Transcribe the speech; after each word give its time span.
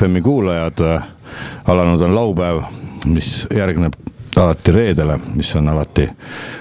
FM-i 0.00 0.20
kuulajad. 0.22 1.02
alanud 1.64 2.00
on 2.00 2.14
laupäev, 2.14 2.62
mis 3.04 3.46
järgneb 3.56 3.92
alati 4.36 4.72
reedele, 4.72 5.18
mis 5.34 5.56
on 5.56 5.68
alati 5.68 6.08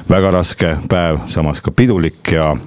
väga 0.10 0.32
raske 0.32 0.74
päev, 0.90 1.20
samas 1.26 1.62
ka 1.62 1.72
pidulik 1.72 2.32
ja, 2.32 2.58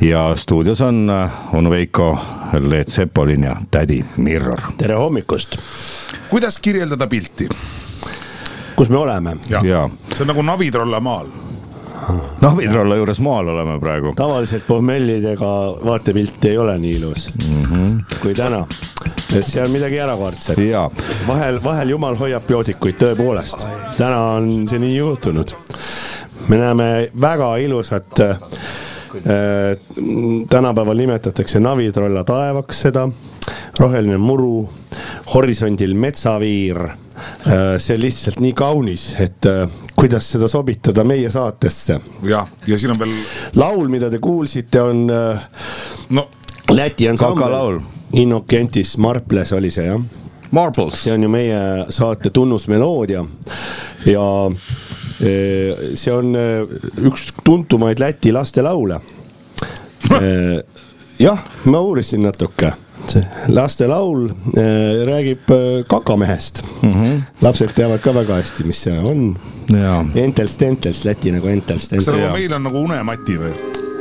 ja 0.00 0.36
stuudios 0.36 0.80
on 0.80 1.10
äh, 1.10 1.32
onu 1.54 1.70
Veiko, 1.70 2.18
Leet 2.60 2.88
Sepolin 2.88 3.42
ja 3.44 3.56
tädi 3.70 4.04
Mirror. 4.16 4.60
tere 4.78 4.94
hommikust, 4.94 5.58
kuidas 6.30 6.58
kirjeldada 6.58 7.06
pilti? 7.06 7.48
kus 8.76 8.88
me 8.88 8.96
oleme? 8.96 9.36
see 10.14 10.22
on 10.22 10.26
nagu 10.26 10.42
Navitrolla 10.42 11.00
maal. 11.00 11.26
Nahvitrolla 12.44 12.96
juures 12.96 13.20
maal 13.20 13.48
oleme 13.48 13.78
praegu. 13.80 14.12
tavaliselt 14.16 14.66
pohmellidega 14.66 15.52
vaatepilt 15.84 16.44
ei 16.44 16.58
ole 16.58 16.78
nii 16.78 16.92
ilus 17.00 17.28
mm 17.48 17.62
-hmm. 17.62 18.18
kui 18.22 18.34
täna, 18.34 18.66
et 19.36 19.44
see 19.44 19.62
on 19.62 19.70
midagi 19.70 19.98
erakordset. 19.98 20.58
Vahel, 21.26 21.60
vahel 21.64 21.88
jumal 21.88 22.16
hoiab 22.16 22.50
joodikuid 22.50 22.94
tõepoolest, 23.02 23.66
täna 23.98 24.20
on 24.38 24.68
see 24.68 24.78
nii 24.78 24.96
juhtunud. 24.96 25.52
me 26.48 26.56
näeme 26.58 27.10
väga 27.20 27.56
ilusat 27.56 28.20
äh,, 28.20 28.38
tänapäeval 30.50 30.96
nimetatakse 30.96 31.60
navitrolla 31.60 32.24
taevaks 32.24 32.80
seda, 32.80 33.08
roheline 33.78 34.16
muru, 34.20 34.68
horisondil 35.34 35.94
metsaviir. 35.94 36.80
see 37.78 37.94
on 37.94 38.00
lihtsalt 38.02 38.40
nii 38.44 38.52
kaunis, 38.52 39.06
et 39.18 39.46
äh, 39.48 39.68
kuidas 39.96 40.26
seda 40.34 40.48
sobitada 40.52 41.04
meie 41.04 41.30
saatesse 41.32 41.96
jah, 42.28 42.48
ja 42.68 42.78
siin 42.78 42.92
on 42.92 42.98
veel, 43.00 43.14
laul, 43.56 43.88
mida 43.88 44.10
te 44.12 44.20
kuulsite, 44.20 44.82
on 44.82 45.06
äh, 45.10 45.46
no 46.10 46.28
Läti 46.70 47.08
ansambel 47.08 47.38
Kakalaul.. 47.38 47.80
Innocentis 48.20 48.96
Marples 48.98 49.52
oli 49.56 49.70
see 49.72 49.86
jah, 49.86 50.02
Marbles 50.50 51.02
see 51.06 51.14
on 51.14 51.24
ju 51.24 51.30
meie 51.32 51.60
saate 51.94 52.30
tunnusmeloodia 52.30 53.24
ja 54.06 54.26
see 55.16 56.12
on 56.12 56.36
üks 57.08 57.30
tuntumaid 57.44 58.00
Läti 58.02 58.32
lastelaule. 58.36 59.00
jah, 61.26 61.44
ma 61.64 61.80
uurisin 61.80 62.22
natuke, 62.26 62.72
see 62.72 62.85
lastelaul 63.48 64.28
eh, 64.30 65.06
räägib 65.06 65.50
eh, 65.50 65.84
kakamehest 65.86 66.62
mm. 66.82 66.92
-hmm. 66.92 67.20
lapsed 67.40 67.74
teavad 67.74 68.00
ka 68.00 68.14
väga 68.14 68.34
hästi, 68.34 68.64
mis 68.64 68.82
see 68.82 68.98
on. 68.98 69.36
ja 69.70 70.04
Entels-Tentels, 70.14 71.04
läti 71.04 71.32
nagu 71.32 71.48
kas 71.96 72.12
see 72.12 72.20
Entels-Tentels 72.20 72.22
nagu. 72.26 72.38
meil 72.38 72.52
on 72.52 72.62
nagu 72.62 72.84
unemati 72.84 73.38
või? 73.38 73.54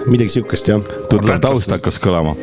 Midagi 0.09 0.35
siukest 0.37 0.69
jah. 0.69 0.81
tuttav 1.09 1.39
taust 1.43 1.71
hakkas 1.71 1.97
kõlama. 2.01 2.35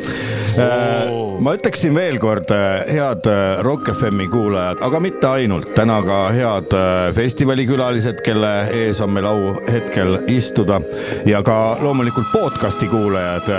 ma 1.43 1.53
ütleksin 1.57 1.95
veel 1.95 2.19
kord, 2.21 2.51
head 2.87 3.27
äh, 3.27 3.61
Rock 3.65 3.89
FM-i 3.93 4.27
kuulajad, 4.31 4.83
aga 4.85 4.99
mitte 5.03 5.27
ainult, 5.27 5.71
täna 5.75 5.97
ka 6.05 6.19
head 6.35 6.75
äh, 6.77 7.09
festivalikülalised, 7.15 8.21
kelle 8.25 8.51
ees 8.83 9.01
on 9.03 9.13
meil 9.15 9.27
au 9.27 9.53
hetkel 9.67 10.19
istuda 10.31 10.79
ja 11.29 11.41
ka 11.43 11.77
loomulikult 11.81 12.31
podcast'i 12.33 12.87
kuulajad. 12.91 13.49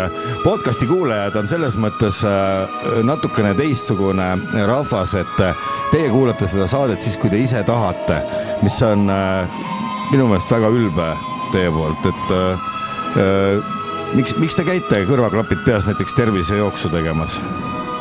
podcast'i 0.45 0.89
kuulajad 0.89 1.37
on 1.41 1.51
selles 1.51 1.77
mõttes 1.81 2.23
äh, 2.29 3.03
natukene 3.05 3.55
teistsugune 3.59 4.31
rahvas, 4.71 5.17
et 5.19 5.45
äh, 5.45 5.69
teie 5.93 6.11
kuulate 6.13 6.49
seda 6.51 6.69
saadet 6.71 7.05
siis, 7.05 7.19
kui 7.21 7.31
te 7.33 7.43
ise 7.43 7.63
tahate, 7.67 8.21
mis 8.63 8.81
on 8.87 9.09
äh, 9.13 9.63
minu 10.13 10.29
meelest 10.31 10.53
väga 10.53 10.71
ülbe 10.75 11.09
teie 11.53 11.71
poolt, 11.75 12.07
et 12.11 12.35
äh, 12.35 12.69
äh, 13.21 13.75
miks, 14.15 14.35
miks 14.41 14.59
te 14.59 14.67
käite 14.67 15.05
kõrvaklapid 15.09 15.65
peas 15.67 15.89
näiteks 15.89 16.17
tervisejooksu 16.19 16.91
tegemas? 16.93 17.41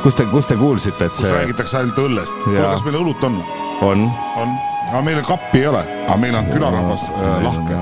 kus 0.04 0.18
te, 0.20 0.26
kus 0.28 0.48
te 0.50 0.58
kuulsite, 0.60 1.08
et 1.08 1.16
kus 1.16 1.24
see 1.24 1.32
räägitakse 1.32 1.80
ainult 1.80 2.00
õllest. 2.04 2.38
kuule, 2.44 2.66
kas 2.68 2.84
meil 2.88 3.00
õlut 3.00 3.24
on? 3.28 3.40
on? 3.82 4.06
on, 4.42 4.58
aga 4.90 5.02
meil 5.06 5.22
kappi 5.26 5.64
ei 5.64 5.70
ole, 5.72 5.84
aga 6.08 6.18
meil 6.20 6.36
on 6.40 6.50
külarahvas 6.52 7.08
äh, 7.14 7.38
lahke. 7.46 7.80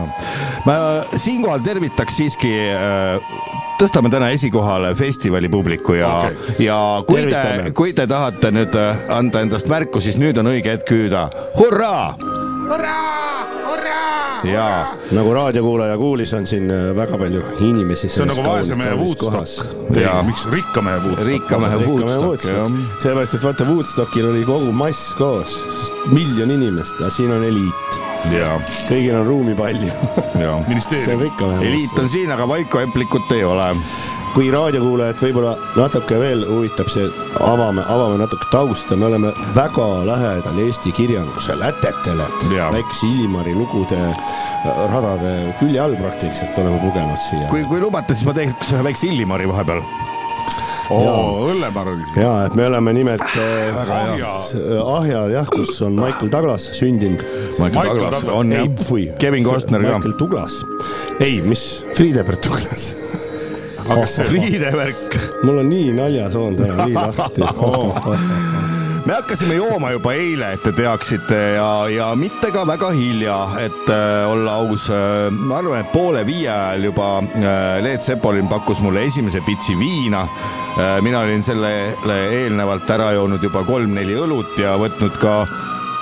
ma 0.67 0.77
siinkohal 1.17 1.65
tervitaks 1.65 2.21
siiski 2.21 2.53
äh, 2.75 3.49
tõstame 3.81 4.11
täna 4.13 4.29
esikohale 4.35 4.93
festivali 4.97 5.49
publiku 5.49 5.97
ja 5.97 6.11
okay., 6.19 6.57
ja 6.61 6.77
kui 7.07 7.23
te 7.25 7.33
Tervitame., 7.33 7.73
kui 7.77 7.95
te 7.97 8.05
tahate 8.09 8.53
nüüd 8.53 8.77
äh, 8.77 9.01
anda 9.17 9.41
endast 9.41 9.71
märku, 9.71 10.03
siis 10.03 10.21
nüüd 10.21 10.37
on 10.41 10.53
õige 10.53 10.75
hetk 10.75 10.93
hüüda 10.93 11.27
hurraa. 11.57 12.13
Ja 14.43 14.85
nagu 15.11 15.33
raadiokuulaja 15.33 15.97
kuulis, 15.97 16.33
on 16.33 16.47
siin 16.47 16.71
äh, 16.71 16.95
väga 16.95 17.17
palju 17.17 17.43
inimesi. 17.59 18.09
see 18.09 18.23
on 18.23 18.31
nagu 18.31 18.43
vaese 18.43 18.75
mehe 18.75 18.95
Woodstock. 18.97 19.75
ei 19.95 20.03
Jaa., 20.03 20.23
miks 20.23 20.45
rikka 20.49 20.81
mehe 20.81 20.97
Woodstock? 20.97 21.27
rikka 21.27 21.59
mehe 21.59 21.75
Woodstock, 21.85 22.45
jah. 22.45 22.71
sellepärast, 22.97 23.35
et 23.37 23.43
vaata 23.43 23.67
Woodstockil 23.69 24.29
oli 24.29 24.45
kogu 24.45 24.71
mass 24.71 25.13
koos, 25.17 25.57
miljon 26.11 26.51
inimest, 26.51 27.01
aga 27.01 27.09
siin 27.13 27.33
on 27.35 27.45
eliit, 27.45 27.99
ja, 28.33 28.55
kõigil 28.89 29.17
on 29.19 29.27
ruumi 29.27 29.55
palju. 29.57 29.91
ja. 30.41 30.57
see 30.87 31.15
on 31.15 31.21
rikka 31.21 31.51
mehe 31.53 31.67
eliit 31.73 31.99
on 31.99 32.09
siin, 32.09 32.31
aga 32.31 32.47
Vaiko 32.47 32.81
Eplikut 32.81 33.31
ei 33.37 33.43
ole. 33.45 33.69
Kui 34.35 34.47
raadiokuulajat 34.53 35.21
võib-olla 35.23 35.55
natuke 35.75 36.19
veel 36.21 36.43
huvitab 36.47 36.89
see, 36.91 37.07
avame, 37.43 37.83
avame 37.91 38.19
natuke 38.21 38.47
tausta, 38.53 38.95
me 38.99 39.09
oleme 39.09 39.33
väga 39.55 39.87
lähedal 40.07 40.59
Eesti 40.63 40.93
kirjanduse 40.95 41.57
lätetele. 41.59 42.27
Väikese 42.47 43.09
Illimari 43.09 43.55
lugude 43.57 43.99
äh, 43.99 44.69
radade 44.91 45.33
külje 45.59 45.81
all 45.83 45.97
praktiliselt 45.99 46.57
oleme 46.63 46.79
pugenud 46.83 47.19
siia. 47.27 47.49
kui, 47.51 47.65
kui 47.67 47.81
lubate, 47.83 48.15
siis 48.15 48.27
ma 48.29 48.35
teeks 48.37 48.71
ühe 48.71 48.85
väikse 48.87 49.11
Illimari 49.11 49.49
vahepeal. 49.51 49.83
oo, 50.91 51.51
siin. 51.51 52.23
ja, 52.23 52.31
et 52.45 52.55
me 52.55 52.67
oleme 52.67 52.93
nimelt 52.95 53.27
äh, 53.39 53.81
Ahja. 53.83 54.31
Ahja 54.85 55.25
jah, 55.31 55.51
kus 55.51 55.81
on 55.83 55.99
Michael 55.99 56.31
Douglas 56.31 56.69
sündinud. 56.79 57.25
Michael 57.59 57.99
Douglas. 57.99 58.23
On 58.31 58.51
ei 58.51 58.69
jah. 58.69 59.17
Kevin 59.19 59.43
Costner 59.43 59.83
ka. 59.83 59.97
Michael 59.97 60.15
Douglas. 60.19 60.61
ei, 61.19 61.41
mis, 61.43 61.83
Friedebert 61.95 62.47
Douglas. 62.47 62.93
aga 63.89 64.01
kas 64.01 64.15
see, 64.15 64.29
Friedevärk. 64.29 65.19
mul 65.43 65.61
on 65.63 65.69
nii 65.69 65.93
naljasoon 65.97 66.55
täna, 66.59 66.85
nii 66.85 66.95
lahti 67.05 67.41
me 69.05 69.13
hakkasime 69.13 69.55
jooma 69.55 69.91
juba 69.91 70.13
eile, 70.13 70.51
et 70.55 70.61
te 70.63 70.71
teaksite 70.77 71.37
ja, 71.55 71.69
ja 71.89 72.09
mitte 72.15 72.51
ka 72.53 72.61
väga 72.69 72.91
hilja, 72.93 73.37
et 73.59 73.89
äh, 73.89 74.29
olla 74.29 74.59
aus 74.61 74.89
äh,. 74.93 75.31
ma 75.33 75.57
arvan, 75.57 75.81
et 75.81 75.91
poole 75.93 76.21
viie 76.27 76.49
ajal 76.51 76.85
juba 76.91 77.07
äh, 77.23 77.81
Leet 77.83 78.05
Sepolin 78.05 78.49
pakkus 78.51 78.81
mulle 78.85 79.05
esimese 79.09 79.41
pitsi 79.45 79.75
viina 79.79 80.21
äh,. 80.23 81.01
mina 81.01 81.25
olin 81.25 81.43
sellele 81.43 82.17
eelnevalt 82.41 82.89
ära 82.93 83.11
joonud 83.17 83.43
juba 83.43 83.65
kolm-neli 83.65 84.17
õlut 84.21 84.59
ja 84.61 84.77
võtnud 84.79 85.17
ka 85.21 85.39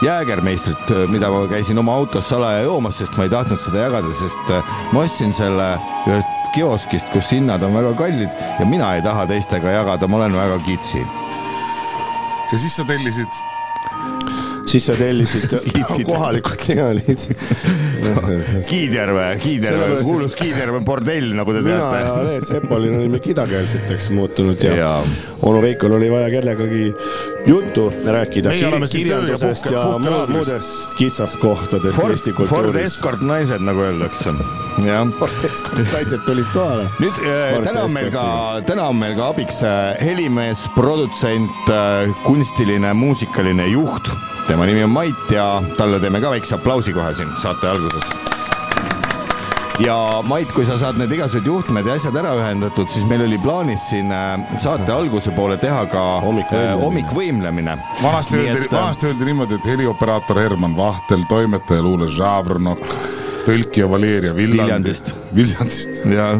jäägermeistrit, 0.04 0.92
mida 1.12 1.32
ma 1.32 1.46
käisin 1.48 1.80
oma 1.80 1.96
autos 1.96 2.30
salaja 2.30 2.68
joomas, 2.68 3.00
sest 3.00 3.18
ma 3.20 3.28
ei 3.28 3.32
tahtnud 3.32 3.60
seda 3.64 3.88
jagada, 3.88 4.12
sest 4.20 4.54
äh, 4.56 4.76
ma 4.94 5.08
ostsin 5.08 5.34
selle 5.36 5.72
ühest 6.08 6.39
kioskist, 6.56 7.10
kus 7.14 7.32
hinnad 7.36 7.64
on 7.64 7.74
väga 7.74 7.94
kallid 8.00 8.44
ja 8.60 8.66
mina 8.66 8.94
ei 8.96 9.02
taha 9.06 9.28
teistega 9.30 9.72
jagada, 9.80 10.08
ma 10.08 10.18
olen 10.18 10.38
väga 10.38 10.60
kitsi. 10.66 11.06
Ja 12.52 12.60
siis 12.60 12.76
sa 12.76 12.86
tellisid, 12.86 13.42
siis 14.70 14.86
sa 14.90 14.94
tellisid 14.98 15.54
Litsid. 15.76 16.06
kohalikud 16.10 16.66
lihalid. 16.70 17.26
Kiidjärve, 18.70 19.26
Kiidjärve, 19.44 20.04
kuulus 20.04 20.36
Kiidjärve 20.40 20.80
bordell, 20.86 21.34
nagu 21.36 21.54
te 21.56 21.62
mina 21.66 21.78
ja 21.78 21.90
teate. 21.92 22.24
Leet 22.30 22.48
Sepolin 22.48 22.96
olime 23.00 23.20
kidakeelseteks 23.24 24.10
muutunud 24.16 24.64
ja, 24.64 24.76
Jaa. 24.80 25.02
onu 25.50 25.62
Veikol 25.64 25.98
oli 25.98 26.08
vaja 26.12 26.30
kellegagi 26.34 26.94
juttu 27.48 27.90
rääkida 28.06 28.54
ja 28.56 28.72
kirjandusest 28.92 29.66
ja, 29.72 29.72
ja 29.72 29.98
muud- 30.06 30.32
muudest 30.32 30.96
kitsaskohtadest 31.00 31.98
Ford 32.00 32.16
Eesti, 32.16 32.34
Ford 32.38 32.48
kultuuris. 32.50 32.86
Escort 32.94 33.22
naised, 33.22 33.62
nagu 33.68 33.84
öeldakse, 33.84 34.34
jah. 34.86 35.06
naised 35.94 36.24
tulid 36.26 36.48
kohale. 36.54 36.88
nüüd 37.04 37.22
äh, 37.26 37.54
Ford 37.56 37.68
täna 37.68 37.84
on 37.88 37.94
meil 37.96 38.12
ka 38.14 38.26
täna 38.70 38.88
on 38.94 39.00
meil 39.02 39.16
ka 39.20 39.30
abiks 39.34 39.62
äh, 39.68 39.96
helimees, 40.04 40.68
produtsent, 40.76 41.72
kunstiline, 42.24 42.94
muusikaline 42.94 43.68
juht. 43.74 44.08
Tema 44.50 44.66
nimi 44.66 44.84
on 44.84 44.90
Mait 44.90 45.32
ja 45.32 45.62
talle 45.78 46.00
teeme 46.02 46.22
ka 46.22 46.32
väikse 46.34 46.56
aplausi 46.58 46.94
kohe 46.94 47.14
siin 47.14 47.30
saate 47.38 47.70
alguses 47.70 48.08
ja 49.84 49.96
Mait, 50.26 50.50
kui 50.56 50.66
sa 50.66 50.78
saad 50.82 50.98
need 50.98 51.14
igasugused 51.14 51.46
juhtmed 51.48 51.86
ja 51.88 51.98
asjad 52.00 52.18
ära 52.18 52.32
ühendatud, 52.40 52.90
siis 52.90 53.06
meil 53.10 53.28
oli 53.28 53.38
plaanis 53.44 53.86
siin 53.92 54.10
äh, 54.16 54.42
saate 54.62 54.90
alguse 54.96 55.36
poole 55.38 55.60
teha 55.62 55.86
ka 55.92 56.04
Hommikvõimlemine. 56.26 56.74
äh, 56.74 56.82
hommikvõimlemine. 56.82 57.78
vanasti 58.02 58.42
öeldi, 58.42 58.66
äh, 58.66 58.74
vanasti 58.74 59.12
öeldi 59.12 59.30
niimoodi, 59.30 59.62
et 59.62 59.70
helioperaator 59.70 60.42
Herman 60.42 60.76
Vahtel, 60.78 61.24
toimetaja 61.30 61.86
Luule 61.86 62.10
Žavrnok, 62.18 62.84
tõlkija 63.46 63.90
Valeria 63.92 64.36
Villandist 64.36 65.14
Viljandist., 65.36 66.04
Viljandist. 66.04 66.06
ja 66.10 66.34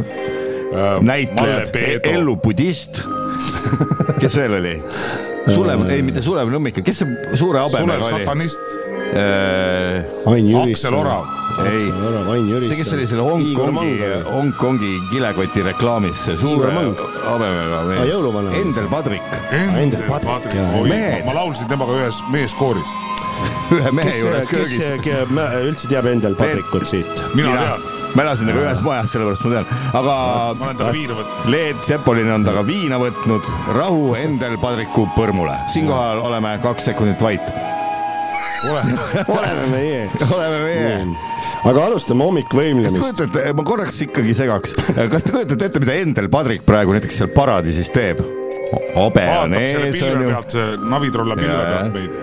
Malle 0.74 1.02
näitlejad, 1.14 1.76
Ellu 2.10 2.40
Budist. 2.42 3.04
kes 4.22 4.36
veel 4.42 4.62
oli? 4.64 4.80
Sulev, 5.54 5.84
ei 5.90 6.02
mitte 6.06 6.22
Sulev 6.26 6.50
Nõmmik, 6.54 6.80
kes 6.86 7.02
see 7.04 7.18
suure 7.40 7.60
Sulev 7.60 7.68
habemega 7.68 8.06
oli? 8.06 8.24
satanist, 8.24 8.78
Ain 10.30 10.48
Jürisson. 10.50 10.70
Aksel 10.70 10.98
Orav. 11.00 11.28
ei, 11.66 11.88
see, 12.70 12.78
kes 12.80 12.94
oli 12.96 13.08
selle 13.10 13.26
Hongkongi, 13.26 13.98
Hongkongi 14.30 14.94
kilekoti 15.12 15.66
reklaamis, 15.66 16.22
see 16.28 16.38
suure 16.40 16.72
habemega 17.26 18.06
jõuluvana 18.10 18.54
oli 18.54 18.64
Endel. 18.64 18.90
Padrik, 18.92 19.38
Endel 19.52 20.06
Padrik. 20.08 20.56
Mehed. 20.90 21.26
ma 21.28 21.38
laulsin 21.42 21.70
temaga 21.72 21.98
ühes 22.00 22.22
meeskooris, 22.34 22.98
ühe 23.78 23.92
mehe 23.96 24.12
kes 24.12 24.20
juures, 24.24 24.50
köögis. 24.52 24.84
kes 25.04 25.64
üldse 25.66 25.92
teab 25.92 26.10
Endel 26.14 26.38
Padrikut 26.40 26.88
siit? 26.90 27.26
mina 27.34 27.56
tean, 27.58 27.90
ma 28.16 28.26
elasin 28.26 28.50
temaga 28.50 28.70
ühes 28.70 28.84
majas, 28.86 29.12
sellepärast 29.14 29.46
ma 29.46 29.52
tean, 29.54 29.68
aga 30.00 30.14
ma 30.60 30.68
olen 30.68 30.80
talle 30.80 30.94
viina 30.96 31.18
võtnud. 31.18 31.50
Leet 31.54 31.82
Sepolin 31.88 32.32
on 32.34 32.46
temaga 32.48 32.64
viina 32.68 33.00
võtnud, 33.02 33.50
rahu 33.78 34.14
Endel 34.20 34.58
Padriku 34.62 35.06
põrmule. 35.18 35.58
siinkohal 35.74 36.22
oleme 36.26 36.56
kaks 36.64 36.90
sekundit 36.92 37.22
vait. 37.24 37.54
oleme 39.38 39.68
meie. 39.72 40.00
oleme 40.26 40.58
meie. 40.66 40.96
aga 41.70 41.86
alustame 41.86 41.96
kas 41.96 42.08
te 42.08 42.18
hommikvõimlemist. 42.26 43.00
kujutate, 43.00 43.46
ma 43.56 43.66
korraks 43.68 44.02
ikkagi 44.08 44.36
segaks, 44.36 44.76
kas 45.14 45.28
te 45.28 45.36
kujutate 45.36 45.70
ette, 45.70 45.84
mida 45.84 46.00
Endel 46.02 46.32
Padrik 46.34 46.66
praegu 46.68 46.96
näiteks 46.96 47.22
seal 47.22 47.32
paradiisis 47.36 47.92
teeb? 47.96 48.24
habe 48.96 49.24
on 49.34 49.56
ees, 49.58 50.02
on 50.06 50.26
ju, 50.28 50.66
navitrolla 50.92 51.38
pilve 51.40 51.62
pealt 51.72 51.94
meid. 51.96 52.18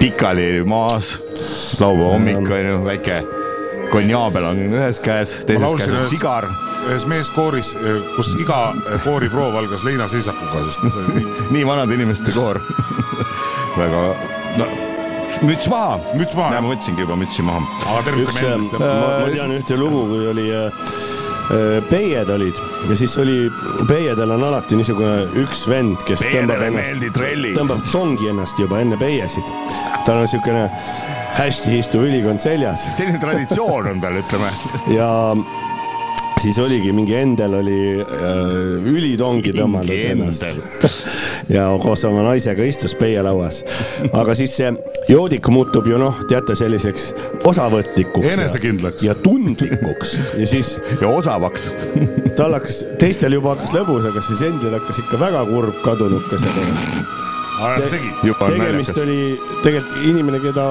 pikali 0.00 0.50
maas, 0.68 1.16
laupäeva 1.80 2.12
hommik 2.14 2.44
on 2.44 2.70
ju, 2.70 2.84
väike 2.86 3.24
konjaabel 3.94 4.48
on 4.50 4.62
ühes 4.66 5.00
käes, 5.04 5.36
teises 5.48 5.76
käes 5.78 5.92
on 5.94 6.08
sigar. 6.10 6.48
ühes 6.88 7.06
meeskooris, 7.10 7.74
kus 8.16 8.34
iga 8.40 8.62
kooriproov 9.04 9.60
algas 9.62 9.86
leinaseisakuga, 9.86 10.64
sest 10.68 10.88
see 10.88 11.04
oli 11.04 11.20
nii 11.20 11.36
nii 11.58 11.68
vanade 11.68 11.96
inimeste 11.98 12.34
koor. 12.34 12.60
väga, 13.78 14.02
no 14.58 14.68
müts 15.42 15.68
maha. 15.70 15.98
müts 16.18 16.36
maha, 16.38 16.60
ma 16.60 16.74
võtsingi 16.74 17.04
juba 17.04 17.16
mütsi 17.18 17.44
maha. 17.46 17.64
aga 17.88 18.04
tervitame 18.08 18.44
ma, 18.44 18.52
Endrit. 18.58 18.84
ma 18.84 19.32
tean 19.32 19.56
ühte 19.56 19.78
lugu, 19.78 20.04
kui 20.12 20.28
oli 20.30 20.44
äh, 20.54 20.84
äh, 21.54 21.78
peied 21.90 22.30
olid 22.34 22.60
ja 22.90 22.98
siis 22.98 23.16
oli, 23.22 23.38
peiedel 23.90 24.36
on 24.36 24.46
alati 24.50 24.78
niisugune 24.78 25.26
üks 25.44 25.64
vend, 25.70 26.04
kes 26.06 26.22
tõmbab 26.26 26.62
Peedele 26.62 26.70
ei 26.70 26.74
ennast, 26.74 27.58
tõmbab 27.58 27.90
tongi 27.92 28.30
ennast 28.30 28.62
juba 28.62 28.82
enne 28.84 29.00
peiesid. 29.00 29.50
tal 30.04 30.20
on 30.20 30.26
niisugune 30.28 30.68
hästi 31.34 31.78
istuv 31.80 32.06
ülikond 32.08 32.42
seljas 32.42 32.86
selline 32.96 33.20
traditsioon 33.22 33.92
on 33.94 34.00
tal, 34.02 34.18
ütleme. 34.20 34.50
ja 34.94 35.10
siis 36.44 36.58
oligi 36.58 36.92
mingi 36.92 37.16
Endel 37.16 37.54
oli 37.58 37.78
äh, 38.00 38.88
ülitongi 38.90 39.54
tõmmanud 39.56 39.94
ennast 40.12 40.44
ja 41.48 41.66
koos 41.82 42.04
oma 42.08 42.24
naisega 42.26 42.66
istus 42.68 42.94
peielauas. 43.00 43.62
aga 44.12 44.36
siis 44.36 44.56
see 44.58 44.70
joodik 45.08 45.48
muutub 45.52 45.88
ju 45.88 45.98
noh, 46.00 46.22
teate 46.28 46.56
selliseks 46.58 47.10
osavõtlikuks. 47.44 48.28
Enesekindlaks. 48.34 49.02
ja 49.06 49.16
tundlikuks 49.18 50.16
ja 50.38 50.46
siis 50.48 50.76
ja 51.00 51.08
osavaks. 51.08 51.70
tal 52.38 52.56
hakkas, 52.56 52.82
teistel 53.00 53.38
juba 53.38 53.56
hakkas 53.56 53.74
lõbus, 53.76 54.08
aga 54.10 54.24
siis 54.24 54.44
Endel 54.44 54.78
hakkas 54.78 55.00
ikka 55.04 55.20
väga 55.20 55.44
kurb 55.50 55.80
kadunukese 55.84 56.56
pärast. 56.56 57.22
Ajas 57.60 57.90
segi. 57.90 58.10
tegemist 58.46 58.98
oli 58.98 59.18
tegelikult 59.62 60.00
inimene, 60.02 60.40
keda 60.42 60.66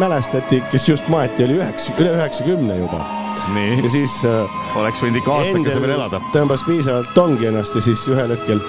mälestati, 0.00 0.60
kes 0.72 0.88
just 0.88 1.08
maeti, 1.08 1.46
oli 1.48 1.60
üheksa, 1.60 1.96
üle 1.98 2.12
üheksakümne 2.18 2.82
juba 2.82 3.06
ja 3.38 3.54
nii, 3.54 3.88
siis 3.92 4.14
äh, 4.28 4.58
oleks 4.76 5.00
võinud 5.02 5.20
ikka 5.20 5.36
aastakese 5.40 5.80
veel 5.82 5.94
elada. 5.96 6.20
tõmbas 6.34 6.64
piisavalt 6.66 7.12
tongi 7.16 7.48
ennast 7.48 7.76
ja 7.78 7.84
siis 7.84 8.04
ühel 8.10 8.34
hetkel 8.34 8.60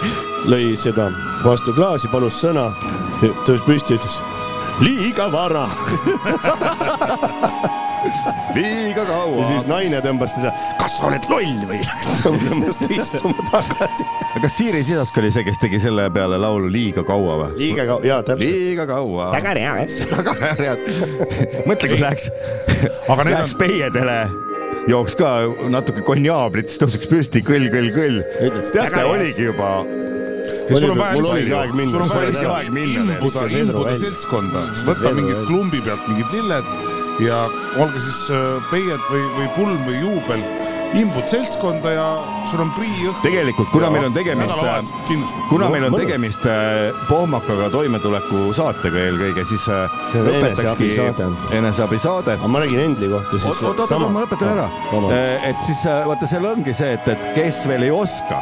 lõi 0.50 0.76
seda 0.80 1.10
vastu 1.44 1.74
klaasi, 1.76 2.12
palus 2.14 2.40
sõna, 2.44 2.70
tõusis 3.20 3.66
püsti 3.68 3.96
ja 3.96 4.00
ütles 4.00 4.16
liiga 4.80 5.28
vara 5.34 5.66
liiga 8.56 9.04
ja 9.04 9.06
kaua 9.08 9.46
siis. 9.50 9.66
naine 9.70 10.00
tõmbas 10.04 10.34
teda, 10.36 10.52
kas 10.80 10.98
sa 10.98 11.08
oled 11.10 11.26
loll 11.32 11.64
või? 11.70 11.80
tõmbas 12.24 12.80
ta 12.82 12.90
istuma 12.96 13.48
tagasi. 13.52 14.08
kas 14.44 14.58
Siiri 14.58 14.84
Sisask 14.88 15.18
oli 15.22 15.32
see, 15.34 15.46
kes 15.48 15.62
tegi 15.62 15.82
selle 15.84 16.10
peale 16.14 16.40
laulu 16.42 16.70
Liiga 16.72 17.04
kaua 17.08 17.38
või? 17.44 17.58
liiga 17.60 17.88
kaua, 17.90 18.04
jaa 18.08 18.20
täpselt. 18.26 18.46
liiga 18.50 18.88
kaua. 18.90 19.30
hea, 19.36 20.60
jah. 20.66 20.84
mõtle, 21.70 21.92
kui 21.92 22.02
läheks, 22.02 22.30
läheks 23.10 23.56
on- 23.56 23.60
peiedele, 23.62 24.20
jooks 24.90 25.18
ka 25.20 25.34
natuke 25.72 26.04
konjaabrit, 26.08 26.70
siis 26.72 26.82
tõuseks 26.84 27.10
püsti 27.12 27.44
kõll, 27.46 27.70
kõll, 27.74 27.92
kõll. 27.96 28.22
Teate, 28.74 29.04
oligi 29.06 29.50
juba, 29.50 29.74
sul 30.70 30.94
on 30.94 31.02
vaja 31.02 31.66
minna. 31.74 31.92
sul 31.92 32.06
on 32.06 32.14
vaja 32.14 32.32
lihtsalt 32.32 32.72
imbuda, 32.72 33.46
imbuda 33.64 33.98
seltskonda, 34.00 34.66
võtta 34.88 35.14
mingid 35.18 35.44
klumbi 35.50 35.84
pealt 35.86 36.08
mingid 36.10 36.34
lilled 36.38 36.74
ja 37.20 37.46
olge 37.78 38.00
siis 38.04 38.26
äh, 38.34 38.60
peied 38.72 39.08
või, 39.12 39.24
või 39.38 39.48
pulm 39.56 39.80
või 39.88 40.00
juubel, 40.02 40.44
imbud 40.98 41.28
seltskonda 41.30 41.92
ja 41.94 42.06
sul 42.50 42.64
on 42.64 42.72
prii 42.74 43.04
õhtu. 43.10 43.22
tegelikult 43.22 43.70
kuna 43.74 43.92
meil 43.94 44.08
on 44.08 44.16
tegemist, 44.16 44.56
kindlasti. 45.06 45.44
kuna 45.52 45.68
No, 45.68 45.74
meil 45.74 45.86
on 45.86 45.94
mõnus. 45.94 46.06
tegemist 46.08 46.48
äh, 46.50 47.02
pohmakaga 47.10 47.68
toimetuleku 47.74 48.48
saatega 48.58 49.04
eelkõige, 49.10 49.46
siis 49.46 49.68
äh, 49.70 50.00
lõpetakski 50.16 50.90
eneseabisaade. 51.60 52.40
aga 52.40 52.48
ma 52.50 52.64
räägin 52.64 52.80
Endli 52.88 53.12
kohta 53.12 53.38
siis. 53.38 53.62
oot, 53.62 53.84
oot, 53.84 53.92
oot, 53.92 54.08
ma 54.10 54.24
lõpetan 54.26 54.56
ära. 54.56 54.70
et 55.52 55.62
siis 55.68 55.84
äh, 55.86 56.02
vaata, 56.10 56.30
seal 56.32 56.48
ongi 56.50 56.74
see, 56.74 56.96
et, 56.98 57.12
et 57.14 57.30
kes 57.38 57.62
veel 57.70 57.86
ei 57.86 57.94
oska, 57.94 58.42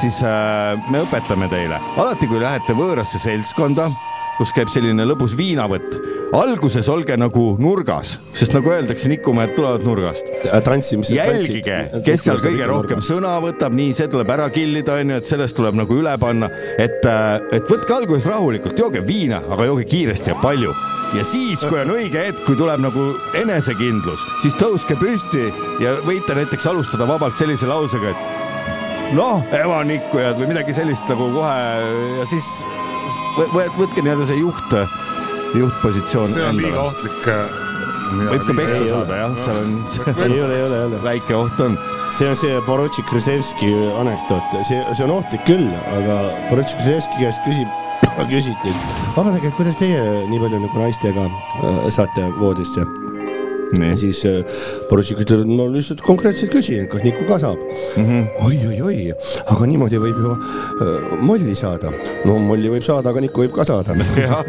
siis 0.00 0.22
äh, 0.24 0.78
me 0.88 1.04
õpetame 1.04 1.50
teile. 1.52 1.82
alati, 2.00 2.30
kui 2.30 2.40
lähete 2.40 2.72
võõrasse 2.78 3.20
seltskonda, 3.20 3.90
kus 4.38 4.54
käib 4.56 4.72
selline 4.72 5.04
lõbus 5.04 5.36
viinavõtt, 5.36 5.98
alguses 6.32 6.88
olge 6.88 7.16
nagu 7.20 7.42
nurgas, 7.60 8.14
sest 8.36 8.54
nagu 8.56 8.70
öeldakse, 8.72 9.08
nikumäed 9.12 9.52
tulevad 9.56 9.84
nurgast. 9.84 10.30
tantsimised. 10.64 11.16
jälgige, 11.16 11.78
kes 12.06 12.24
seal 12.24 12.40
kõige 12.40 12.66
rohkem 12.70 13.02
sõna 13.04 13.34
võtab, 13.44 13.74
nii 13.76 13.92
see 13.96 14.08
tuleb 14.12 14.30
ära 14.32 14.48
killida, 14.52 14.96
onju, 15.02 15.18
et 15.20 15.28
sellest 15.28 15.56
tuleb 15.58 15.76
nagu 15.76 15.98
üle 16.00 16.14
panna, 16.20 16.48
et, 16.80 17.04
et 17.52 17.68
võtke 17.68 17.96
alguses 17.96 18.28
rahulikult, 18.30 18.78
jooge 18.78 19.04
viina, 19.06 19.42
aga 19.52 19.68
jooge 19.68 19.84
kiiresti 19.92 20.32
ja 20.32 20.38
palju. 20.40 20.72
ja 21.12 21.24
siis, 21.28 21.60
kui 21.68 21.76
on 21.82 21.92
õige 21.92 22.22
hetk, 22.24 22.40
kui 22.46 22.56
tuleb 22.56 22.80
nagu 22.80 23.10
enesekindlus, 23.36 24.24
siis 24.42 24.56
tõuske 24.56 24.96
püsti 24.96 25.50
ja 25.84 25.98
võite 26.06 26.32
näiteks 26.38 26.66
alustada 26.70 27.04
vabalt 27.08 27.36
sellise 27.36 27.68
lausega, 27.68 28.14
et 28.14 29.12
noh, 29.18 29.44
evanikkujad 29.52 30.40
või 30.40 30.48
midagi 30.54 30.72
sellist 30.72 31.04
nagu 31.12 31.28
kohe 31.34 31.58
ja 32.22 32.24
siis 32.30 32.48
võ- 33.36 33.50
võ- 33.52 33.72
võtke 33.76 34.00
nii-öelda 34.00 34.30
see 34.30 34.40
juht, 34.40 34.72
juhtpositsioon. 35.54 36.28
see 36.32 36.46
on 36.46 36.56
liiga 36.56 36.80
ohtlik. 36.80 37.28
äh, 37.28 37.60
võib 38.30 38.46
ka 38.48 38.56
peksa 38.56 38.86
saada 38.88 39.20
jah, 39.22 39.36
seal 39.44 39.60
on 39.60 39.74
ei 40.26 40.40
ole, 40.40 40.56
ei 40.56 40.64
ole, 40.66 40.78
ei 40.78 40.86
ole. 40.88 41.02
väike 41.04 41.36
oht 41.36 41.60
on 41.64 41.78
see 42.16 42.28
on 42.28 42.36
see 42.36 42.60
Borutsik 42.66 43.12
Rezevski 43.12 43.70
anekdoot, 44.00 44.58
see, 44.68 44.80
see 44.92 45.06
on 45.06 45.16
ohtlik 45.18 45.44
küll, 45.48 45.68
aga 45.96 46.18
Borutsik 46.50 46.82
Rezevski 46.84 47.22
käest 47.22 47.44
küsib, 47.46 47.78
küsiti, 48.30 48.74
vabandage, 49.16 49.48
et 49.48 49.56
kuidas 49.56 49.78
teie 49.80 50.02
nii 50.30 50.42
palju 50.42 50.64
nagu 50.66 50.84
naistega 50.84 51.28
äh, 51.30 51.88
saate 51.94 52.28
voodisse. 52.40 52.86
nii. 53.78 53.96
siis 53.96 54.22
äh, 54.28 54.42
Borutsik 54.90 55.22
ütleb, 55.24 55.44
et 55.44 55.52
ma 55.52 55.68
lihtsalt 55.72 56.02
konkreetselt 56.04 56.52
küsin, 56.54 56.86
kas 56.92 57.04
Niku 57.06 57.26
ka 57.28 57.38
saab 57.42 57.60
mm 57.96 58.04
-hmm. 58.04 58.46
oi, 58.46 58.58
oi, 58.68 58.80
oi, 58.88 58.98
aga 59.46 59.66
niimoodi 59.66 60.00
võib 60.02 60.22
ju 60.24 60.36
äh, 60.36 61.18
molli 61.20 61.54
saada. 61.58 61.92
no 62.24 62.38
molli 62.38 62.70
võib 62.72 62.84
saada, 62.86 63.10
aga 63.10 63.20
Niku 63.20 63.46
võib 63.46 63.56
ka 63.56 63.64
saada. 63.64 63.96
jah, 64.26 64.44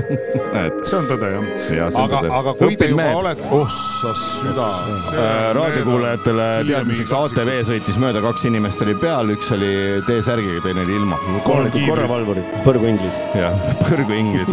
näed. 0.53 0.84
see 0.86 0.98
on 1.00 1.10
tõde 1.12 1.34
jah 1.34 1.88
on 1.88 2.03
aga 2.06 2.24
aga 2.39 2.53
kui 2.60 2.77
te 2.77 2.92
juba 2.92 3.03
mehed. 3.03 3.22
olete, 3.24 3.50
oh 3.51 3.84
sa 4.03 4.13
süda. 4.15 4.68
Äh, 5.13 5.53
raadiokuulajatele 5.56 6.48
teadmiseks, 6.68 7.13
ATV 7.15 7.51
sõitis 7.70 8.00
mööda, 8.01 8.22
kaks 8.25 8.48
inimest 8.50 8.82
oli 8.84 8.96
peal, 9.00 9.32
üks 9.36 9.51
oli 9.56 9.72
T-särgiga, 10.08 10.60
teine 10.65 10.84
oli 10.84 10.98
ilma. 11.00 11.20
kohalikud 11.48 11.86
korravalvurid, 11.88 12.50
põrguinglid, 12.65 13.22
jah, 13.39 13.56
põrguinglid, 13.86 14.51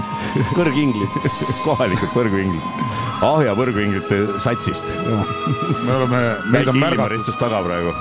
kõrginglid. 0.54 1.18
kohalikud 1.64 2.14
põrguinglid, 2.14 2.84
ahja 3.26 3.56
põrguinglite 3.58 4.20
satsist. 4.60 4.92
me 5.84 5.94
oleme, 5.94 6.20
meid 6.52 6.68
on 6.68 6.76
märgatud. 6.78 7.32
taga 7.40 7.62
praegu. 7.64 7.92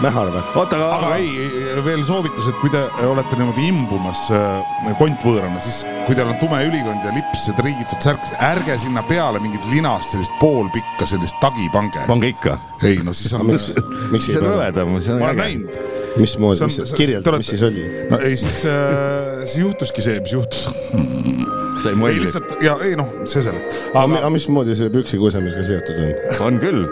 mähar 0.00 0.30
või? 0.32 0.42
oota, 0.56 0.76
aga, 0.76 0.88
aga 0.96 1.08
ei, 1.20 1.74
veel 1.84 2.02
soovitus, 2.08 2.46
et 2.48 2.58
kui 2.60 2.70
te 2.72 2.80
olete 3.04 3.36
niimoodi 3.36 3.66
imbumas 3.68 4.22
äh, 4.32 4.90
kontvõõrana, 4.98 5.60
siis 5.60 5.82
kui 6.06 6.16
teil 6.16 6.28
on 6.32 6.38
tume 6.40 6.60
ülikond 6.68 7.04
ja 7.04 7.12
lips 7.16 7.46
ja 7.48 7.56
triigitud 7.58 8.00
särk, 8.04 8.24
ärge 8.50 8.78
sinna 8.80 9.04
peale 9.08 9.40
mingit 9.44 9.64
linast 9.72 10.14
sellist 10.14 10.36
poolpikka 10.40 11.08
sellist 11.08 11.36
tagi 11.44 11.68
pange. 11.72 12.04
pange 12.08 12.32
ikka. 12.34 12.58
ei 12.84 13.00
no 13.04 13.16
siis 13.16 13.32
on. 13.36 13.46
miks, 13.52 13.70
miks 14.12 14.30
see 14.30 14.36
ei 14.38 14.42
on 14.44 14.50
rõvedam, 14.54 14.96
see 15.00 15.16
on 15.16 15.20
ma 15.24 15.30
olen 15.32 15.44
äge. 15.44 15.46
näinud. 15.46 15.96
mismoodi, 16.20 16.64
mis 16.66 16.76
see- 16.80 16.88
see, 16.88 16.96
te 16.96 17.02
kirjelda, 17.04 17.32
olete- 17.32 17.44
mis 17.44 17.52
siis 17.54 17.64
oli? 17.68 17.86
no 18.10 18.20
ei, 18.24 18.36
siis 18.40 18.60
äh, 18.68 19.40
siis 19.46 19.60
juhtuski 19.64 20.04
see, 20.08 20.20
mis 20.24 20.36
juhtus. 20.36 20.68
sai 21.82 21.92
ei 21.92 21.98
molli, 21.98 22.20
lihtsalt 22.24 22.62
ja 22.64 22.76
ei 22.84 22.96
noh, 22.98 23.12
see 23.24 23.42
selleks. 23.44 23.78
aga 23.92 24.02
aga 24.04 24.18
aga 24.22 24.32
mismoodi 24.34 24.76
see 24.78 24.90
püksikusemisega 24.92 25.66
seotud 25.68 26.02
on? 26.04 26.12
on 26.46 26.58
küll. 26.62 26.82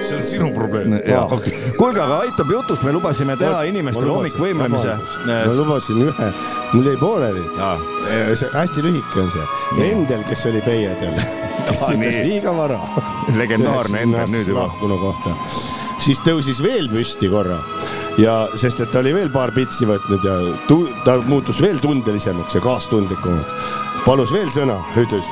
see 0.00 0.18
on 0.18 0.24
sinu 0.26 0.50
probleem. 0.54 0.96
kuulge, 1.78 2.02
aga 2.04 2.20
aitab 2.26 2.52
jutust, 2.54 2.84
me 2.86 2.94
lubasime 2.96 3.36
teha 3.40 3.64
inimestele 3.70 4.14
hommikvõimlemise. 4.14 4.96
ma 5.26 5.40
lubasin 5.58 6.04
ühe, 6.06 6.30
mul 6.72 6.90
jäi 6.92 7.00
pooleli. 7.00 7.44
Aa. 7.58 7.76
see 8.38 8.50
hästi 8.54 8.86
lühike 8.86 9.24
on 9.24 9.32
see. 9.34 9.48
Endel, 9.90 10.24
kes 10.28 10.46
oli 10.50 10.62
peiedel, 10.66 11.18
kes 11.68 11.86
ütles 11.90 12.22
liiga 12.22 12.54
vara. 12.56 12.80
legendaarne 13.36 14.06
Endel 14.06 14.34
nüüd 14.34 14.52
juba. 14.52 14.68
lahkunu 14.68 15.00
kohta. 15.02 15.36
siis 15.98 16.20
tõusis 16.24 16.62
veel 16.62 16.90
püsti 16.92 17.30
korra 17.32 17.58
ja 18.18 18.48
sest, 18.58 18.80
et 18.82 18.90
ta 18.92 19.02
oli 19.02 19.12
veel 19.14 19.30
paar 19.32 19.52
pitsi 19.54 19.86
võtnud 19.88 20.24
ja 20.26 20.36
tu, 20.68 20.80
ta 21.06 21.18
muutus 21.28 21.60
veel 21.62 21.78
tundelisemaks 21.82 22.58
ja 22.58 22.62
kaastundlikumaks. 22.64 23.68
palus 24.04 24.32
veel 24.32 24.48
sõna, 24.52 24.78
ütles 24.98 25.26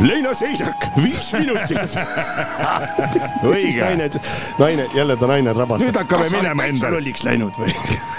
leinaseisak, 0.00 0.86
viis 1.02 1.32
minutit. 1.34 1.96
õige, 3.52 3.80
naine, 3.82 4.10
naine, 4.60 4.86
jälle 4.94 5.16
ta 5.20 5.30
naine 5.30 5.54
rabastab. 5.56 5.88
Nüüd 5.88 6.00
hakkame 6.02 6.30
minema, 6.36 6.68
Endel. 6.70 6.96
lolliks 6.96 7.26
läinud 7.26 7.60
või? 7.60 7.74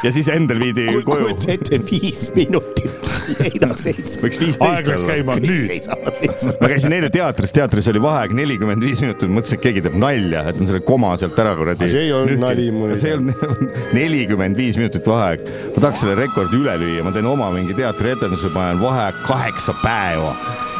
ja 0.06 0.14
siis 0.14 0.30
Endel 0.34 0.62
viidi 0.62 0.90
koju. 0.92 1.06
kujuta 1.08 1.54
ette, 1.56 1.82
viis 1.90 2.30
minutit 2.36 3.01
leinaseisak. 3.40 4.24
võiks 4.26 4.40
viisteist 4.42 4.66
aeg 4.68 4.90
läks 4.92 5.04
olla. 5.04 5.16
käima 5.16 5.38
nüüd. 5.42 6.58
ma 6.62 6.72
käisin 6.72 6.96
eile 6.98 7.12
teatris, 7.14 7.54
teatris 7.56 7.90
oli 7.92 8.02
vaheaeg 8.04 8.36
nelikümmend 8.42 8.86
viis 8.86 9.04
minutit, 9.04 9.32
mõtlesin, 9.32 9.60
et 9.60 9.66
keegi 9.66 9.86
teeb 9.88 9.98
nalja, 10.02 10.44
et 10.52 10.62
on 10.62 10.70
selle 10.70 10.84
koma 10.86 11.14
sealt 11.22 11.40
ära 11.42 11.54
kuradi. 11.60 11.90
See 11.92 12.08
ei 12.08 12.16
olnud 12.16 12.42
nali 12.42 12.68
muidugi. 12.76 13.02
see 13.04 13.16
on 13.18 13.32
nelikümmend 14.00 14.60
viis 14.60 14.80
minutit 14.82 15.08
vaheaeg. 15.08 15.46
ma 15.76 15.86
tahaks 15.86 16.06
selle 16.06 16.18
rekordi 16.20 16.62
üle 16.62 16.76
lüüa, 16.82 17.06
ma 17.08 17.16
teen 17.16 17.30
oma 17.30 17.52
mingi 17.56 17.78
teatrietenduse, 17.78 18.52
panen 18.54 18.82
vaheaeg 18.82 19.24
kaheksa 19.28 19.76
päeva 19.84 20.36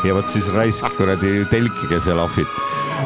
ja 0.08 0.16
vot 0.18 0.30
siis 0.34 0.48
raisk 0.54 0.88
kuradi 0.98 1.42
telkige 1.52 2.02
seal 2.04 2.22
ahvid. 2.22 2.50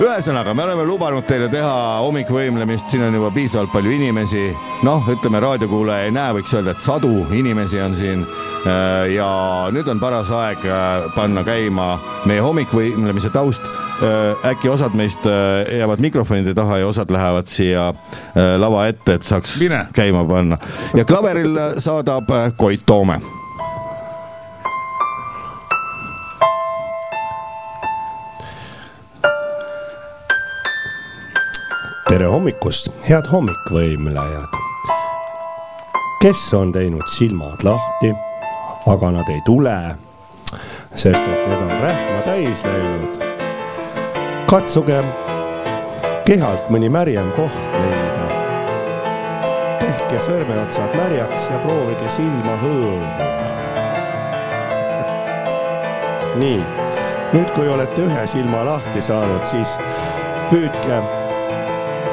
ühesõnaga, 0.02 0.54
me 0.56 0.64
oleme 0.66 0.84
lubanud 0.88 1.26
teile 1.28 1.48
teha 1.52 2.02
hommikvõimlemist, 2.04 2.90
siin 2.92 3.06
on 3.06 3.16
juba 3.16 3.30
piisavalt 3.36 3.72
palju 3.74 3.94
inimesi, 3.96 4.44
noh, 4.88 5.06
ütleme 5.12 5.40
raadiokuulaja 5.44 6.10
ei 6.10 6.14
näe, 6.16 6.34
võiks 6.40 6.54
öelda, 6.56 6.76
et 6.76 6.84
sadu 6.84 7.12
inimesi 7.36 7.80
on 7.82 7.96
siin. 7.96 8.26
ja 9.14 9.28
nüüd 9.72 9.88
on 9.92 10.00
paras 10.02 10.32
aeg 10.34 10.64
äh, 10.66 11.06
panna 11.16 11.44
käima 11.46 12.00
meie 12.26 12.42
hommikvõimlemise 12.42 13.30
taust. 13.30 13.70
äkki 14.44 14.70
osad 14.70 14.96
meist 14.98 15.24
äh, 15.30 15.78
jäävad 15.78 16.02
mikrofonide 16.04 16.54
taha 16.54 16.78
ja 16.78 16.88
osad 16.88 17.12
lähevad 17.14 17.48
siia 17.48 17.88
äh, 17.90 18.58
lava 18.60 18.88
ette, 18.88 19.14
et 19.14 19.24
saaks 19.24 19.56
Mine. 19.60 19.86
käima 19.94 20.26
panna 20.26 20.58
ja 20.96 21.06
klaveril 21.06 21.58
saadab 21.78 22.30
äh, 22.32 22.52
Koit 22.58 22.82
Toome 22.86 23.22
tere 32.26 32.34
hommikust, 32.34 32.88
head 33.06 33.28
hommikvõimlejad. 33.30 34.56
kes 36.22 36.40
on 36.58 36.72
teinud 36.74 37.04
silmad 37.14 37.62
lahti, 37.62 38.10
aga 38.90 39.12
nad 39.14 39.28
ei 39.30 39.42
tule, 39.46 39.76
sest 40.98 41.22
et 41.22 41.44
need 41.46 41.60
on 41.62 41.74
rähma 41.84 42.24
täis 42.26 42.64
läinud. 42.66 43.20
katsuge 44.50 45.04
kehalt 46.26 46.72
mõni 46.74 46.90
märjem 46.90 47.30
koht 47.38 47.78
leida. 47.78 48.26
tehke 49.84 50.24
sõrmeotsad 50.26 50.98
märjaks 50.98 51.52
ja 51.52 51.60
proovige 51.62 52.10
silma 52.10 52.56
hõõruda. 52.64 53.28
nii, 56.42 56.66
nüüd 57.38 57.54
kui 57.54 57.70
olete 57.70 58.02
ühe 58.10 58.26
silma 58.34 58.66
lahti 58.66 59.02
saanud, 59.12 59.46
siis 59.46 59.78
püüdke 60.50 61.25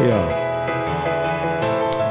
ja 0.01 0.21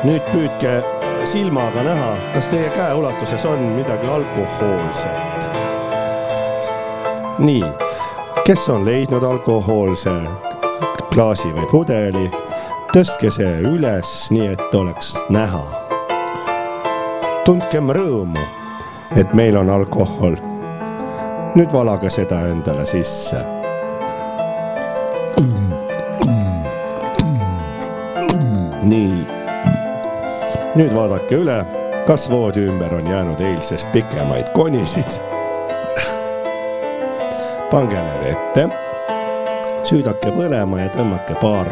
nüüd 0.04 0.26
püüdke 0.32 0.82
silmaga 1.26 1.84
näha, 1.86 2.14
kas 2.34 2.48
teie 2.52 2.70
käeulatuses 2.70 3.46
on 3.46 3.60
midagi 3.60 4.08
alkohoolset. 4.08 5.50
nii, 7.40 7.66
kes 8.46 8.70
on 8.70 8.86
leidnud 8.86 9.24
alkohoolse 9.24 10.14
klaasi 11.14 11.54
või 11.54 11.68
pudeli, 11.72 12.32
tõstke 12.94 13.32
see 13.32 13.60
üles, 13.66 14.32
nii 14.32 14.48
et 14.54 14.76
oleks 14.76 15.16
näha. 15.30 15.64
tundkem 17.46 17.90
rõõmu, 17.90 18.46
et 19.16 19.34
meil 19.34 19.58
on 19.58 19.70
alkohol. 19.70 20.38
nüüd 21.56 21.74
valage 21.74 22.10
seda 22.10 22.46
endale 22.48 22.86
sisse 22.86 23.61
nii, 28.92 29.24
nüüd 30.76 30.92
vaadake 30.96 31.38
üle, 31.40 31.60
kas 32.08 32.26
voodi 32.32 32.66
ümber 32.68 32.92
on 32.98 33.08
jäänud 33.08 33.40
eilsest 33.40 33.92
pikemaid 33.94 34.52
konisid. 34.54 35.20
pange 37.72 38.02
need 38.04 38.26
ette, 38.34 38.66
süüdake 39.88 40.34
põlema 40.36 40.82
ja 40.82 40.90
tõmmake 40.92 41.38
paar 41.40 41.72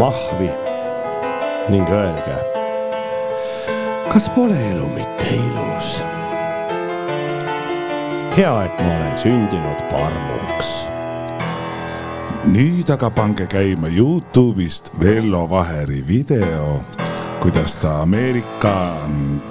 mahvi 0.00 0.50
ning 1.70 1.92
öelge, 2.00 2.38
kas 4.10 4.26
pole 4.34 4.58
elu 4.72 4.90
mitte 4.96 5.30
ilus? 5.38 6.00
hea, 8.34 8.56
et 8.64 8.82
ma 8.82 8.96
olen 8.98 9.14
sündinud 9.22 9.86
parmuks 9.92 10.74
nüüd 12.46 12.88
aga 12.92 13.08
pange 13.10 13.46
käima 13.48 13.88
Youtube'ist 13.88 14.90
Vello 15.00 15.50
Vaheri 15.50 16.02
video, 16.08 16.82
kuidas 17.40 17.76
ta 17.78 18.02
Ameerika 18.02 18.96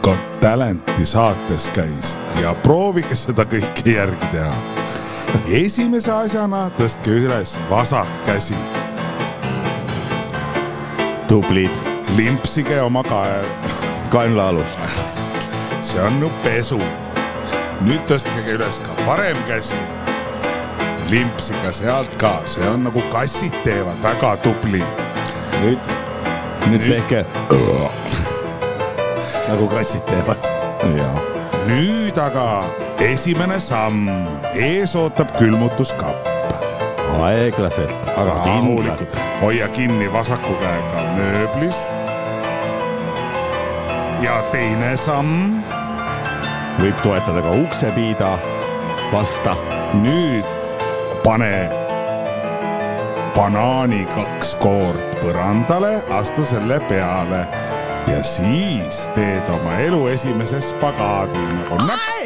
Got 0.03 0.39
Talenti 0.41 1.05
saates 1.05 1.69
käis. 1.73 2.17
Ja 2.41 2.53
proovige 2.63 3.15
seda 3.15 3.45
kõike 3.45 3.95
järgi 3.95 4.29
teha. 4.31 4.53
esimese 5.47 6.11
asjana 6.11 6.69
tõstke 6.77 7.15
üles 7.17 7.57
vasak 7.69 8.09
käsi, 8.25 8.57
tublid, 11.27 11.81
limpsige 12.17 12.81
oma 12.81 13.03
kael, 13.03 13.47
kaenlaalust, 14.09 14.79
see 15.81 16.01
on 16.01 16.21
ju 16.21 16.29
pesu. 16.43 16.81
nüüd 17.81 18.05
tõstke 18.07 18.45
üles 18.53 18.79
ka 18.79 18.93
parem 19.05 19.37
käsi 19.47 19.79
limpsiga 21.13 21.69
sealt 21.75 22.13
ka, 22.17 22.39
see 22.49 22.65
on 22.65 22.87
nagu 22.87 23.01
kassid 23.13 23.53
teevad, 23.65 23.99
väga 24.01 24.31
tubli. 24.41 24.81
nüüd 25.61 25.89
nüüd 26.71 26.85
tehke. 26.89 27.19
nagu 29.49 29.67
kassid 29.69 30.01
teevad. 30.09 30.47
nüüd 31.69 32.17
aga 32.17 32.63
esimene 33.05 33.59
samm, 33.61 34.07
ees 34.53 34.95
ootab 34.97 35.35
külmutuskapp. 35.37 36.31
aeglaselt, 37.21 38.09
aga 38.17 38.39
kindlalt. 38.47 39.19
hoia 39.43 39.69
kinni 39.75 40.09
vasaku 40.13 40.57
käega 40.63 41.05
mööblist. 41.19 41.93
ja 44.25 44.41
teine 44.55 44.95
samm, 44.97 45.61
võib 46.81 47.05
toetada 47.05 47.45
ka 47.45 47.55
uksepiida 47.61 48.33
vasta. 49.13 49.53
nüüd 49.93 50.62
pane 51.23 51.69
banaani 53.35 54.03
kaks 54.15 54.55
koort 54.61 55.15
põrandale, 55.21 55.95
astu 56.11 56.45
selle 56.45 56.79
peale 56.89 57.45
ja 58.11 58.19
siis 58.27 59.05
teed 59.15 59.47
oma 59.49 59.77
elu 59.85 60.01
esimese 60.11 60.61
spagaadi 60.61 61.39
nagu 61.55 61.79
naks. 61.87 62.19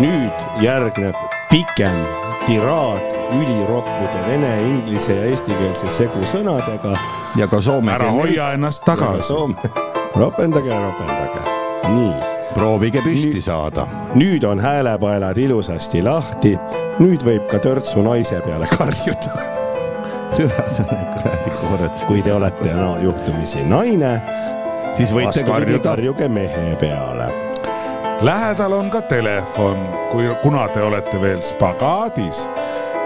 nüüd 0.00 0.64
järgneb 0.64 1.18
pikem 1.50 1.98
tiraad 2.46 3.12
üliroppude 3.36 4.26
vene, 4.26 4.52
inglise 4.70 5.14
ja 5.14 5.30
eestikeelse 5.30 5.90
segusõnadega. 5.90 6.96
ja 7.36 7.46
ka 7.48 7.60
soome 7.60 7.92
ära 7.92 8.10
hoia 8.10 8.52
ennast 8.52 8.84
tagasi. 8.84 9.34
ropendage, 10.14 10.78
ropendage, 10.78 11.48
nii 11.88 12.31
proovige 12.54 13.02
püsti 13.02 13.32
Nüüd- 13.38 13.40
saada. 13.44 13.86
nüüd 14.14 14.44
on 14.44 14.60
häälepaelad 14.60 15.36
ilusasti 15.36 16.02
lahti, 16.04 16.58
nüüd 17.00 17.24
võib 17.24 17.48
ka 17.50 17.58
törtsu 17.58 18.02
naise 18.02 18.40
peale 18.44 18.66
karjuda. 18.78 19.32
türa, 20.36 20.68
see 20.68 20.86
on 20.88 21.06
kuradi 21.14 21.50
koorets. 21.60 22.04
kui 22.08 22.22
te 22.22 22.32
olete 22.32 22.72
no, 22.74 22.96
juhtumisi 23.02 23.64
naine, 23.68 24.22
siis 24.94 25.12
võite 25.12 25.44
karjuda. 25.44 25.82
karjuge 25.90 26.28
mehe 26.28 26.76
peale. 26.80 27.32
lähedal 28.22 28.72
on 28.72 28.90
ka 28.90 29.00
telefon, 29.02 29.76
kui, 30.10 30.28
kuna 30.42 30.68
te 30.68 30.82
olete 30.82 31.20
veel 31.20 31.42
spagaadis, 31.42 32.48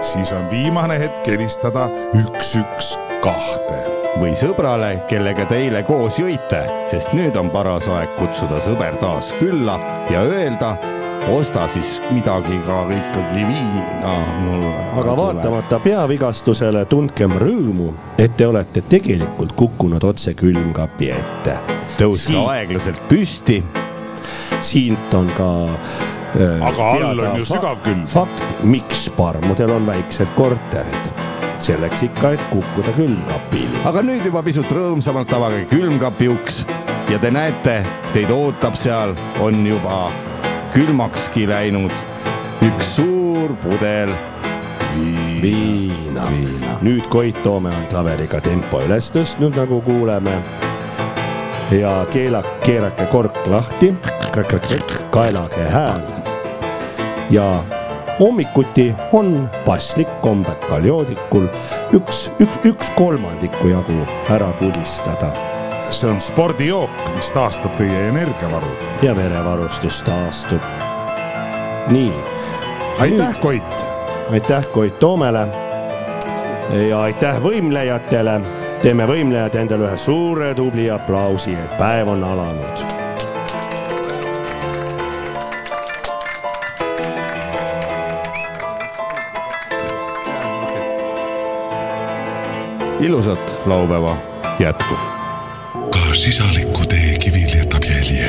siis 0.01 0.31
on 0.31 0.49
viimane 0.51 0.99
hetk 0.99 1.27
helistada 1.27 1.89
üks, 2.13 2.55
üks, 2.55 2.97
kahte. 3.21 3.96
Või 4.19 4.33
sõbrale, 4.37 4.93
kellega 5.09 5.45
te 5.49 5.59
eile 5.65 5.83
koos 5.87 6.17
jõite, 6.19 6.63
sest 6.89 7.13
nüüd 7.17 7.35
on 7.39 7.49
paras 7.53 7.87
aeg 7.91 8.15
kutsuda 8.17 8.59
sõber 8.63 8.97
taas 9.01 9.33
külla 9.39 9.77
ja 10.11 10.23
öelda, 10.25 10.75
osta 11.33 11.65
siis 11.73 11.97
midagi 12.13 12.57
ka 12.65 12.79
ikkagi 12.93 13.43
viina 13.43 14.13
mulle. 14.45 14.71
aga. 15.01 15.15
vaatamata 15.17 15.79
peavigastusele 15.83 16.85
tundkem 16.85 17.35
rõõmu, 17.41 17.91
et 18.17 18.37
te 18.37 18.47
olete 18.47 18.81
tegelikult 18.89 19.51
kukkunud 19.59 20.03
otse 20.03 20.33
külmkapi 20.33 21.11
ette. 21.11 21.57
tõuske 21.99 22.31
Siit- 22.33 22.49
aeglaselt 22.49 23.01
püsti, 23.09 23.61
siit 24.61 25.13
on 25.13 25.29
ka 25.37 25.49
äh, 26.39 26.67
Aga 26.67 26.89
all 26.91 27.19
on 27.19 27.37
ju 27.39 27.45
sügav 27.45 27.81
külm. 27.83 28.05
fakt, 28.07 28.63
miks 28.63 29.09
parmudel 29.17 29.71
on 29.71 29.85
väiksed 29.87 30.29
korterid, 30.35 31.11
selleks 31.63 32.03
ikka, 32.07 32.31
et 32.37 32.43
kukkuda 32.51 32.93
külmkapini. 32.97 33.83
aga 33.85 34.03
nüüd 34.05 34.25
juba 34.25 34.43
pisut 34.45 34.71
rõõmsamalt 34.71 35.33
avage 35.33 35.65
külmkapi 35.71 36.29
uks 36.33 36.63
ja 37.11 37.19
te 37.19 37.31
näete, 37.31 37.81
teid 38.13 38.31
ootab 38.33 38.75
seal, 38.77 39.15
on 39.43 39.65
juba 39.67 40.07
külmakski 40.75 41.47
läinud 41.49 41.93
üks 42.65 42.95
suur 42.97 43.53
pudel 43.63 44.11
viina, 45.41 46.25
Viina.. 46.29 46.77
nüüd 46.81 47.07
Koit 47.09 47.43
Toome 47.43 47.69
on 47.69 47.85
klaveriga 47.91 48.41
tempo 48.41 48.81
üles 48.85 49.11
tõstnud, 49.13 49.55
nagu 49.57 49.81
kuuleme. 49.85 50.37
ja 51.71 52.05
keela, 52.11 52.43
keerake 52.65 53.05
kork 53.11 53.37
lahti, 53.47 53.93
kaelage 55.11 55.69
hääl. 55.71 56.01
ja 57.29 57.76
hommikuti 58.19 58.95
on 59.13 59.49
paslik 59.65 60.09
kombekal 60.21 60.85
joodikul 60.85 61.45
üks, 61.93 62.27
üks, 62.39 62.57
üks 62.65 62.89
kolmandiku 62.95 63.69
jagu 63.69 64.01
ära 64.33 64.49
pulistada 64.59 65.31
see 65.91 66.09
on 66.09 66.19
spordijook, 66.21 66.91
mis 67.15 67.31
taastab 67.31 67.75
teie 67.79 68.07
energiavarud. 68.09 68.83
ja 69.01 69.15
verevarustus 69.15 70.01
taastub. 70.03 70.61
nii. 71.87 72.13
aitäh, 72.99 73.39
Koit. 73.39 73.85
aitäh 74.31 74.67
Koit 74.71 74.99
Toomele 74.99 75.47
ja 76.89 77.01
aitäh 77.01 77.41
võimlejatele. 77.43 78.41
teeme 78.81 79.07
võimlejad 79.07 79.55
endale 79.55 79.87
ühe 79.87 79.97
suure 79.97 80.53
tubli 80.53 80.89
aplausi, 80.91 81.55
et 81.55 81.77
päev 81.77 82.07
on 82.07 82.23
alanud. 82.23 83.06
Ilusat 92.99 93.55
laupäeva 93.65 94.17
jätku. 94.59 94.95
ka 95.89 96.13
sisaliku 96.13 96.85
teekivil 96.85 97.57
jätab 97.57 97.83
jälje. 97.83 98.27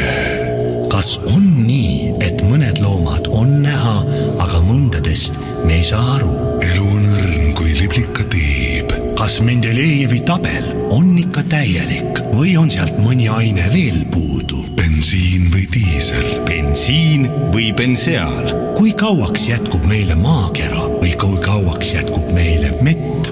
kas 0.88 1.20
on 1.36 1.66
nii, 1.66 2.12
et 2.20 2.42
mõned 2.42 2.80
loomad 2.80 3.28
on 3.32 3.62
näha, 3.62 4.02
aga 4.38 4.60
mõndadest 4.60 5.40
me 5.64 5.80
ei 5.80 5.84
saa 5.84 6.14
aru? 6.16 6.34
elu 6.72 6.84
on 6.84 7.06
õrn 7.14 7.54
kui 7.56 7.72
liblika 7.80 8.24
tiib. 8.24 8.92
kas 9.16 9.38
kas 9.38 9.42
Mendelejevi 9.46 10.20
tabel 10.20 10.64
on 10.90 11.16
ikka 11.18 11.42
täielik 11.48 12.20
või 12.32 12.56
on 12.60 12.70
sealt 12.70 12.98
mõni 13.00 13.28
aine 13.28 13.70
veel 13.72 14.04
puudu? 14.12 14.64
bensiin 14.76 15.48
või 15.52 15.64
diisel, 15.72 16.28
bensiin 16.44 17.28
või 17.54 17.72
benseaal? 17.76 18.52
kui 18.76 18.92
kauaks 18.92 19.48
jätkub 19.48 19.86
meile 19.86 20.14
maakera 20.18 20.88
või 21.00 21.14
kui 21.20 21.40
kauaks 21.44 21.94
jätkub 21.94 22.32
meile 22.36 22.72
mett? 22.82 23.27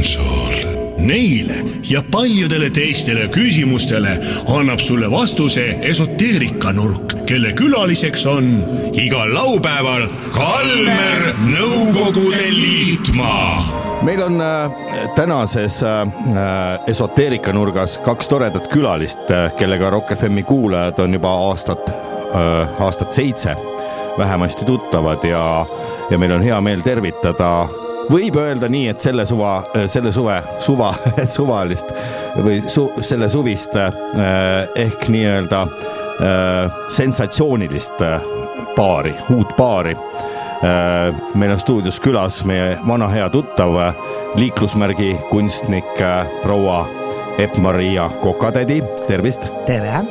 bensool, 0.00 0.54
Neile 0.98 1.54
ja 1.88 2.02
paljudele 2.12 2.70
teistele 2.70 3.26
küsimustele 3.32 4.14
annab 4.48 4.80
sulle 4.80 5.10
vastuse 5.10 5.64
esoteerikanurk, 5.88 7.14
kelle 7.28 7.52
külaliseks 7.56 8.24
on 8.28 8.48
igal 8.96 9.32
laupäeval 9.34 10.06
Kalmer 10.32 11.26
Nõukogude 11.44 12.48
Liitmaa 12.54 14.00
meil 14.02 14.22
on 14.24 14.40
äh, 14.40 14.72
tänases 15.14 15.82
äh, 15.82 16.00
äh, 16.00 16.88
esoteerikanurgas 16.88 17.98
kaks 18.04 18.28
toredat 18.28 18.70
külalist, 18.72 19.28
kellega 19.60 19.90
Rock 19.90 20.14
FM-i 20.16 20.46
kuulajad 20.48 21.04
on 21.04 21.18
juba 21.18 21.34
aastat 21.50 21.92
aastat 22.78 23.12
seitse 23.12 23.56
vähemasti 24.18 24.64
tuttavad 24.64 25.24
ja, 25.26 25.66
ja 26.10 26.18
meil 26.18 26.32
on 26.32 26.44
hea 26.46 26.60
meel 26.60 26.80
tervitada 26.86 27.68
võib 28.10 28.36
öelda 28.40 28.68
nii, 28.70 28.88
et 28.90 29.02
selle 29.02 29.24
suva, 29.26 29.60
selle 29.90 30.12
suve, 30.12 30.40
suva, 30.62 30.90
suvalist 31.36 31.92
või 32.42 32.60
su, 32.68 32.88
selle 33.06 33.28
suvist 33.30 33.76
äh, 33.78 33.90
ehk 34.78 35.08
nii-öelda 35.12 35.62
äh, 35.66 36.80
sensatsioonilist 36.96 38.02
äh, 38.06 38.28
paari, 38.76 39.14
uut 39.36 39.56
paari. 39.56 39.96
Meil 41.40 41.54
on 41.54 41.60
stuudios 41.60 41.96
külas 42.04 42.42
meie 42.44 42.74
vana 42.84 43.06
hea 43.08 43.30
tuttav 43.32 43.78
liiklusmärgi 44.36 45.14
kunstnik 45.30 45.88
proua 46.42 46.82
Epp-Maria 47.40 48.10
Kokatädi, 48.20 48.82
tervist. 49.06 49.48
tere, 49.64 50.02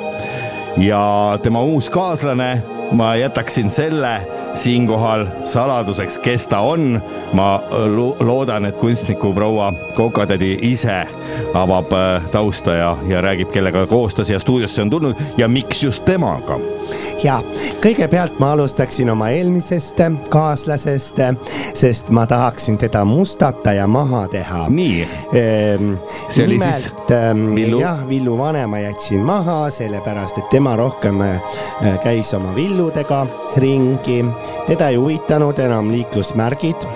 ja 0.82 1.04
tema 1.44 1.62
uus 1.62 1.92
kaaslane, 1.94 2.64
ma 2.98 3.12
jätaksin 3.22 3.70
selle 3.70 4.16
siinkohal 4.54 5.26
saladuseks, 5.44 6.18
kes 6.18 6.48
ta 6.48 6.60
on. 6.60 7.02
ma 7.34 7.62
lo- 7.96 8.16
loodan, 8.20 8.66
et 8.66 8.78
kunstniku 8.78 9.34
proua 9.34 9.74
Kokatädi 9.96 10.58
ise 10.62 11.08
avab 11.54 11.94
äh, 11.94 12.24
tausta 12.32 12.74
ja, 12.74 12.98
ja 13.08 13.22
räägib, 13.22 13.52
kellega 13.52 13.86
koos 13.88 14.16
ta 14.16 14.24
siia 14.24 14.40
stuudiosse 14.40 14.82
on 14.82 14.90
tulnud 14.90 15.16
ja 15.38 15.48
miks 15.48 15.84
just 15.84 16.06
temaga 16.06 16.60
ja 17.24 17.40
kõigepealt 17.84 18.40
ma 18.40 18.52
alustaksin 18.56 19.10
oma 19.10 19.30
eelmisest 19.36 20.00
kaaslasest, 20.30 21.20
sest 21.74 22.10
ma 22.16 22.26
tahaksin 22.28 22.78
teda 22.78 23.04
mustata 23.06 23.74
ja 23.74 23.88
maha 23.88 24.28
teha. 24.28 24.66
nii, 24.70 25.08
See 26.30 26.46
oli 26.46 26.60
siis 26.60 26.90
ähm, 27.12 27.56
Villu? 27.56 27.82
jah, 27.82 28.08
Villu 28.10 28.38
vanema 28.38 28.80
jätsin 28.80 29.22
maha, 29.26 29.70
sellepärast 29.70 30.38
et 30.38 30.50
tema 30.50 30.76
rohkem 30.76 31.22
äh, 31.22 31.42
käis 32.04 32.34
oma 32.34 32.56
villudega 32.56 33.26
ringi, 33.58 34.26
teda 34.68 34.90
ei 34.90 34.96
huvitanud 34.96 35.60
enam 35.60 35.92
liiklusmärgid, 35.92 36.88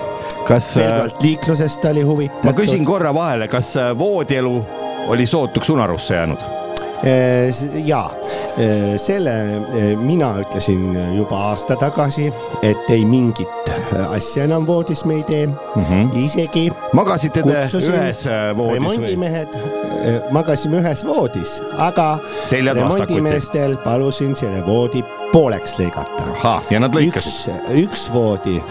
kas 0.48 0.78
äh, 0.78 0.88
pelgalt 0.88 1.24
liiklusest 1.24 1.86
oli 1.86 2.02
huvitatud. 2.02 2.50
ma 2.50 2.58
küsin 2.58 2.86
korra 2.86 3.14
vahele, 3.14 3.48
kas 3.48 3.76
äh, 3.78 3.94
voodielu 3.98 4.58
oli 5.08 5.26
sootuks 5.26 5.70
unarusse 5.70 6.16
jäänud? 6.16 6.63
Ja 7.86 8.10
selle 8.98 9.32
äh, 9.32 9.98
mina 9.98 10.34
ütlesin 10.40 11.16
juba 11.16 11.40
aasta 11.50 11.76
tagasi, 11.76 12.34
et 12.62 12.90
ei 12.90 13.06
mingit 13.06 13.70
äh, 13.70 14.12
asja 14.12 14.44
enam 14.48 14.68
voodis 14.68 15.06
me 15.06 15.14
ei 15.20 15.24
tee. 15.24 15.48
Mm, 15.48 15.84
-hmm. 15.90 16.18
isegi 16.26 16.72
magasite 16.94 17.44
te 17.44 17.50
ühes 17.50 18.28
äh, 18.28 18.58
voodis 18.58 18.74
remondimehed, 18.74 19.58
magasime 20.32 20.80
ühes 20.80 21.06
voodis, 21.06 21.62
aga 21.78 22.20
remondimeestel 22.74 23.78
palusin 23.84 24.36
selle 24.36 24.66
voodi 24.66 25.04
pooleks 25.32 25.80
lõigata. 25.80 26.60
ja 26.70 26.80
nad 26.80 26.96
lõikas 26.96 27.28
üks, 27.28 27.50
üks 27.84 28.08
voodi 28.14 28.62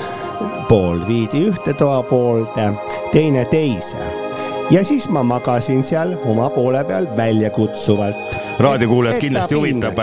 pool 0.69 1.07
viidi 1.09 1.47
ühte 1.51 1.75
toa 1.75 2.03
poolde, 2.03 2.73
teine 3.13 3.45
teise 3.45 4.22
ja 4.71 4.85
siis 4.85 5.09
ma 5.09 5.23
magasin 5.23 5.83
seal 5.85 6.15
oma 6.25 6.51
poole 6.51 6.85
peal 6.85 7.07
väljakutsuvalt. 7.17 8.37
raadiokuulajad 8.59 9.21
kindlasti 9.21 9.55
huvitab, 9.55 9.99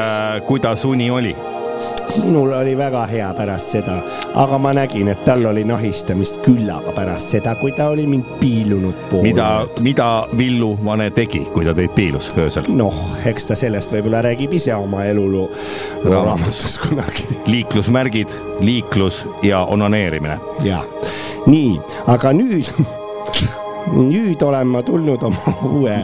kuidas 0.45 0.85
uni 0.85 1.11
oli. 1.11 1.35
minul 2.23 2.51
oli 2.53 2.77
väga 2.77 3.05
hea 3.05 3.33
pärast 3.33 3.69
seda, 3.71 4.01
aga 4.35 4.57
ma 4.57 4.73
nägin, 4.73 5.07
et 5.07 5.23
tal 5.25 5.45
oli 5.45 5.63
nahistamist 5.63 6.41
küllaga 6.43 6.91
pärast 6.91 7.31
seda, 7.35 7.55
kui 7.55 7.71
ta 7.71 7.87
oli 7.89 8.07
mind 8.07 8.25
piilunud 8.39 8.95
poole. 9.09 9.23
mida, 9.23 9.65
mida 9.79 10.27
Villu 10.37 10.77
Vane 10.85 11.09
tegi, 11.09 11.45
kui 11.53 11.65
ta 11.65 11.73
teid 11.73 11.95
piilus 11.95 12.29
öösel? 12.37 12.67
noh, 12.67 12.99
eks 13.25 13.47
ta 13.47 13.55
sellest 13.55 13.95
võib-olla 13.95 14.21
räägib 14.27 14.53
ise 14.59 14.75
oma 14.75 15.05
eluloo 15.05 15.49
loo 16.03 16.23
raamatus 16.25 16.79
kunagi 16.83 17.27
liiklusmärgid, 17.45 18.35
liiklus 18.59 19.25
ja 19.43 19.63
onaneerimine. 19.63 20.39
ja 20.63 20.83
nii, 21.47 21.79
aga 22.07 22.33
nüüd, 22.35 22.73
nüüd 23.93 24.41
olen 24.45 24.67
ma 24.67 24.81
tulnud 24.85 25.23
oma 25.23 25.53
uue, 25.69 25.95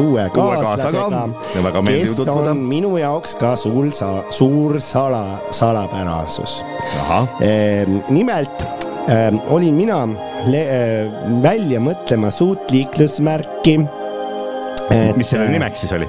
uue 0.00 0.26
kaaslasega 0.34 1.22
kes 1.86 2.16
tutvuda. 2.18 2.50
on 2.52 2.62
minu 2.70 2.96
jaoks 3.00 3.34
ka 3.40 3.54
suur 3.60 3.90
sa-, 3.94 4.24
suur 4.32 4.80
sala, 4.84 5.40
salapärasus. 5.54 6.60
ahah, 7.04 7.28
nimelt 8.10 8.64
äh, 9.08 9.30
olin 9.52 9.74
mina 9.74 10.02
le- 10.50 10.66
äh, 10.66 11.42
välja 11.42 11.80
mõtlemas 11.80 12.40
uut 12.44 12.70
liiklusmärki. 12.70 13.78
mis 15.16 15.28
selle 15.30 15.46
nimeks 15.52 15.84
siis 15.84 15.92
oli 15.94 16.06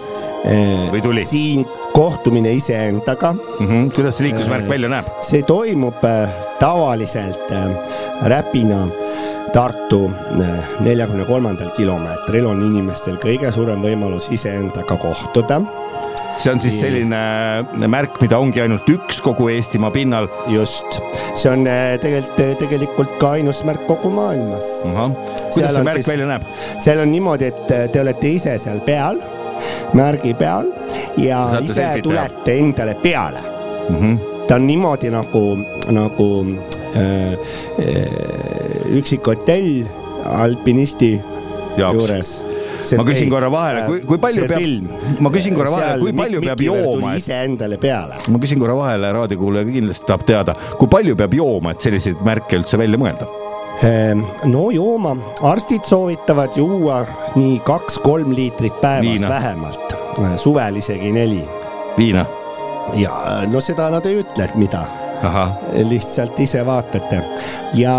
või 0.91 1.01
tuli? 1.05 1.25
siin 1.25 1.65
kohtumine 1.93 2.53
iseendaga 2.53 3.33
mm? 3.33 3.67
-hmm. 3.67 3.91
kuidas 3.95 4.17
see 4.17 4.27
liiklusmärk 4.27 4.69
välja 4.69 4.89
näeb? 4.89 5.05
see 5.21 5.43
toimub 5.43 6.03
äh, 6.05 6.29
tavaliselt 6.59 7.51
äh, 7.51 7.69
Räpina 8.25 8.87
Tartu 9.53 10.05
äh, 10.39 10.69
neljakümne 10.79 11.25
kolmandal 11.27 11.73
kilomeetril 11.75 12.45
on 12.47 12.61
inimestel 12.63 13.17
kõige 13.19 13.49
suurem 13.51 13.81
võimalus 13.83 14.29
iseendaga 14.31 14.95
kohtuda. 14.97 15.57
see 16.41 16.49
on 16.53 16.59
siis 16.63 16.77
selline 16.81 17.19
märk, 17.91 18.15
mida 18.23 18.39
ongi 18.39 18.61
ainult 18.63 18.87
üks 18.89 19.19
kogu 19.21 19.49
Eestimaa 19.51 19.91
pinnal. 19.91 20.29
just, 20.49 21.01
see 21.35 21.51
on 21.51 21.67
äh, 21.67 21.97
tegelikult, 22.01 22.57
tegelikult 22.63 23.17
ka 23.19 23.31
ainus 23.37 23.59
märk 23.67 23.83
kogu 23.89 24.09
maailmas. 24.09 24.65
ahah, 24.87 25.11
Seal 25.51 25.51
kuidas 25.51 25.75
see 25.75 25.83
märk 25.89 25.99
siis- 25.99 26.07
välja 26.13 26.25
näeb? 26.31 26.47
seal 26.79 26.99
on 27.03 27.11
niimoodi, 27.11 27.45
et 27.51 27.91
te 27.91 28.01
olete 28.01 28.31
ise 28.31 28.57
seal 28.57 28.79
peal, 28.87 29.19
märgi 29.93 30.33
peal 30.39 30.71
ja 31.17 31.43
ise 31.61 31.91
tulete 32.03 32.57
endale 32.59 32.95
peale 33.03 33.43
Mm 33.89 33.97
-hmm. 33.97 34.19
ta 34.47 34.55
on 34.55 34.67
niimoodi 34.67 35.09
nagu, 35.09 35.57
nagu 35.89 36.27
üksik 38.99 39.25
hotell 39.27 39.85
alpinisti 40.25 41.13
Jaoks. 41.77 41.97
juures. 41.99 42.31
Ma 42.97 43.03
küsin 43.05 43.29
korra 43.29 43.45
vahele, 43.53 43.81
kui- 43.85 44.01
kui 44.09 44.17
palju 44.17 44.47
peab- 44.49 45.19
ma 45.21 45.29
küsin 45.29 45.53
korra 45.55 45.69
vahele, 45.71 45.99
kui 46.01 46.13
palju 46.17 46.41
peab 46.41 46.59
jooma, 46.65 47.11
et- 47.13 47.19
iseendale 47.21 47.77
peale. 47.77 48.15
ma 48.29 48.39
küsin 48.39 48.59
korra 48.59 48.73
vahele, 48.75 49.11
raadiokuulaja 49.13 49.65
kindlasti 49.65 50.05
tahab 50.05 50.25
teada, 50.25 50.55
kui 50.79 50.87
palju 50.87 51.15
peab 51.15 51.33
jooma, 51.33 51.71
et 51.71 51.79
selliseid 51.81 52.17
märke 52.25 52.57
üldse 52.57 52.77
välja 52.81 52.97
mõelda? 52.97 53.27
Ehm, 53.83 54.23
no 54.45 54.69
jooma, 54.71 55.15
arstid 55.43 55.85
soovitavad 55.85 56.57
juua 56.57 57.05
nii 57.35 57.59
kaks-kolm 57.65 58.33
liitrit 58.35 58.73
päevas 58.81 59.01
Viina. 59.21 59.29
vähemalt, 59.29 59.95
suvel 60.37 60.75
isegi 60.77 61.11
neli 61.11 61.43
viina, 61.97 62.25
ja 62.95 63.45
no 63.49 63.59
seda 63.59 63.89
nad 63.89 64.05
ei 64.05 64.21
ütle, 64.23 64.43
et 64.43 64.55
mida 64.55 64.87
lihtsalt 65.87 66.39
ise 66.41 66.65
vaatate 66.65 67.21
ja 67.77 67.95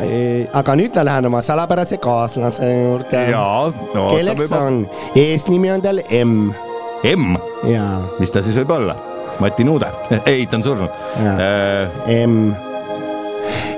eh, 0.00 0.48
aga 0.52 0.76
nüüd 0.78 0.96
ma 0.96 1.04
lähen 1.04 1.30
oma 1.30 1.42
salapärase 1.44 2.00
kaaslase 2.02 2.72
juurde. 2.72 3.24
no 3.94 4.08
kelleks 4.16 4.48
juba. 4.48 4.60
on, 4.66 4.82
eesnimi 5.16 5.72
on 5.72 5.82
tal 5.84 6.02
M 6.24 6.52
M, 7.02 7.34
mis 8.20 8.30
ta 8.30 8.42
siis 8.42 8.56
võib 8.62 8.70
olla? 8.76 8.94
Mati 9.42 9.64
Nuude, 9.64 9.88
ei, 10.30 10.46
ta 10.46 10.60
on 10.60 10.62
surnud. 10.62 11.00
Jaa. 11.24 11.88
M 12.26 12.52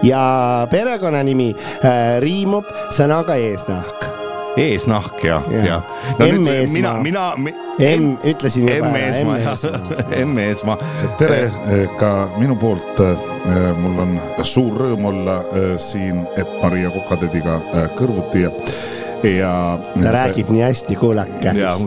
ja 0.05 0.67
perekonnanimi 0.71 1.55
äh, 1.55 2.19
riimub 2.21 2.69
sõnaga 2.93 3.39
eesnahk. 3.41 4.14
Eesnahk 4.57 5.25
ja, 5.25 5.41
Jaa. 5.51 5.65
ja. 5.67 5.81
no 6.19 6.27
M. 6.27 6.31
nüüd 6.31 6.41
mina, 6.41 6.55
Eesmaa. 6.61 7.03
mina. 7.03 7.25
M 7.79 8.11
ütlesin 8.25 8.69
juba 8.69 8.89
M 8.89 8.97
Eesmaa 8.97 9.57
M, 10.25 10.39
Eesmaa. 10.39 10.79
tere 11.19 11.51
ka 11.99 12.29
minu 12.39 12.57
poolt. 12.57 13.01
mul 13.81 13.99
on 14.01 14.15
suur 14.43 14.79
rõõm 14.81 15.05
olla 15.11 15.41
siin 15.79 16.23
Epp-Maria 16.37 16.91
Kokatädiga 16.95 17.59
kõrvuti 17.99 18.47
ja, 18.47 18.53
ja. 19.25 19.79
ta 20.03 20.13
räägib 20.13 20.51
nii 20.53 20.63
hästi, 20.65 20.97
kuulake. 21.01 21.53
Jah. 21.55 21.81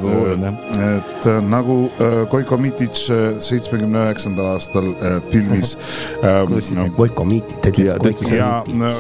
et 0.98 1.26
äh, 1.26 1.42
nagu 1.50 1.78
äh, 2.02 2.28
Koiko 2.30 2.58
Mitic 2.58 2.98
seitsmekümne 3.40 4.06
üheksandal 4.08 4.54
aastal 4.56 4.90
äh, 4.96 5.18
filmis 5.32 5.76
äh, 6.24 6.44
kuulsite, 6.50 6.90
Koiko 6.98 7.26
Miiti, 7.28 7.58
ta 7.62 7.70
ütles 7.70 7.98
Koiko 8.00 8.26
ütles- 8.26 8.36
ja 8.36 8.52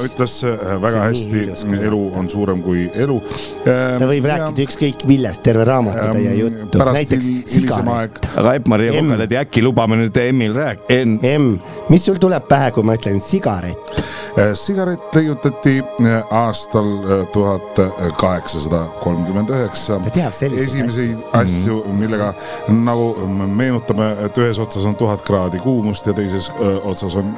ütles 0.05 0.37
äh, 0.47 0.81
väga 0.81 1.05
hästi 1.07 1.45
elu 1.87 2.01
on 2.17 2.29
suurem 2.29 2.61
kui 2.65 2.87
elu. 2.95 3.19
ta 3.65 4.07
võib 4.09 4.27
rääkida 4.29 4.65
ükskõik 4.67 5.05
millest, 5.09 5.43
terve 5.45 5.65
raamatutäie 5.67 6.33
Ähm, 6.33 6.39
juttu, 6.39 6.77
näiteks 6.93 7.25
sigaret. 7.45 8.29
aga 8.37 8.53
Epp-Maria 8.59 9.01
M. 9.01 9.11
Kokatädi, 9.11 9.37
äkki 9.41 9.63
lubame 9.63 9.97
nüüd 10.01 10.17
Emmil 10.21 10.53
rääk-, 10.57 10.85
En-, 10.93 11.19
M, 11.23 11.57
mis 11.89 12.05
sul 12.05 12.19
tuleb 12.21 12.47
pähe, 12.49 12.71
kui 12.75 12.83
ma 12.87 12.97
ütlen 12.97 13.21
sigaret? 13.23 13.93
Äh, 14.37 14.51
sigaret 14.57 15.15
leiutati 15.15 15.79
äh, 15.81 16.33
aastal 16.33 16.91
tuhat 17.33 17.79
kaheksasada 18.27 18.83
kolmkümmend 19.03 19.51
üheksa 19.55 19.99
Ta 20.03 20.13
teab 20.13 20.35
selliseid 20.35 20.67
esimesi 20.67 21.07
asju, 21.37 21.79
millega 21.97 22.33
nagu 22.71 23.09
me 23.31 23.47
meenutame, 23.61 24.09
et 24.25 24.37
ühes 24.41 24.59
otsas 24.63 24.85
on 24.89 24.95
tuhat 24.99 25.23
kraadi 25.27 25.61
kuumust 25.63 26.07
ja 26.07 26.15
teises 26.17 26.51
öö, 26.59 26.77
otsas 26.91 27.15
on, 27.19 27.33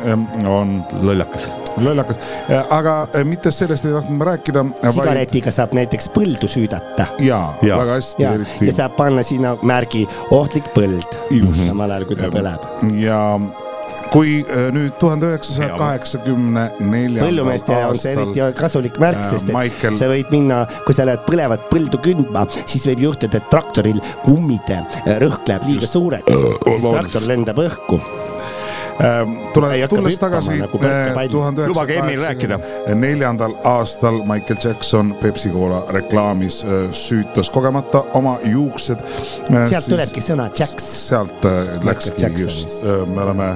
on 0.47 0.75
lollakas. 1.01 1.49
lollakas. 1.77 2.19
aga 2.69 2.95
äh, 3.15 3.25
mitte 3.25 3.51
sellest 3.51 3.85
ei 3.85 3.93
tahtnud 3.93 4.19
ma 4.19 4.29
rääkida. 4.31 4.65
sigaretiga 4.91 5.53
saab 5.53 5.75
näiteks 5.77 6.09
põldu 6.15 6.49
süüdata 6.51 7.09
jaa 7.19 7.53
ja,, 7.61 7.69
Jaa. 7.69 7.79
väga 7.83 7.97
hästi, 7.99 8.23
ja, 8.23 8.35
eriti 8.39 8.69
ja 8.69 8.77
saab 8.81 8.97
panna 8.99 9.23
sinna 9.23 9.55
märgi 9.61 10.05
ohtlik 10.35 10.71
põld, 10.75 11.19
samal 11.65 11.97
ajal 11.97 12.09
kui 12.09 12.19
ta 12.19 12.31
põleb. 12.33 12.69
ja 12.99 13.23
kui 14.09 14.39
äh, 14.41 14.69
nüüd 14.73 14.95
tuhande 15.01 15.27
üheksasaja 15.29 15.75
kaheksakümne 15.77 16.63
neljandal 16.79 17.27
põllumeestele 17.27 17.81
on 17.91 17.99
see 17.99 18.13
eriti 18.15 18.45
kasulik 18.57 18.97
märk, 19.01 19.19
Äh, 19.19 19.29
sest 19.33 19.49
et 19.49 19.55
Michael- 19.55 19.97
sa 19.99 20.09
võid 20.11 20.31
minna, 20.33 20.63
kui 20.87 20.95
sa 20.97 21.05
lähed 21.05 21.25
põlevat 21.27 21.67
põldu 21.69 21.99
kündma, 22.05 22.45
siis 22.65 22.85
võib 22.89 23.03
juhtuda, 23.07 23.37
et 23.41 23.49
traktoril 23.53 24.01
kummide 24.25 24.79
äh, 25.05 25.19
rõhk 25.21 25.47
läheb 25.49 25.67
liiga 25.69 25.89
suureks, 25.89 26.33
siis 26.65 26.85
traktor 26.89 27.27
lendab 27.29 27.61
õhku. 27.61 27.99
Ei 28.99 29.25
tule, 29.53 29.87
tulles 29.87 30.19
tagasi 30.19 30.57
põrkepall. 30.71 31.29
tuhande 31.31 31.67
üheksasaja 31.69 32.95
neljandal 32.99 33.53
aastal 33.63 34.19
Michael 34.27 34.59
Jackson 34.63 35.13
Pepsi 35.21 35.51
Cola 35.53 35.85
reklaamis 35.95 36.61
äh, 36.65 36.89
süütas 36.91 37.49
kogemata 37.49 38.03
oma 38.13 38.37
juuksed. 38.43 38.99
sealt 39.69 39.87
tulebki 39.87 40.23
sõna 40.23 40.49
Jacks. 40.59 40.89
sealt 41.07 41.47
äh, 41.47 41.77
läkski 41.85 42.33
just, 42.43 42.83
me 42.83 43.23
oleme 43.23 43.49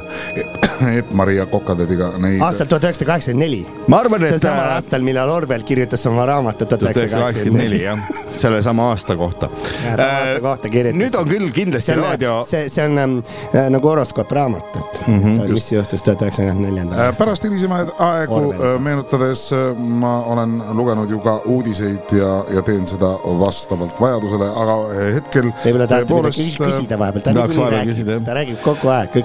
Epp-Maria 0.98 1.46
Kokatädiga 1.46 2.12
neid. 2.24 2.42
aastal 2.42 2.68
tuhat 2.68 2.88
üheksasada 2.88 3.10
kaheksakümmend 3.12 3.44
neli. 3.44 3.62
ma 3.88 4.00
arvan, 4.00 4.24
see 4.26 4.36
on 4.36 4.40
et 4.40 4.46
samal 4.48 4.66
äh, 4.66 4.76
aastal, 4.78 5.06
millal 5.06 5.32
Orwell 5.34 5.66
kirjutas 5.68 6.06
oma 6.10 6.26
raamatu 6.30 6.66
tuhat 6.66 6.88
üheksasada 6.88 7.28
kaheksakümmend 7.28 7.64
neli 7.66 7.84
jah, 7.84 8.00
sellesama 8.40 8.90
aasta 8.94 9.18
kohta. 9.20 9.50
Sama 9.84 10.08
aasta 10.08 10.40
kohta 10.42 10.72
kirjutas. 10.74 11.00
nüüd 11.00 11.20
on 11.20 11.30
küll 11.30 11.52
kindlasti 11.56 11.92
see 11.92 12.00
on 12.00 12.06
raadio, 12.08 12.36
see, 12.48 12.70
see 12.74 12.88
on 12.88 13.04
ähm, 13.04 13.18
äh, 13.54 13.70
nagu 13.74 13.92
horoskoopraamat, 13.94 14.80
et 14.82 15.02
mm 15.08 15.20
-hmm, 15.20 15.33
mis 15.42 15.72
juhtus 15.72 16.04
tuhat 16.04 16.22
üheksasada 16.22 16.54
neljandal 16.58 17.00
Äh, 17.00 17.08
aastal. 17.08 17.26
pärast 17.26 17.44
hilisemaid 17.48 17.92
aegu 18.00 18.36
Orwell. 18.36 18.62
äh, 18.62 18.80
meenutades 18.82 19.46
äh, 19.54 19.78
ma 19.78 20.14
olen 20.34 20.64
lugenud 20.78 21.10
ju 21.10 21.20
ka 21.20 21.36
uudiseid 21.46 22.14
ja, 22.18 22.32
ja 22.54 22.62
teen 22.62 22.88
seda 22.88 23.14
vastavalt 23.40 24.02
vajadusele, 24.02 24.50
aga 24.64 24.76
hetkel 25.18 25.50
võib-olla 25.64 25.88
tahate 25.88 26.20
midagi 26.20 26.48
küsida 26.58 27.00
vahepeal, 27.00 27.24
ta 27.24 27.34
niikuinii 27.38 27.78
räägib. 27.78 28.12
ta 28.26 28.38
räägib 28.40 28.60
kogu 28.64 28.92
aeg, 28.94 29.18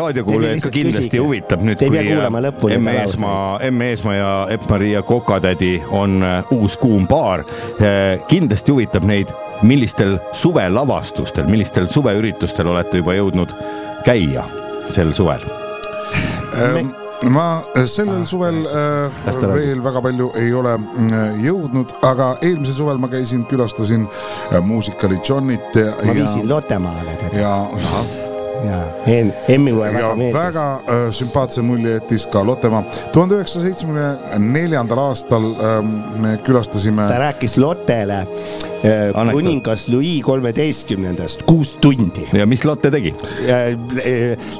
raadiokuulajaid 0.00 0.66
ka 0.66 0.74
kindlasti 0.74 1.22
huvitab 1.22 1.64
nüüd, 1.66 1.82
kui 2.60 2.76
M. 2.76 2.92
Eesmaa, 2.92 3.58
M 3.70 3.82
Eesmaa 3.88 4.14
ja 4.14 4.34
Epp-Maria 4.56 5.02
Kokatädi 5.02 5.82
on 5.90 6.22
uus 6.56 6.76
kuum 6.76 7.06
paar. 7.06 7.44
kindlasti 8.28 8.72
huvitab 8.72 9.04
neid, 9.08 9.32
millistel 9.62 10.18
suvelavastustel, 10.32 11.48
millistel 11.48 11.88
suveüritustel 11.90 12.68
olete 12.68 13.02
juba 13.02 13.16
jõudnud 13.16 13.56
käia 14.06 14.44
sel 14.90 15.12
suvel? 15.14 15.42
Ähm, 16.62 16.90
ma 17.32 17.62
sellel 17.88 18.26
suvel 18.28 18.62
äh, 18.66 19.32
veel 19.54 19.80
väga 19.84 20.02
palju 20.04 20.30
ei 20.40 20.52
ole 20.54 20.76
mm, 20.78 21.40
jõudnud, 21.44 21.96
aga 22.06 22.34
eelmisel 22.44 22.76
suvel 22.82 23.00
ma 23.02 23.08
käisin, 23.12 23.44
külastasin 23.50 24.06
äh, 24.52 24.60
muusikali 24.64 25.18
Johnit 25.28 25.76
ja, 25.76 25.92
ma 26.04 26.14
viisin 26.16 26.48
Lottemaale 26.48 27.16
teda 27.24 27.42
ja 27.42 27.56
ja 28.64 28.78
En- 29.06 29.34
Emmile 29.48 29.86
ja 29.86 29.92
väga 29.92 30.14
meeldis. 30.16 30.34
väga 30.34 30.66
äh, 30.88 31.10
sümpaatse 31.12 31.62
mulje 31.62 31.92
jättis 31.98 32.24
ka 32.26 32.40
Lottemaa. 32.46 32.82
tuhande 33.12 33.36
üheksasaja 33.36 33.64
seitsmekümne 33.68 34.38
neljandal 34.38 34.98
aastal 35.10 35.44
ähm, 35.60 35.92
me 36.22 36.36
külastasime 36.44 37.08
ta 37.08 37.18
rääkis 37.26 37.58
Lottele 37.60 38.20
äh. 38.22 38.65
Kuningas 39.32 39.86
Louis 39.88 40.22
kolmeteistkümnendast 40.24 41.42
kuus 41.48 41.76
tundi. 41.80 42.26
ja 42.32 42.46
mis 42.46 42.64
Lotte 42.64 42.90
tegi? 42.90 43.14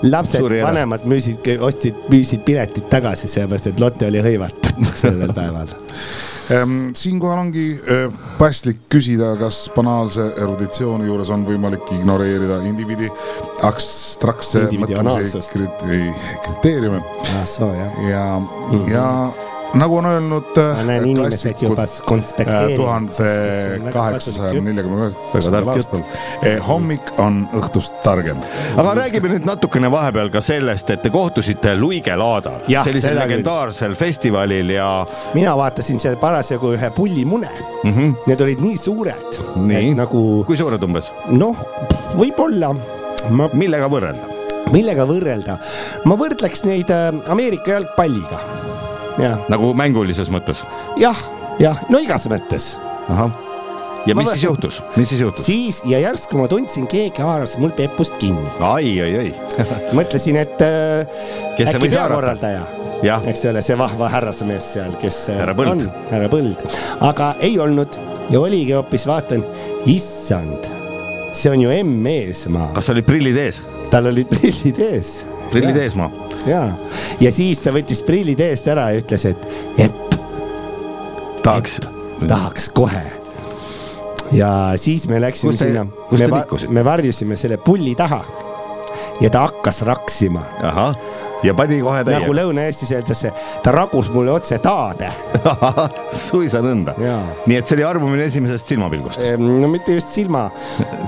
lapsed 0.03 0.41
Suuri, 0.41 0.61
ära. 0.61 0.69
vanemad 0.69 1.07
müüsid, 1.09 1.47
ostsid, 1.61 2.07
müüsid 2.12 2.45
piletid 2.47 2.89
tagasi, 2.93 3.29
sellepärast 3.31 3.73
et 3.73 3.83
Lotte 3.83 4.09
oli 4.11 4.23
hõivatud 4.25 4.87
sellel 5.03 5.35
päeval. 5.37 5.73
Ähm, 6.51 6.93
siinkohal 6.95 7.41
ongi 7.43 7.65
äh, 7.75 8.05
paslik 8.39 8.85
küsida, 8.93 9.33
kas 9.41 9.65
banaalse 9.75 10.29
eruditsiooni 10.39 11.09
juures 11.09 11.33
on 11.35 11.43
võimalik 11.49 11.91
ignoreerida 11.97 12.61
indiviidi 12.69 13.11
abstraktse 13.67 14.69
mõtlemise 14.79 15.43
kriteeriume 15.51 17.03
ah 17.35 17.51
soo 17.51 17.73
jah. 17.75 17.99
ja, 18.07 18.23
ja 18.93 19.09
nagu 19.77 19.97
on 20.01 20.07
öelnud 20.11 20.59
äh, 20.61 20.77
ma 20.77 20.85
näen 20.89 21.07
inimesed 21.11 21.62
juba 21.62 21.87
konspekteerivad. 22.09 22.77
tuhande 22.77 23.93
kaheksasaja 23.93 24.62
neljakümne 24.62 25.11
tark 25.51 25.73
aastal. 25.75 26.05
hommik 26.67 27.12
on 27.23 27.43
õhtust 27.57 27.99
targem. 28.05 28.41
aga 28.77 28.95
räägime 29.03 29.33
nüüd 29.35 29.49
natukene 29.49 29.91
vahepeal 29.93 30.31
ka 30.35 30.41
sellest, 30.45 30.91
et 30.95 31.03
te 31.03 31.12
kohtusite 31.15 31.75
Luige 31.79 32.17
laadal, 32.17 32.62
sellisel 32.69 33.19
legendaarsel 33.19 33.97
festivalil 33.99 34.75
ja 34.77 34.91
mina 35.35 35.57
vaatasin 35.59 36.01
seal 36.03 36.17
parasjagu 36.21 36.75
ühe 36.77 36.91
pullimune 36.97 37.51
mm. 37.51 37.93
-hmm. 37.93 38.15
Need 38.27 38.41
olid 38.41 38.62
nii 38.62 38.77
suured, 38.81 39.43
nii 39.57 39.95
nagu 39.99 40.23
kui 40.47 40.57
suured 40.57 40.83
umbes, 40.83 41.12
noh, 41.31 41.57
võib-olla 42.17 42.73
ma, 43.31 43.51
millega 43.53 43.91
võrrelda? 43.91 44.33
millega 44.75 45.07
võrrelda, 45.07 45.59
ma 46.09 46.17
võrdleks 46.19 46.65
neid 46.67 46.91
äh, 46.91 47.11
Ameerika 47.31 47.77
jalgpalliga. 47.77 48.41
Nagu 49.48 49.72
mängulises 49.76 50.31
mõttes, 50.33 50.62
jah, 51.00 51.18
jah, 51.62 51.83
no 51.92 52.00
igas 52.02 52.26
mõttes. 52.31 52.74
ahah. 53.09 53.31
ja 54.07 54.14
Ma 54.14 54.22
mis 54.22 54.33
siis 54.37 54.44
juhtus, 54.44 54.81
mis 54.96 55.09
siis 55.09 55.20
juhtus? 55.24 55.46
siis 55.46 55.83
ja 55.88 55.98
järsku 56.02 56.38
ma 56.38 56.48
tundsin, 56.50 56.87
keegi 56.90 57.22
haaras 57.24 57.57
mul 57.59 57.72
pepust 57.76 58.18
kinni. 58.20 58.48
ai, 58.61 58.92
ai, 59.02 59.12
ai, 59.24 59.61
mõtlesin, 59.98 60.40
et 60.42 60.62
äh, 60.64 61.07
Kes 61.57 61.72
äkki 61.74 61.90
peakorraldaja, 61.94 62.66
jah, 63.07 63.24
eks 63.31 63.46
ole, 63.50 63.62
see 63.64 63.79
vahva 63.79 64.11
härrasmees 64.12 64.72
seal, 64.76 64.92
kes 65.00 65.22
äh, 65.33 65.40
Härra 65.42 65.57
Põld. 65.57 65.87
on, 65.87 66.05
härra 66.12 66.29
Põld, 66.33 66.66
aga 67.00 67.35
ei 67.40 67.59
olnud. 67.62 67.98
Ja 68.26 68.40
oligi 68.42 68.72
hoopis, 68.74 69.05
vaatan, 69.07 69.44
issand, 69.87 70.64
see 71.31 71.46
on 71.52 71.61
ju 71.62 71.70
M 71.70 72.00
Eesmaa, 72.11 72.72
kas 72.74 72.90
olid 72.90 73.07
prillid 73.07 73.38
ees, 73.38 73.61
tal 73.92 74.09
olid 74.11 74.26
prillid 74.33 74.81
ees 74.83 75.20
prillid 75.53 75.77
Jaa. 75.77 75.85
eesmaa? 75.85 76.11
ja, 76.47 76.63
ja 77.21 77.33
siis 77.33 77.61
ta 77.65 77.73
võttis 77.75 78.03
prillid 78.07 78.41
eest 78.41 78.69
ära 78.73 78.91
ja 78.93 79.01
ütles, 79.03 79.25
et 79.29 79.47
Epp, 79.79 80.17
tahaks, 81.43 81.81
tahaks 82.27 82.69
kohe. 82.75 83.03
ja 84.33 84.51
siis 84.81 85.09
me 85.09 85.21
läksime 85.23 85.53
Kus 85.53 85.59
te- 85.63 85.69
sinna, 85.71 85.85
me, 85.87 86.27
liikusite? 86.39 86.73
me 86.73 86.85
varjusime 86.85 87.37
selle 87.39 87.57
pulli 87.63 87.95
taha 87.99 88.23
ja 89.21 89.31
ta 89.31 89.47
hakkas 89.47 89.83
raksima 89.87 90.43
ja 91.44 91.55
pani 91.55 91.81
kohe 91.85 92.03
nagu 92.03 92.11
täiega, 92.11 92.37
Lõuna-Eestis 92.40 92.92
öeldakse, 92.96 93.33
ta 93.62 93.75
ragus 93.75 94.11
mulle 94.14 94.33
otse 94.33 94.59
taade. 94.62 95.11
suisa 96.27 96.62
nõnda 96.64 96.96
nii 97.46 97.59
et 97.59 97.66
see 97.66 97.77
oli 97.79 97.87
armumine 97.87 98.27
esimesest 98.27 98.72
silmapilgust, 98.72 99.22
no 99.40 99.70
mitte 99.70 99.96
just 99.96 100.12
silma. 100.14 100.46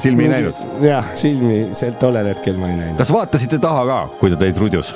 silmi 0.02 0.26
ei 0.26 0.34
näinud. 0.36 0.62
jah, 0.84 1.12
silmi 1.18 1.68
sel 1.76 1.96
tollel 2.00 2.32
hetkel 2.32 2.58
ma 2.60 2.72
ei 2.72 2.80
näinud. 2.80 2.98
kas 3.00 3.12
vaatasite 3.14 3.60
taha 3.62 3.86
ka, 3.88 4.00
kui 4.20 4.32
ta 4.32 4.40
teid 4.40 4.60
rudjus? 4.60 4.94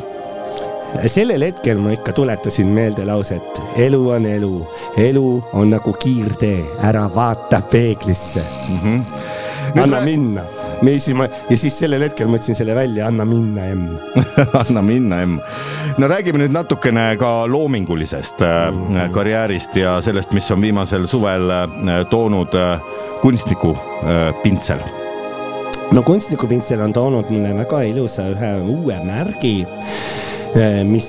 sellel 1.09 1.43
hetkel 1.47 1.81
ma 1.81 1.95
ikka 1.97 2.13
tuletasin 2.17 2.69
meelde 2.69 3.07
lauset, 3.09 3.61
elu 3.81 4.03
on 4.17 4.27
elu, 4.29 4.55
elu 5.01 5.29
on 5.53 5.73
nagu 5.73 5.95
kiirtee, 5.99 6.61
ära 6.85 7.09
vaata 7.15 7.63
peeglisse 7.71 8.43
mm. 8.43 8.79
-hmm. 8.79 9.83
anna 9.83 9.99
rää- 9.99 10.05
minna. 10.05 10.45
Siis 10.91 11.17
ma, 11.17 11.27
ja 11.51 11.57
siis 11.59 11.77
sellel 11.79 12.03
hetkel 12.07 12.31
ma 12.31 12.39
ütlesin 12.39 12.59
selle 12.59 12.75
välja, 12.77 13.07
anna 13.07 13.25
minna, 13.29 13.67
emm. 13.73 13.97
anna 14.63 14.83
minna, 14.83 15.23
Emm. 15.23 15.39
no 15.99 16.09
räägime 16.11 16.43
nüüd 16.43 16.55
natukene 16.55 17.13
ka 17.21 17.47
loomingulisest 17.51 18.43
äh, 18.47 18.73
karjäärist 19.15 19.77
ja 19.77 19.99
sellest, 20.03 20.33
mis 20.33 20.51
on 20.51 20.63
viimasel 20.63 21.07
suvel 21.11 21.51
äh, 21.51 22.03
toonud 22.11 22.55
äh, 22.59 22.81
kunstniku 23.23 23.77
pintsel. 24.43 24.83
no 25.93 26.03
kunstnikupinsel 26.03 26.81
on 26.81 26.93
toonud 26.93 27.31
mulle 27.31 27.55
väga 27.63 27.83
ilusa 27.87 28.27
ühe 28.33 28.55
uue 28.63 28.97
märgi, 29.05 29.67
mis 30.89 31.07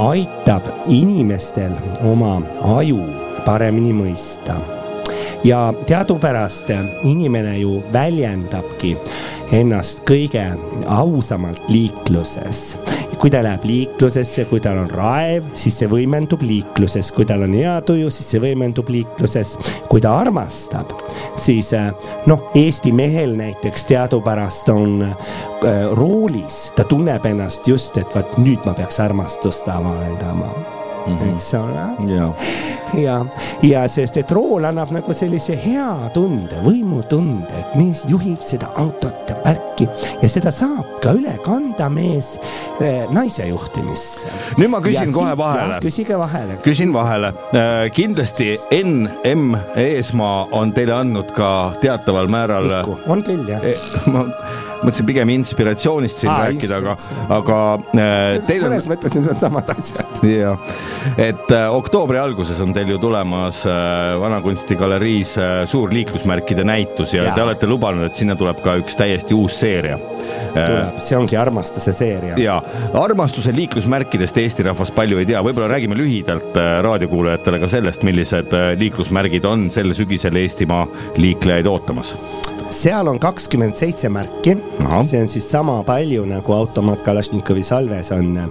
aitab 0.00 0.70
inimestel 0.90 1.74
oma 2.08 2.38
aju 2.78 3.02
paremini 3.44 3.92
mõista. 3.94 4.56
Ja 5.44 5.74
teadupärast 5.86 6.70
inimene 7.02 7.58
ju 7.58 7.82
väljendabki 7.92 8.96
ennast 9.52 10.02
kõige 10.08 10.44
ausamalt 10.88 11.68
liikluses. 11.68 12.78
kui 13.24 13.30
ta 13.32 13.40
läheb 13.40 13.62
liiklusesse, 13.64 14.44
kui 14.50 14.60
tal 14.60 14.76
on 14.82 14.90
raev, 14.90 15.46
siis 15.56 15.78
see 15.78 15.88
võimendub 15.88 16.42
liikluses, 16.44 17.08
kui 17.14 17.24
tal 17.24 17.46
on 17.46 17.54
hea 17.56 17.78
tuju, 17.86 18.10
siis 18.12 18.34
see 18.34 18.42
võimendub 18.42 18.88
liikluses. 18.88 19.56
kui 19.88 20.00
ta 20.00 20.16
armastab, 20.18 20.92
siis 21.36 21.72
äh, 21.72 21.92
noh, 22.26 22.50
Eesti 22.54 22.92
mehel 22.92 23.36
näiteks 23.38 23.86
teadupärast 23.92 24.68
on 24.68 25.02
äh, 25.02 25.90
roolis, 25.92 26.72
ta 26.76 26.84
tunneb 26.84 27.26
ennast 27.26 27.68
just, 27.68 27.96
et 27.96 28.16
vot 28.16 28.38
nüüd 28.38 28.64
ma 28.66 28.74
peaks 28.74 29.00
armastust 29.00 29.68
avaldama 29.68 30.73
mm, 31.06 31.18
-hmm. 31.18 31.34
eks 31.34 31.54
ole 31.54 32.16
ja 32.16 32.32
ja, 32.98 33.26
ja 33.62 33.84
sest, 33.88 34.16
et 34.20 34.32
rool 34.34 34.64
annab 34.68 34.92
nagu 34.94 35.14
sellise 35.16 35.56
hea 35.58 36.10
tunde, 36.14 36.58
võimutunde, 36.64 37.50
et 37.58 37.76
mees 37.78 38.04
juhib 38.08 38.42
seda 38.44 38.70
autot 38.80 39.30
ja 39.30 39.36
värki 39.44 39.88
ja 40.22 40.30
seda 40.30 40.52
saab 40.54 40.98
ka 41.02 41.14
üle 41.16 41.34
kanda 41.44 41.88
mees 41.92 42.34
eh, 42.80 43.04
naise 43.14 43.48
juhtimisse. 43.48 44.30
nüüd 44.58 44.72
ma 44.72 44.82
küsin 44.84 45.10
Ja 45.10 45.14
kohe 45.14 45.36
vahele 45.38 45.80
küsige 45.84 46.18
vahele. 46.18 46.58
küsin 46.64 46.92
vahele. 46.94 47.32
kindlasti 47.94 48.54
NM 48.70 49.56
Eesmaa 49.76 50.48
on 50.52 50.72
teile 50.72 50.94
andnud 51.00 51.32
ka 51.36 51.74
teataval 51.82 52.30
määral. 52.30 52.70
on 53.06 53.22
küll 53.26 53.48
jah. 53.48 53.64
ma 54.06 54.26
mõtlesin 54.84 55.08
pigem 55.08 55.32
inspiratsioonist 55.34 56.22
siin 56.22 56.32
Aa, 56.32 56.46
rääkida, 56.48 56.80
aga, 56.82 56.96
aga 57.38 57.58
äh, 57.96 58.38
teil 58.48 58.66
on 58.66 58.74
mõnes 58.74 58.88
mõttes 58.90 59.16
need 59.16 59.30
on 59.32 59.40
samad 59.40 59.72
asjad. 59.74 60.22
jah, 60.28 60.74
et 61.16 61.54
äh, 61.54 61.66
oktoobri 61.74 62.20
alguses 62.20 62.60
on 62.64 62.74
teil 62.76 62.94
ju 62.94 63.00
tulemas 63.02 63.64
äh, 63.68 64.14
Vanakunstigaleriis 64.20 65.36
äh, 65.40 65.54
suur 65.70 65.92
liiklusmärkide 65.94 66.64
näitus 66.66 67.14
ja, 67.16 67.28
ja 67.28 67.34
te 67.36 67.44
olete 67.44 67.68
lubanud, 67.70 68.06
et 68.08 68.18
sinna 68.18 68.36
tuleb 68.38 68.60
ka 68.64 68.76
üks 68.82 68.98
täiesti 68.98 69.36
uus 69.36 69.58
seeria. 69.60 69.98
tuleb, 70.54 71.00
see 71.04 71.18
ongi 71.18 71.36
armastuse 71.40 71.92
seeria. 71.96 72.38
ja 72.40 72.60
armastuse 73.00 73.54
liiklusmärkidest 73.56 74.38
Eesti 74.44 74.66
rahvas 74.66 74.92
palju 74.94 75.20
ei 75.20 75.28
tea, 75.28 75.42
võib-olla 75.44 75.70
räägime 75.74 75.98
lühidalt 75.98 76.56
äh, 76.60 76.78
raadiokuulajatele 76.84 77.60
ka 77.62 77.70
sellest, 77.72 78.04
millised 78.06 78.52
äh, 78.54 78.72
liiklusmärgid 78.80 79.46
on 79.48 79.68
sel 79.74 79.94
sügisel 79.96 80.36
Eestimaa 80.40 80.86
liiklejaid 81.16 81.66
ootamas. 81.70 82.14
Seal 82.74 83.08
on 83.08 83.18
kakskümmend 83.22 83.76
seitse 83.78 84.08
märki, 84.12 84.56
see 85.06 85.20
on 85.22 85.30
siis 85.30 85.46
sama 85.50 85.76
palju 85.86 86.24
nagu 86.28 86.54
automaat 86.56 87.04
Kalašnikovi 87.06 87.62
salves 87.66 88.10
on 88.14 88.32
äh, 88.40 88.48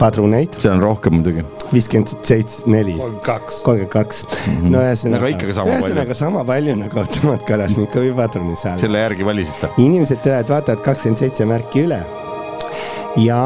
padruneid. 0.00 0.56
see 0.62 0.70
on 0.72 0.80
rohkem 0.82 1.18
muidugi. 1.18 1.44
viiskümmend 1.72 2.14
seitse, 2.26 2.62
neli. 2.70 2.96
kolmkümmend 2.98 3.24
kaks. 3.26 3.60
kolmkümmend 3.66 3.92
kaks. 3.92 4.22
no 4.62 4.80
ühesõnaga. 4.80 5.20
Aga 5.20 5.32
ikkagi 5.34 5.56
sama 5.58 5.72
palju. 5.72 5.82
ühesõnaga 5.82 6.16
sama 6.18 6.44
palju 6.48 6.78
nagu 6.80 7.02
automaat 7.04 7.44
Kalašnikovi 7.48 8.14
padruni 8.16 8.56
salves. 8.56 8.86
selle 8.86 9.04
järgi 9.04 9.28
valisite. 9.28 9.72
inimesed 9.76 10.24
tulevad, 10.24 10.54
vaatavad 10.56 10.84
kakskümmend 10.86 11.24
seitse 11.26 11.48
märki 11.50 11.84
üle. 11.88 12.00
ja. 13.20 13.42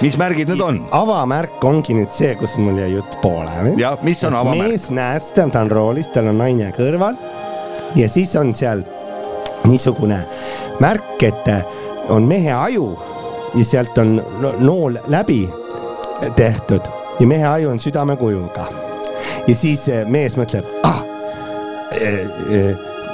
mis 0.00 0.18
märgid 0.18 0.50
need 0.50 0.64
on? 0.64 0.80
avamärk 1.02 1.62
ongi 1.70 1.96
nüüd 2.00 2.10
see, 2.14 2.34
kus 2.40 2.58
mul 2.58 2.82
jäi 2.82 2.96
jutt 2.96 3.20
pooleli. 3.22 3.76
ja 3.80 3.94
mis 4.02 4.24
on 4.26 4.38
avamärk? 4.40 4.74
mees 4.74 4.90
näeb 4.90 5.22
seda, 5.22 5.46
ta 5.54 5.62
on 5.66 5.70
roolis, 5.70 6.10
tal 6.14 6.32
on 6.32 6.42
naine 6.42 6.72
kõrval 6.76 7.20
ja 7.94 8.08
siis 8.08 8.34
on 8.40 8.54
seal 8.56 8.82
niisugune 9.64 10.20
märk, 10.80 11.22
et 11.22 11.48
on 12.08 12.26
mehe 12.28 12.52
aju 12.52 12.98
ja 13.54 13.64
sealt 13.64 13.98
on 13.98 14.16
no- 14.40 14.54
nool 14.58 14.98
läbi 15.06 15.50
tehtud 16.36 16.80
ja 17.20 17.26
mehe 17.26 17.46
aju 17.46 17.70
on 17.70 17.80
südamekujuga. 17.80 18.66
ja 19.46 19.54
siis 19.54 19.88
eh, 19.88 20.06
mees 20.06 20.36
mõtleb 20.38 20.66
ah,. 20.82 21.02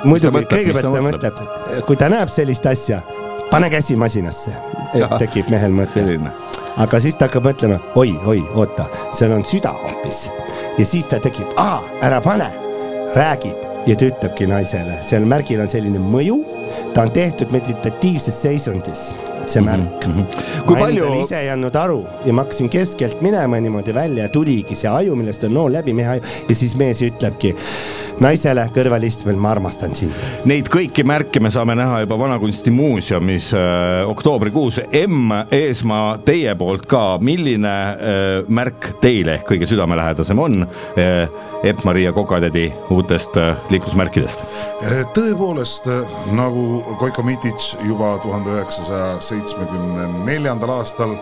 muidugi 0.04 0.32
mõtleb, 0.32 0.36
mis 0.36 0.48
ta 0.48 0.56
kõigepealt 0.56 0.92
ta 0.94 1.04
mõtleb? 1.06 1.40
kui 1.86 1.96
ta 1.96 2.08
näeb 2.12 2.32
sellist 2.32 2.66
asja, 2.66 3.00
pane 3.50 3.70
käsi 3.70 3.96
masinasse, 3.96 4.56
tekib 5.18 5.50
mehel 5.52 5.74
mõte 5.74 6.04
aga 6.78 7.00
siis 7.02 7.16
ta 7.18 7.26
hakkab 7.26 7.48
mõtlema 7.50 7.80
oi, 7.98 8.14
oi, 8.26 8.42
oota, 8.54 8.86
seal 9.12 9.34
on 9.34 9.44
süda 9.44 9.74
hoopis 9.74 10.28
ja 10.78 10.86
siis 10.86 11.08
ta 11.10 11.20
tekib, 11.22 11.50
ära 12.02 12.20
pane, 12.24 12.52
räägib 13.16 13.67
ja 13.88 13.96
ta 13.96 14.08
ütlebki 14.10 14.48
naisele, 14.48 14.98
seal 15.06 15.24
märgil 15.28 15.62
on 15.64 15.70
selline 15.72 16.00
mõju, 16.02 16.38
ta 16.94 17.06
on 17.06 17.12
tehtud 17.14 17.52
meditatiivses 17.54 18.36
seisundis, 18.44 19.08
see 19.50 19.62
märk 19.64 20.06
mm. 20.06 20.12
-hmm. 20.12 20.42
Kui 20.66 20.76
ma 20.76 20.86
palju- 20.86 21.04
endale 21.04 21.22
ise 21.24 21.40
ei 21.40 21.50
andnud 21.54 21.76
aru 21.76 22.02
ja 22.26 22.32
ma 22.32 22.42
hakkasin 22.44 22.68
keskelt 22.68 23.22
minema 23.22 23.60
niimoodi 23.60 23.94
välja 23.94 24.22
ja 24.22 24.28
tuligi 24.28 24.74
see 24.74 24.90
aju, 24.90 25.16
millest 25.16 25.44
on 25.44 25.54
nool 25.54 25.72
läbi 25.72 25.92
mehe 25.92 26.08
aju 26.08 26.22
ja 26.48 26.54
siis 26.54 26.76
mees 26.76 27.02
ütlebki 27.02 27.54
naisele 28.20 28.64
kõrvalistmel, 28.74 29.36
ma 29.38 29.52
armastan 29.54 29.94
sind. 29.94 30.14
Neid 30.48 30.68
kõiki 30.72 31.04
märke 31.06 31.40
me 31.42 31.50
saame 31.54 31.76
näha 31.78 32.02
juba 32.02 32.18
Vanakunstimuuseumis 32.18 33.52
äh, 33.54 34.08
oktoobrikuus. 34.10 34.80
M 35.06 35.30
Eesmaa, 35.54 36.18
teie 36.26 36.54
poolt 36.58 36.86
ka, 36.90 37.18
milline 37.22 37.74
äh, 37.94 38.48
märk 38.48 38.94
teile 39.02 39.38
ehk 39.38 39.46
kõige 39.52 39.68
südamelähedasem 39.70 40.38
on 40.42 40.64
äh, 40.64 41.28
Epp-Maria 41.68 42.12
Kokatädi 42.12 42.72
uutest 42.90 43.36
äh, 43.36 43.56
liiklusmärkidest? 43.70 44.44
tõepoolest, 45.14 45.88
nagu 46.38 46.82
Koiko 46.98 47.22
Mitic 47.26 47.72
juba 47.86 48.14
tuhande 48.22 48.54
üheksasaja 48.54 49.16
seitsmekümne 49.20 49.37
neljandal 50.26 50.78
aastal 50.78 51.16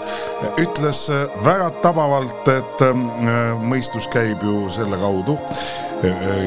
ütles 0.61 1.07
väga 1.45 1.71
tabavalt, 1.83 2.49
et 2.53 2.87
äh, 2.87 2.95
mõistus 3.63 4.09
käib 4.13 4.45
ju 4.47 4.67
selle 4.75 5.01
kaudu 5.01 5.39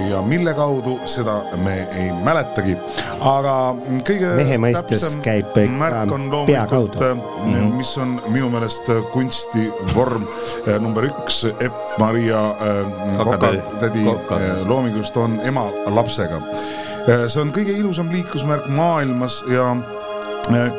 ja 0.09 0.21
mille 0.21 0.53
kaudu, 0.53 0.99
seda 1.05 1.41
me 1.63 1.75
ei 1.97 2.11
mäletagi, 2.23 2.75
aga 3.25 3.53
kõige 4.07 4.33
Mehe 4.37 4.57
mõistus 4.61 5.05
täpsem 5.15 5.71
märk 5.79 6.13
on 6.13 6.27
pea 6.47 6.65
loomulikult 6.69 6.97
kaudu., 6.99 7.47
mm. 7.47 7.71
mis 7.79 7.93
on 8.01 8.15
minu 8.29 8.51
meelest 8.53 8.91
kunstivorm 9.13 10.27
eh, 10.67 10.77
number 10.81 11.09
üks, 11.09 11.41
Epp-Maria 11.55 12.43
Kokatädi- 13.17 13.63
Kokatädi 13.63 14.05
Koka- 14.05 14.41
loomingust 14.69 15.17
on 15.17 15.39
ema 15.43 15.69
lapsega. 15.87 16.41
see 17.27 17.41
on 17.41 17.53
kõige 17.55 17.73
ilusam 17.73 18.11
liiklusmärk 18.13 18.67
maailmas 18.75 19.41
ja 19.49 19.71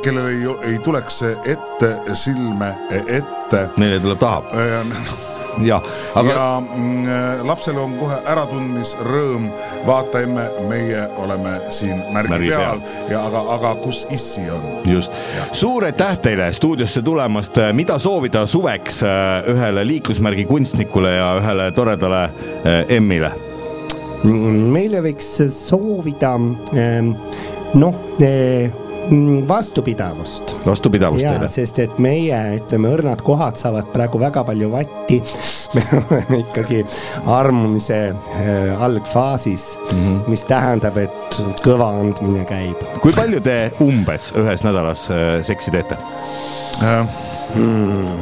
kellel 0.02 0.26
ei, 0.26 0.72
ei 0.72 0.78
tuleks 0.78 1.22
ette 1.44 1.96
silme 2.14 2.74
ette. 2.90 3.68
Neile 3.76 4.00
tuleb 4.00 4.18
taha. 4.18 4.42
ja, 5.62 5.80
aga 6.14 6.32
ja 6.32 6.44
mm, 6.60 7.06
äh, 7.06 7.42
lapsel 7.46 7.78
on 7.80 7.94
kohe 7.98 8.16
äratundmisrõõm, 8.32 9.48
vaata 9.86 10.22
emme, 10.24 10.46
meie 10.68 11.04
oleme 11.20 11.56
siin 11.74 12.02
märgi, 12.14 12.32
Märgi 12.32 12.52
peal. 12.52 12.80
peal 12.80 13.12
ja 13.12 13.24
aga, 13.26 13.42
aga 13.56 13.74
kus 13.82 14.04
issi 14.14 14.46
on? 14.50 14.64
just, 14.88 15.14
suur 15.52 15.84
aitäh 15.88 16.18
teile 16.22 16.50
stuudiosse 16.56 17.02
tulemast, 17.02 17.60
mida 17.76 17.98
soovida 17.98 18.46
suveks 18.46 19.02
ühele 19.52 19.86
liiklusmärgi 19.86 20.46
kunstnikule 20.50 21.14
ja 21.18 21.30
ühele 21.42 21.70
toredale 21.76 22.24
Emmile? 22.88 23.32
meile 24.24 25.00
võiks 25.04 25.32
soovida 25.54 26.34
noh, 27.80 28.00
vastupidavust 29.48 30.54
vastupidavust 30.66 31.22
ja 31.22 31.34
teile. 31.34 31.48
sest 31.48 31.78
et 31.82 31.98
meie 32.02 32.38
ütleme, 32.58 32.90
õrnad 32.94 33.22
kohad 33.26 33.58
saavad 33.60 33.88
praegu 33.94 34.20
väga 34.20 34.44
palju 34.46 34.70
vatti. 34.72 35.20
me 35.74 35.84
oleme 35.98 36.40
ikkagi 36.42 36.80
armumise 37.30 37.98
äh, 38.10 38.82
algfaasis 38.82 39.76
mm, 39.78 39.98
-hmm. 39.98 40.20
mis 40.30 40.44
tähendab, 40.44 40.96
et 40.98 41.42
kõva 41.64 41.92
andmine 42.00 42.44
käib. 42.44 42.82
kui 43.02 43.12
palju 43.16 43.40
te 43.40 43.58
umbes 43.80 44.32
ühes 44.34 44.64
nädalas 44.66 45.08
äh, 45.10 45.44
seksi 45.46 45.70
teete? 45.70 45.98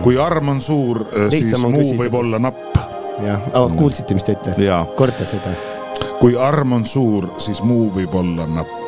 kui 0.03 0.19
arm 0.19 0.49
on 0.49 0.61
suur, 0.61 1.05
siis 1.13 1.43
Lihtsam 1.43 1.65
on 1.69 1.73
muu 1.73 1.83
küsida. 1.83 2.03
võib 2.03 2.15
olla 2.21 2.39
napp. 2.39 2.79
jah, 3.25 3.43
aga 3.53 3.69
kuulsite, 3.77 4.17
mis 4.17 4.25
ta 4.25 4.33
ütles 4.37 4.61
korda 4.97 5.29
seda. 5.29 5.55
kui 6.21 6.37
arm 6.37 6.73
on 6.73 6.87
suur, 6.87 7.29
siis 7.39 7.63
muu 7.63 7.91
võib 7.95 8.15
olla 8.19 8.47
napp. 8.47 8.88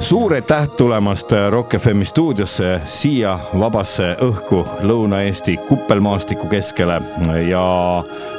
Suur 0.00 0.34
aitäh 0.34 0.68
tulemast 0.68 1.32
Rock 1.50 1.74
FM 1.78 2.02
stuudiosse 2.02 2.80
siia 2.86 3.38
vabasse 3.58 4.16
õhku 4.20 4.64
Lõuna-Eesti 4.82 5.56
kuppelmaastiku 5.68 6.48
keskele 6.48 7.00
ja 7.48 7.64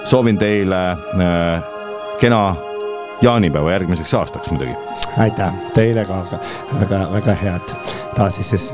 soovin 0.04 0.38
teile 0.38 0.84
äh, 0.92 1.64
kena 2.20 2.56
jaanipäeva 3.22 3.72
järgmiseks 3.72 4.14
aastaks 4.14 4.52
muidugi. 4.52 4.76
aitäh 5.18 5.54
teile 5.74 6.06
ka 6.06 6.24
väga-väga 6.80 7.34
head 7.34 7.76
taasises 8.16 8.74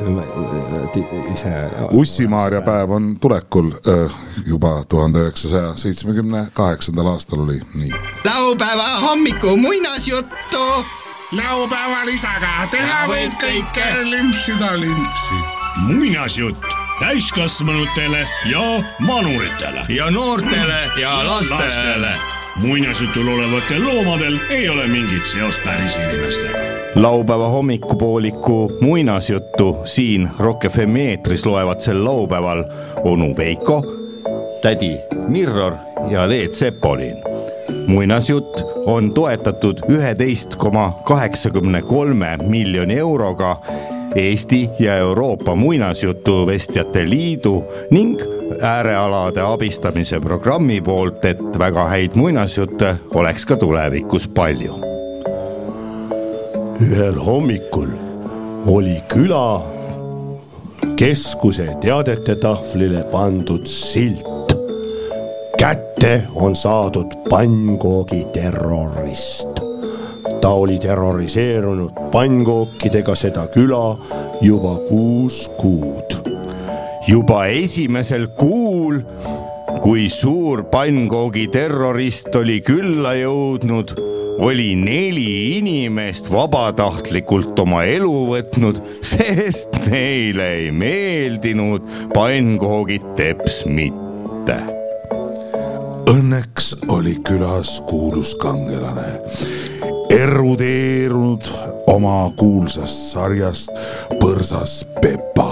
ise. 1.33 1.49
Ussi-Maarja 1.91 2.61
päev 2.61 2.91
on 2.91 3.15
tulekul 3.21 3.71
äh, 3.71 4.11
juba 4.45 4.83
tuhande 4.89 5.19
üheksasaja 5.19 5.73
seitsmekümne 5.75 6.47
kaheksandal 6.53 7.13
aastal 7.13 7.39
oli 7.39 7.61
nii. 7.73 7.93
laupäeva 8.25 8.87
hommiku 9.01 9.57
muinasjuttu. 9.57 10.65
Laupäeval 11.31 12.09
isaga 12.09 12.65
teha 12.71 13.05
võib 13.09 13.33
kõike, 13.37 13.85
limpsida 14.09 14.71
limpsi. 14.81 15.37
muinasjutt 15.85 16.63
täiskasvanutele 16.99 18.27
ja 18.51 18.65
manuritele. 18.99 19.85
ja 19.89 20.09
noortele 20.11 20.79
ja 21.01 21.19
lastele 21.27 22.15
muinasjutul 22.55 23.27
olevatel 23.27 23.85
loomadel 23.85 24.39
ei 24.49 24.69
ole 24.69 24.87
mingit 24.87 25.25
seost 25.25 25.63
päris 25.63 25.95
inimestega 25.95 26.79
laupäeva 26.95 27.47
hommikupooliku 27.47 28.77
muinasjuttu 28.81 29.77
siin 29.85 30.29
Rock 30.39 30.65
FM-i 30.71 31.07
eetris 31.07 31.45
loevad 31.45 31.79
sel 31.79 32.05
laupäeval 32.05 32.63
onu 33.03 33.37
Veiko, 33.37 33.83
tädi 34.61 34.97
Mirror 35.27 35.73
ja 36.09 36.29
Leet 36.29 36.53
Sepolin. 36.53 37.17
muinasjutt 37.87 38.68
on 38.89 39.13
toetatud 39.13 39.83
üheteist 39.89 40.55
koma 40.55 40.91
kaheksakümne 41.05 41.81
kolme 41.81 42.37
miljoni 42.43 42.97
euroga 42.97 43.57
Eesti 44.15 44.69
ja 44.79 44.95
Euroopa 44.97 45.55
Muinasjutuvestjate 45.55 47.09
Liidu 47.09 47.63
ning 47.91 48.21
äärealade 48.61 49.41
abistamise 49.41 50.19
programmi 50.19 50.81
poolt, 50.81 51.25
et 51.25 51.59
väga 51.59 51.85
häid 51.93 52.17
muinasjutte 52.17 52.95
oleks 53.13 53.45
ka 53.45 53.57
tulevikus 53.61 54.27
palju 54.27 54.79
ühel 56.79 57.19
hommikul 57.19 57.91
oli 58.65 58.97
küla 59.11 59.61
keskuse 60.99 61.67
teadete 61.81 62.35
tahvlile 62.35 63.03
pandud 63.11 63.67
silt. 63.67 64.38
Kätte 65.59 66.23
on 66.35 66.55
saadud 66.55 67.11
pannkoogi 67.29 68.25
terrorist. 68.33 69.59
ta 70.41 70.49
oli 70.49 70.79
terroriseerunud 70.79 71.91
pannkookidega 72.11 73.15
seda 73.15 73.43
küla 73.51 73.97
juba 74.41 74.77
kuus 74.89 75.51
kuud. 75.57 76.15
juba 77.07 77.45
esimesel 77.45 78.27
kuul, 78.27 79.01
kui 79.81 80.07
suur 80.09 80.63
pannkoogi 80.63 81.47
terrorist 81.47 82.35
oli 82.35 82.61
külla 82.61 83.13
jõudnud 83.19 83.95
oli 84.39 84.75
neli 84.75 85.57
inimest 85.57 86.31
vabatahtlikult 86.31 87.59
oma 87.59 87.83
elu 87.83 88.15
võtnud, 88.31 88.79
sest 89.03 89.75
neile 89.91 90.53
ei 90.55 90.71
meeldinud 90.71 91.83
pannkoogid 92.15 93.15
teps 93.19 93.65
mitte. 93.67 94.78
Õnneks 96.09 96.71
oli 96.89 97.19
külas 97.21 97.75
kuulus 97.85 98.31
kangelane, 98.41 99.19
erudeerunud 100.09 101.45
oma 101.91 102.31
kuulsast 102.37 103.11
sarjast 103.11 103.69
Põrsas 104.17 104.79
Pepa 105.03 105.45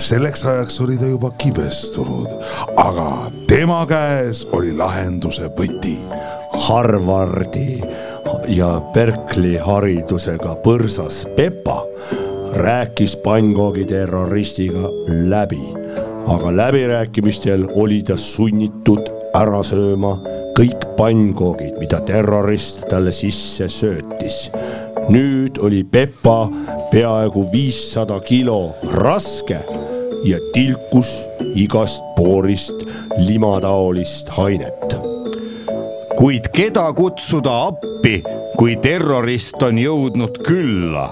selleks 0.00 0.46
ajaks 0.48 0.80
oli 0.80 0.96
ta 0.96 1.10
juba 1.10 1.30
kibestunud, 1.36 2.32
aga 2.80 3.06
tema 3.48 3.82
käes 3.86 4.46
oli 4.56 4.72
lahenduse 4.76 5.52
võti. 5.58 5.98
Harvardi 6.64 7.80
ja 8.56 8.74
Berkeley 8.94 9.60
haridusega 9.60 10.56
põrsas 10.64 11.26
Pepa 11.36 11.82
rääkis 12.56 13.18
pannkoogi 13.20 13.84
terroristiga 13.84 14.88
läbi, 15.28 15.64
aga 16.28 16.56
läbirääkimistel 16.56 17.68
oli 17.74 18.02
ta 18.02 18.16
sunnitud 18.16 19.21
ära 19.38 19.62
sööma 19.64 20.16
kõik 20.58 20.84
pannkoogid, 20.98 21.78
mida 21.80 22.00
terrorist 22.08 22.84
talle 22.90 23.12
sisse 23.12 23.68
söötis. 23.68 24.50
nüüd 25.08 25.58
oli 25.58 25.82
Pepa 25.84 26.48
peaaegu 26.92 27.46
viissada 27.52 28.20
kilo 28.20 28.74
raske 29.00 29.58
ja 30.24 30.38
tilkus 30.52 31.10
igast 31.54 32.02
poorist 32.16 32.84
limataolist 33.18 34.30
ainet 34.38 35.02
kuid 36.22 36.46
keda 36.54 36.84
kutsuda 36.94 37.52
appi, 37.66 38.20
kui 38.54 38.76
terrorist 38.84 39.62
on 39.66 39.80
jõudnud 39.80 40.36
külla? 40.46 41.08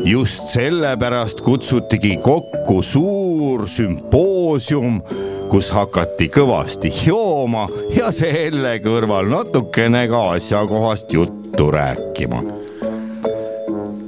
just 0.00 0.48
sellepärast 0.50 1.42
kutsutigi 1.44 2.14
kokku 2.24 2.80
suur 2.82 3.66
sümpoosium, 3.68 5.02
kus 5.50 5.70
hakati 5.74 6.28
kõvasti 6.30 6.92
jooma 7.06 7.66
ja 7.94 8.12
selle 8.14 8.76
kõrval 8.84 9.26
natukene 9.32 10.06
ka 10.10 10.22
asjakohast 10.36 11.12
juttu 11.12 11.70
rääkima. 11.74 12.42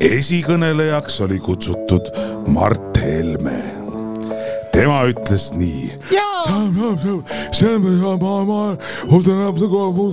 esikõnelejaks 0.01 1.21
oli 1.27 1.39
kutsutud 1.39 2.13
Mart 2.47 2.99
Helme. 3.03 3.59
tema 4.73 5.03
ütles 5.11 5.51
nii 5.55 5.93
see 7.53 7.75
on, 7.75 7.83
ma, 7.83 8.17
ma, 8.17 8.45
ma, 8.47 8.77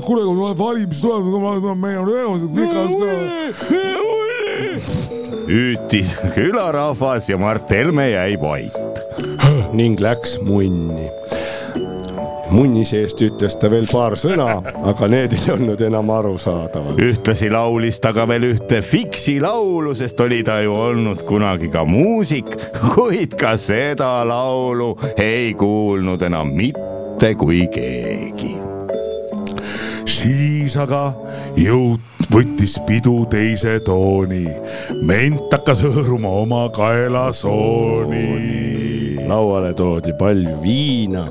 kuule, 0.05 0.23
kui 0.25 0.57
valimised 0.57 1.01
tulevad, 1.01 1.77
meil 1.77 1.97
on 1.97 2.09
üleval, 2.09 2.37
hüüdis 5.49 6.13
külarahvas 6.35 7.29
ja 7.29 7.37
Mart 7.37 7.69
Helme 7.69 8.09
jäi 8.09 8.37
vait. 8.41 8.88
Ning 9.73 9.99
läks 10.01 10.39
munni 10.45 11.09
munni 12.49 12.83
seest 12.87 13.21
ütles 13.21 13.55
ta 13.61 13.69
veel 13.71 13.85
paar 13.89 14.15
sõna, 14.17 14.47
aga 14.89 15.07
need 15.11 15.35
ei 15.37 15.51
olnud 15.53 15.81
enam 15.85 16.09
arusaadavad. 16.13 16.97
ühtlasi 17.01 17.49
laulis 17.53 17.99
ta 18.01 18.13
ka 18.15 18.25
veel 18.29 18.47
ühte 18.49 18.81
Fiksi 18.85 19.39
laulu, 19.41 19.93
sest 19.95 20.19
oli 20.25 20.41
ta 20.43 20.59
ju 20.65 20.73
olnud 20.73 21.23
kunagi 21.29 21.69
ka 21.73 21.85
muusik, 21.85 22.49
kuid 22.95 23.37
ka 23.39 23.55
seda 23.57 24.25
laulu 24.27 24.95
ei 25.17 25.53
kuulnud 25.53 26.21
enam 26.25 26.53
mitte 26.57 27.35
kui 27.37 27.67
keegi. 27.73 28.55
siis 30.09 30.77
aga 30.77 31.13
jõud 31.57 32.01
võttis 32.33 32.77
pidu 32.85 33.23
teise 33.29 33.79
tooni, 33.85 34.45
ment 35.05 35.53
hakkas 35.53 35.83
hõõruma 35.85 36.33
oma 36.43 36.63
kaelasooni. 36.73 38.25
Lauale 39.29 39.73
toodi 39.77 40.13
palju 40.19 40.57
viina. 40.63 41.27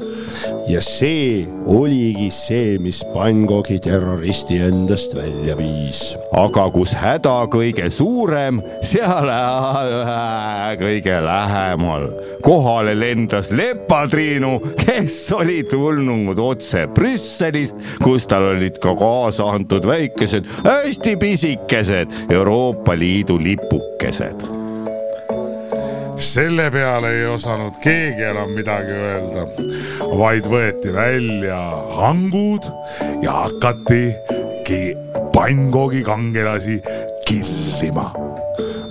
Ja 0.68 0.80
see 0.84 1.46
oligi 1.66 2.28
see, 2.32 2.76
mis 2.82 3.00
pannkoogi 3.14 3.78
terroristi 3.82 4.58
endast 4.62 5.14
välja 5.16 5.56
viis. 5.56 6.16
aga 6.36 6.66
kus 6.70 6.92
häda 6.94 7.32
kõige 7.50 7.88
suurem, 7.90 8.60
seal 8.84 9.30
äh, 9.32 10.76
kõige 10.80 11.16
lähemal. 11.24 12.06
Kohale 12.44 12.94
lendas 12.98 13.50
Lepatriinu, 13.50 14.58
kes 14.78 15.16
oli 15.36 15.62
tulnud 15.70 16.38
otse 16.38 16.84
Brüsselist, 16.94 17.80
kus 18.04 18.28
tal 18.28 18.50
olid 18.52 18.78
ka 18.82 18.94
kaasa 18.98 19.48
antud 19.56 19.88
väikesed, 19.88 20.46
hästi 20.68 21.16
pisikesed 21.16 22.30
Euroopa 22.30 22.94
Liidu 22.98 23.40
lipukesed 23.40 24.57
selle 26.18 26.70
peale 26.70 27.10
ei 27.20 27.26
osanud 27.26 27.78
keegi 27.82 28.24
enam 28.30 28.50
midagi 28.56 28.94
öelda, 28.94 29.46
vaid 30.18 30.48
võeti 30.50 30.92
välja 30.94 31.60
hangud 31.98 32.66
ja 33.22 33.44
hakatigi 33.44 34.82
pannkoogi 35.34 36.02
kangelasi 36.06 36.80
killima 37.28 38.10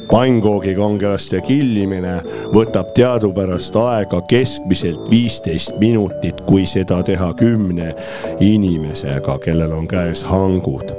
pannkoogi 0.07 0.71
kangelaste 0.77 1.41
killimine 1.43 2.15
võtab 2.55 2.93
teadupärast 2.95 3.75
aega 3.75 4.21
keskmiselt 4.31 5.09
viisteist 5.11 5.75
minutit, 5.81 6.39
kui 6.47 6.63
seda 6.69 7.01
teha 7.03 7.33
kümne 7.39 7.91
inimesega, 8.39 9.37
kellel 9.43 9.75
on 9.75 9.87
käes 9.87 10.23
hangud. 10.27 10.95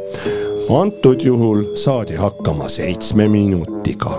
antud 0.68 1.24
juhul 1.24 1.64
saadi 1.74 2.14
hakkama 2.20 2.68
seitsme 2.68 3.29
minutiga 3.29 4.18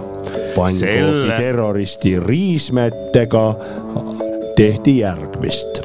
pannkoogi 0.60 1.38
terroristi 1.38 2.18
riismetega 2.20 3.46
tehti 4.60 5.00
järgmist 5.00 5.80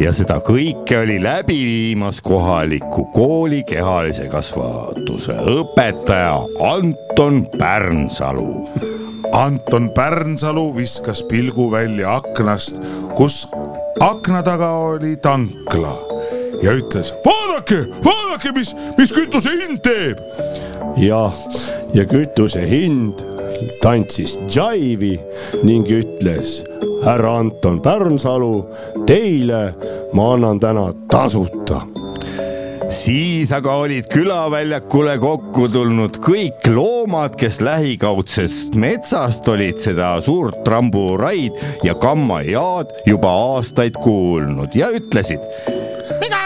ja 0.00 0.12
seda 0.14 0.36
kõike 0.44 0.98
oli 1.02 1.16
läbi 1.22 1.56
viimas 1.66 2.20
kohaliku 2.24 3.06
kooli 3.14 3.62
kehalise 3.66 4.28
kasvatuse 4.32 5.36
õpetaja 5.56 6.36
Anton 6.70 7.46
Pärnsalu. 7.58 8.66
Anton 9.32 9.90
Pärnsalu 9.96 10.68
viskas 10.76 11.22
pilgu 11.28 11.70
välja 11.72 12.18
aknast, 12.20 12.82
kus 13.16 13.46
akna 14.00 14.42
taga 14.46 14.70
oli 14.92 15.16
tankla 15.16 15.96
ja 16.62 16.76
ütles 16.76 17.12
vaadake, 17.24 17.82
vaadake, 18.04 18.52
mis, 18.56 18.74
mis 18.98 19.12
kütuse 19.16 19.56
hind 19.56 19.80
teeb. 19.84 20.20
jah, 21.00 21.32
ja 21.94 22.04
kütuse 22.08 22.62
hind 22.68 23.24
tantsis 23.82 24.36
džaivi 24.46 25.14
ning 25.66 25.88
ütles 25.88 26.62
härra 27.04 27.38
Anton 27.40 27.80
Pärnsalu, 27.84 28.54
teile 29.08 29.62
ma 30.16 30.32
annan 30.34 30.60
täna 30.62 30.88
tasuta 31.12 31.82
siis 32.90 33.52
aga 33.54 33.74
olid 33.82 34.06
külaväljakule 34.12 35.16
kokku 35.20 35.66
tulnud 35.72 36.18
kõik 36.22 36.68
loomad, 36.70 37.34
kes 37.38 37.58
lähikaudsest 37.64 38.76
metsast 38.78 39.48
olid 39.50 39.80
seda 39.82 40.14
suurt 40.24 40.62
tramburaid 40.66 41.58
ja 41.86 41.96
kammajad 42.00 42.92
juba 43.08 43.32
aastaid 43.56 43.98
kuulnud 44.02 44.76
ja 44.78 44.90
ütlesid. 44.94 45.42
mida? 46.20 46.42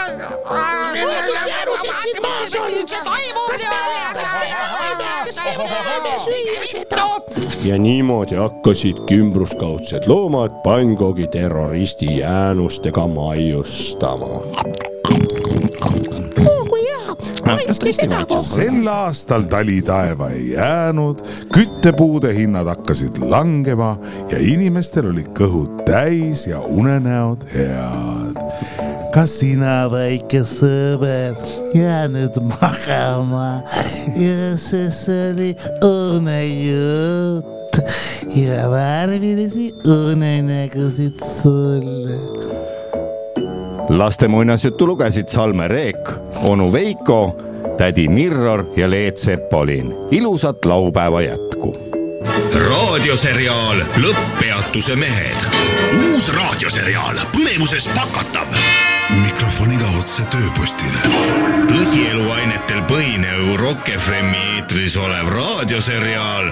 siin 2.51 2.87
see 2.87 3.01
toimub 3.05 4.00
ja 7.65 7.77
niimoodi 7.77 8.35
hakkasidki 8.35 9.15
ümbruskaudsed 9.21 10.07
loomad 10.07 10.51
Bangkoki 10.63 11.27
terroristi 11.27 12.17
jäänustega 12.17 13.07
maiustama. 13.07 14.41
sel 18.41 18.87
aastal 18.87 19.41
tali 19.41 19.81
taeva 19.81 20.29
ei 20.29 20.51
jäänud, 20.51 21.21
küttepuude 21.53 22.33
hinnad 22.33 22.67
hakkasid 22.67 23.17
langema 23.19 23.97
ja 24.31 24.37
inimestel 24.39 25.11
olid 25.11 25.29
kõhud 25.37 25.83
täis 25.85 26.47
ja 26.47 26.59
unenäod 26.59 27.45
head. 27.53 28.30
Kas 29.13 29.39
sina, 29.39 29.89
väike 29.91 30.43
sõber, 30.47 31.35
jää 31.75 32.07
nüüd 32.11 32.37
magama 32.47 33.61
ja 34.15 34.53
sest 34.59 35.05
see 35.05 35.31
oli 35.33 35.51
õnnejutt 35.85 37.47
ja 38.35 38.69
värvilisi 38.71 39.71
unenägusid 39.87 41.19
sulle. 41.41 42.17
laste 43.89 44.27
muinasjuttu 44.27 44.87
lugesid 44.87 45.27
Salme 45.27 45.67
Reek, 45.67 46.09
onu 46.43 46.71
Veiko, 46.73 47.35
tädi 47.77 48.07
Mirror 48.07 48.65
ja 48.75 48.89
Leet 48.89 49.17
Sepolin. 49.17 49.95
ilusat 50.11 50.65
laupäeva 50.65 51.21
jätku. 51.21 51.77
raadioseriaal 52.55 53.77
Lõpppeatuse 53.97 54.95
mehed. 54.95 55.41
uus 56.05 56.33
raadioseriaal 56.33 57.15
põnevuses 57.35 57.89
pakatav. 57.95 58.60
Mikrofoniga 59.19 59.87
otse 59.99 60.25
tööpostile. 60.33 61.01
tõsieluainetel 61.71 62.83
põhinev 62.89 63.55
Rock 63.61 63.91
FM-i 63.97 64.43
eetris 64.57 64.97
olev 64.99 65.29
raadioseriaal 65.35 66.51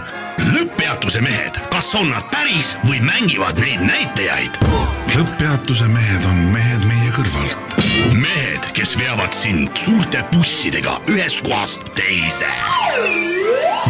Lõpppeatuse 0.49 1.21
mehed, 1.21 1.57
kas 1.69 1.91
on 1.99 2.09
nad 2.13 2.25
päris 2.31 2.73
või 2.87 3.01
mängivad 3.03 3.59
neid 3.61 3.83
näitajaid? 3.85 4.59
lõpppeatuse 5.15 5.87
mehed 5.91 6.25
on 6.29 6.37
mehed 6.53 6.85
meie 6.87 7.11
kõrvalt. 7.15 7.77
mehed, 8.13 8.69
kes 8.77 8.95
veavad 8.99 9.33
sind 9.35 9.69
suurte 9.77 10.23
bussidega 10.31 10.99
ühest 11.11 11.43
kohast 11.47 11.91
teise. 11.97 12.49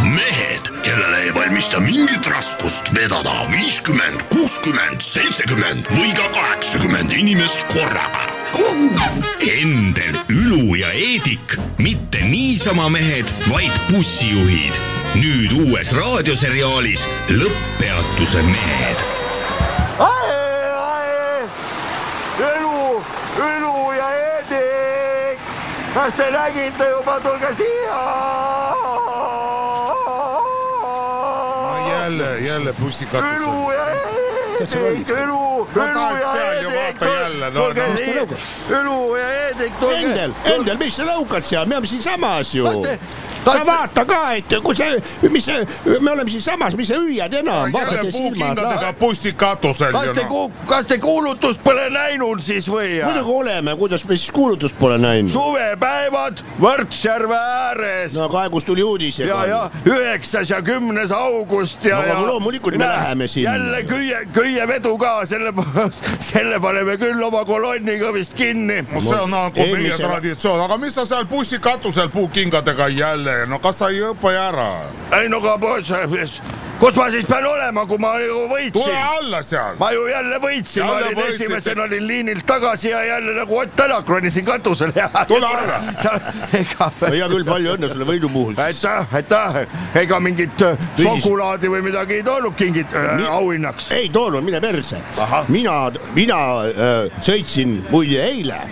mehed, 0.04 0.72
kellele 0.90 1.18
ei 1.18 1.34
valmista 1.34 1.80
mingit 1.80 2.28
raskust 2.28 2.94
vedada 2.96 3.46
viiskümmend, 3.52 4.24
kuuskümmend, 4.34 5.04
seitsekümmend 5.06 5.86
või 5.94 6.16
ka 6.18 6.26
kaheksakümmend 6.34 7.14
inimest 7.14 7.68
korraga. 7.70 8.26
Endel, 9.46 10.18
Ülu 10.34 10.80
ja 10.80 10.90
Eedik, 10.90 11.54
mitte 11.78 12.24
niisama 12.26 12.90
mehed, 12.90 13.30
vaid 13.52 13.76
bussijuhid. 13.92 14.82
nüüd 15.14 15.54
uues 15.58 15.90
raadioseriaalis 15.94 17.06
Lõpppeatuse 17.30 18.44
mehed 18.46 19.06
Ülu, 22.40 23.02
Ülu 23.38 23.76
ja 23.98 24.10
Eedik, 24.16 25.46
kas 25.94 26.18
te 26.18 26.32
nägite 26.34 26.90
juba, 26.94 27.20
tulge 27.26 27.54
siia. 27.58 28.59
jälle, 32.10 32.40
jälle 32.40 32.74
tahad 35.94 36.20
ja 36.22 36.32
seal 36.34 36.64
ju 36.64 36.70
Eedik, 36.70 37.00
vaata 37.02 37.06
jälle, 37.22 37.50
no, 37.50 37.68
no. 37.70 39.16
Eedik, 39.16 39.74
tulge. 39.80 39.98
Endel, 39.98 40.34
Endel, 40.46 40.78
mis 40.78 40.96
sa 40.96 41.04
lõukad 41.08 41.44
seal, 41.48 41.66
me 41.66 41.76
oleme 41.78 41.88
siinsamas 41.88 42.54
ju. 42.56 42.66
Kas 42.66 42.78
te- 42.84 43.00
sa 43.52 43.66
vaata 43.66 44.06
ka, 44.10 44.22
et 44.40 44.56
kui 44.64 44.78
see, 44.78 45.00
mis 45.30 45.46
see, 45.46 45.66
me 46.00 46.12
oleme 46.12 46.30
siinsamas, 46.32 46.78
mis 46.80 46.92
sa 46.92 47.00
hüüad 47.00 47.34
enam, 47.42 47.72
puukindadega. 48.12 48.94
bussikatusel 49.00 49.94
kas 49.96 50.12
te 50.18 50.26
kas 50.70 50.90
te 50.90 50.98
kuulutust 51.02 51.64
pole 51.64 51.90
näinud 51.94 52.44
siis 52.46 52.68
või? 52.72 53.00
muidugi 53.04 53.36
oleme, 53.42 53.76
kuidas 53.80 54.06
me 54.10 54.18
siis 54.18 54.32
kuulutust 54.36 54.78
pole 54.80 54.98
näinud? 55.02 55.32
suvepäevad 55.34 56.44
Võrtsjärve 56.60 57.38
ääres 57.38 58.16
no 58.18 58.30
kaegus 58.30 58.66
tuli 58.68 58.84
uudis. 58.84 59.20
ja, 59.20 59.44
ja 59.48 59.62
üheksas 59.86 60.50
ja 60.50 60.62
kümnes 60.66 61.12
august 61.16 61.86
ja, 61.86 62.00
No 62.10 62.28
loomulikult 62.28 62.78
me 62.78 62.88
läheme 62.88 63.28
sinna. 63.28 63.52
jälle 63.52 63.84
köie, 63.84 64.26
köievedu 64.34 64.98
ka, 64.98 65.26
selle, 65.26 65.54
selle 66.20 66.60
paneme 66.60 66.98
küll 66.98 67.24
oma 67.24 67.46
kolonniga 67.46 68.14
vist 68.14 68.34
kinni. 68.34 68.84
see 69.00 69.20
on 69.20 69.32
nagu 69.32 69.68
meie 69.72 69.98
traditsioon, 69.98 70.62
aga 70.66 70.78
mis 70.78 70.96
sa 70.96 71.06
seal 71.06 71.26
bussikatusel 71.30 72.10
puukingadega 72.14 72.88
jälle, 72.88 73.39
no 73.48 73.60
kas 73.64 73.78
sa 73.80 73.90
ei 73.94 74.02
õpi 74.04 74.34
ära? 74.36 74.70
ei 75.20 75.30
no 75.32 75.40
aga 75.40 75.58
poiss, 75.62 76.40
kus 76.80 76.96
ma 76.96 77.10
siis 77.12 77.26
pean 77.28 77.46
olema, 77.48 77.86
kui 77.88 78.00
ma 78.02 78.14
ju 78.22 78.36
tule 78.36 78.50
võitsin? 78.54 78.96
alla 78.98 79.42
seal. 79.44 79.78
ma 79.80 79.92
ju 79.94 80.06
jälle 80.10 80.40
võitsin, 80.44 80.84
ma 80.86 80.98
olin 80.98 81.18
võitsid. 81.18 81.46
esimesena 81.46 81.86
olin 81.86 82.08
liinilt 82.08 82.46
tagasi 82.48 82.92
ja 82.94 83.04
jälle 83.08 83.36
nagu 83.38 83.58
Ott 83.60 83.76
Tänak 83.76 84.08
ronisin 84.10 84.46
katusele 84.46 84.94
ja. 85.02 85.10
Tule 85.28 85.48
alla. 85.48 85.80
ega 86.60 86.90
hea 87.12 87.30
küll, 87.32 87.46
palju 87.48 87.76
õnne 87.76 87.92
sulle 87.92 88.08
võidu 88.08 88.32
puhul. 88.32 88.56
aitäh, 88.64 89.16
aitäh, 89.22 89.60
ega 90.04 90.20
mingit 90.24 90.64
äh, 90.66 90.88
šokolaadi 91.00 91.72
või 91.72 91.84
midagi 91.90 92.20
ei 92.20 92.24
toonud 92.24 92.56
kingit 92.60 92.96
äh, 92.96 93.26
auhinnaks. 93.30 93.92
ei 93.96 94.10
toonud, 94.14 94.44
mine 94.44 94.62
perse 94.64 95.00
mina, 95.50 95.78
mina 96.16 96.40
äh, 96.70 97.22
sõitsin 97.24 97.80
muide 97.92 98.24
eile 98.30 98.64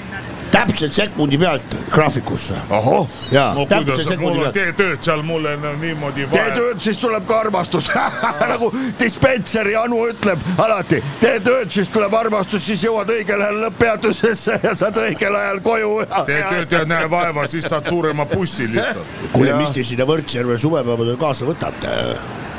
täpselt 0.51 0.93
sekundi 0.93 1.37
pealt 1.37 1.75
graafikusse. 1.91 2.53
ohoh, 2.69 3.09
ja 3.31 3.53
no 3.53 3.65
täpselt 3.65 4.07
sekundi 4.07 4.39
pealt. 4.39 4.53
tee 4.53 4.73
tööd 4.77 5.03
seal 5.03 5.23
mulle 5.27 5.55
no, 5.61 5.73
niimoodi 5.81 6.27
tee 6.27 6.41
vaja. 6.41 6.55
tööd, 6.55 6.81
siis 6.83 6.99
tuleb 7.01 7.27
ka 7.27 7.39
armastus 7.39 7.89
nagu 8.53 8.71
dispenseri 8.99 9.75
Anu 9.77 10.03
ütleb 10.11 10.41
alati, 10.63 11.01
tee 11.21 11.39
tööd, 11.43 11.71
siis 11.73 11.91
tuleb 11.93 12.13
armastus, 12.17 12.65
siis 12.67 12.83
jõuad 12.87 13.11
õigel 13.13 13.43
ajal 13.43 13.61
lõpppeatusesse 13.67 14.59
ja 14.63 14.75
saad 14.75 14.99
õigel 15.03 15.35
ajal 15.41 15.61
koju. 15.65 15.93
tee 16.29 16.41
tööd 16.49 16.77
ja 16.79 16.83
näe 16.95 17.09
vaeva, 17.11 17.47
siis 17.47 17.69
saad 17.69 17.89
suurema 17.89 18.25
bussi 18.25 18.69
lihtsalt. 18.71 19.21
kuule, 19.33 19.53
mis 19.61 19.75
te 19.75 19.83
sinna 19.83 20.07
Võrtsjärve 20.07 20.57
suvepäevadel 20.61 21.17
kaasa 21.19 21.47
võtate? 21.47 21.97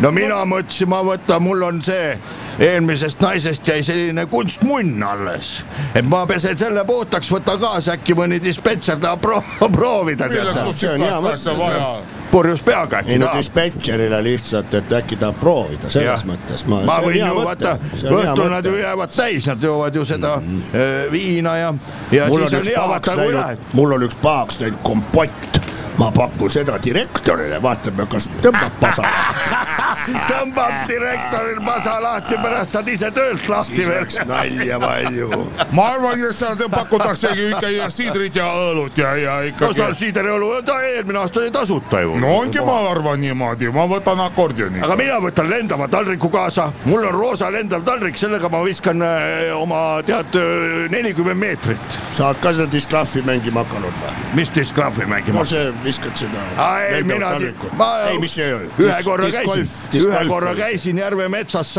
no 0.01 0.13
mina 0.15 0.43
mõtlesin, 0.47 0.91
ma 0.91 1.01
võtan, 1.07 1.43
mul 1.43 1.65
on 1.67 1.81
see 1.85 2.13
eelmisest 2.59 3.21
naisest 3.23 3.69
jäi 3.71 3.83
selline 3.87 4.25
kunstmunn 4.31 5.03
alles, 5.07 5.61
et 5.95 6.07
ma 6.07 6.25
pesen 6.27 6.59
selle 6.59 6.83
puhtaks, 6.87 7.31
võtan 7.31 7.61
kaasa, 7.63 7.78
äkki 7.89 8.15
mõni 8.19 8.41
dispenser 8.43 8.99
tahab 8.99 9.21
pro 9.23 9.43
proovida, 9.77 10.29
milleks 10.29 10.59
sul 10.59 10.73
sihukest 10.73 11.29
asja 11.33 11.55
vaja? 11.59 11.91
purjus 12.31 12.63
peaga 12.63 12.99
äkki 12.99 13.15
ei 13.15 13.19
no 13.19 13.27
tahab. 13.27 13.39
dispetšerile 13.39 14.23
lihtsalt, 14.25 14.75
et 14.75 14.93
äkki 14.99 15.17
tahab 15.17 15.39
proovida, 15.41 15.91
selles 15.91 16.25
Jah. 16.25 16.27
mõttes. 16.29 16.67
ma 16.69 16.99
võin 17.05 17.21
ju 17.21 17.45
vaata, 17.45 17.77
õhtul 18.03 18.51
nad 18.53 18.67
ju 18.67 18.75
jäävad 18.77 19.15
täis, 19.17 19.47
nad 19.47 19.63
joovad 19.63 19.95
ju 19.95 20.05
seda 20.05 20.37
mm 20.37 20.63
-hmm. 20.73 21.13
viina 21.13 21.57
ja, 21.57 21.75
ja 22.13 22.27
mul 22.29 22.49
siis 22.49 22.61
on 22.61 22.67
hea 22.67 22.89
vaata, 22.89 23.17
kui 23.17 23.35
lähed 23.35 23.59
mul 23.73 23.93
on 23.93 24.03
üks 24.09 24.19
pahaks 24.23 24.61
läinud 24.61 24.83
kompott. 24.83 25.61
ma 25.99 26.13
pakun 26.15 26.51
seda 26.51 26.79
direktorile, 26.85 27.63
vaatame, 27.63 28.07
kas 28.07 28.31
tõmbab 28.43 28.73
pasa. 28.81 29.03
tõmbab 30.29 30.89
direktoril 30.89 31.61
masa 31.65 31.99
lahti, 32.03 32.37
pärast 32.43 32.77
saad 32.77 32.89
ise 32.93 33.11
töölt 33.15 33.49
lahti 33.49 33.77
siis 33.77 33.89
veel. 33.89 33.99
oleks 34.03 34.19
nalja 34.29 34.79
palju. 34.83 35.29
ma 35.77 35.87
arvan, 35.95 36.25
et 36.29 36.37
seal 36.39 36.65
pakutaksegi 36.73 37.49
ikka 37.53 37.91
siidrit 37.93 38.39
ja 38.39 38.47
õlut 38.69 38.99
ja, 38.99 39.15
ja 39.21 39.37
no 39.39 39.73
seal 39.73 39.93
ikkagi. 39.93 39.99
siideriõlu, 40.03 40.51
ta 40.67 40.79
eelmine 40.87 41.23
aasta 41.23 41.43
oli 41.43 41.53
tasuta 41.55 42.03
ju. 42.05 42.17
no 42.21 42.35
ongi, 42.43 42.63
ma 42.65 42.79
arvan 42.91 43.21
niimoodi, 43.23 43.71
ma 43.75 43.87
võtan 43.91 44.23
akordioni. 44.25 44.83
aga 44.85 44.97
mina 45.01 45.19
võtan 45.23 45.51
lendava 45.51 45.89
taldriku 45.93 46.31
kaasa, 46.33 46.71
mul 46.85 47.07
on 47.09 47.17
roosa 47.17 47.51
lendav 47.53 47.85
taldrik, 47.87 48.17
sellega 48.21 48.51
ma 48.53 48.63
viskan 48.65 49.03
äh, 49.05 49.53
oma 49.57 50.03
tead 50.07 50.39
nelikümmend 50.93 51.41
meetrit. 51.41 51.99
sa 52.17 52.31
oled 52.31 52.43
ka 52.43 52.55
seda 52.57 52.71
disklahvi 52.73 53.23
mängima 53.27 53.65
hakanud 53.67 54.03
või? 54.03 54.15
mis 54.39 54.53
disklahvi 54.55 55.07
mängima 55.09 55.43
no? 55.43 55.49
see 55.49 55.69
viskad 55.85 56.17
seda. 56.19 56.45
ei, 56.89 57.03
mina, 57.07 57.33
ma 57.79 57.91
ei, 58.09 58.19
mis 58.23 58.35
see 58.39 58.49
oli? 58.55 58.71
ühe 58.85 58.99
korra 59.07 59.31
käisin, 59.33 59.69
ühe 60.07 60.25
korra 60.29 60.55
käisin 60.59 60.99
Järve 60.99 61.29
metsas, 61.29 61.75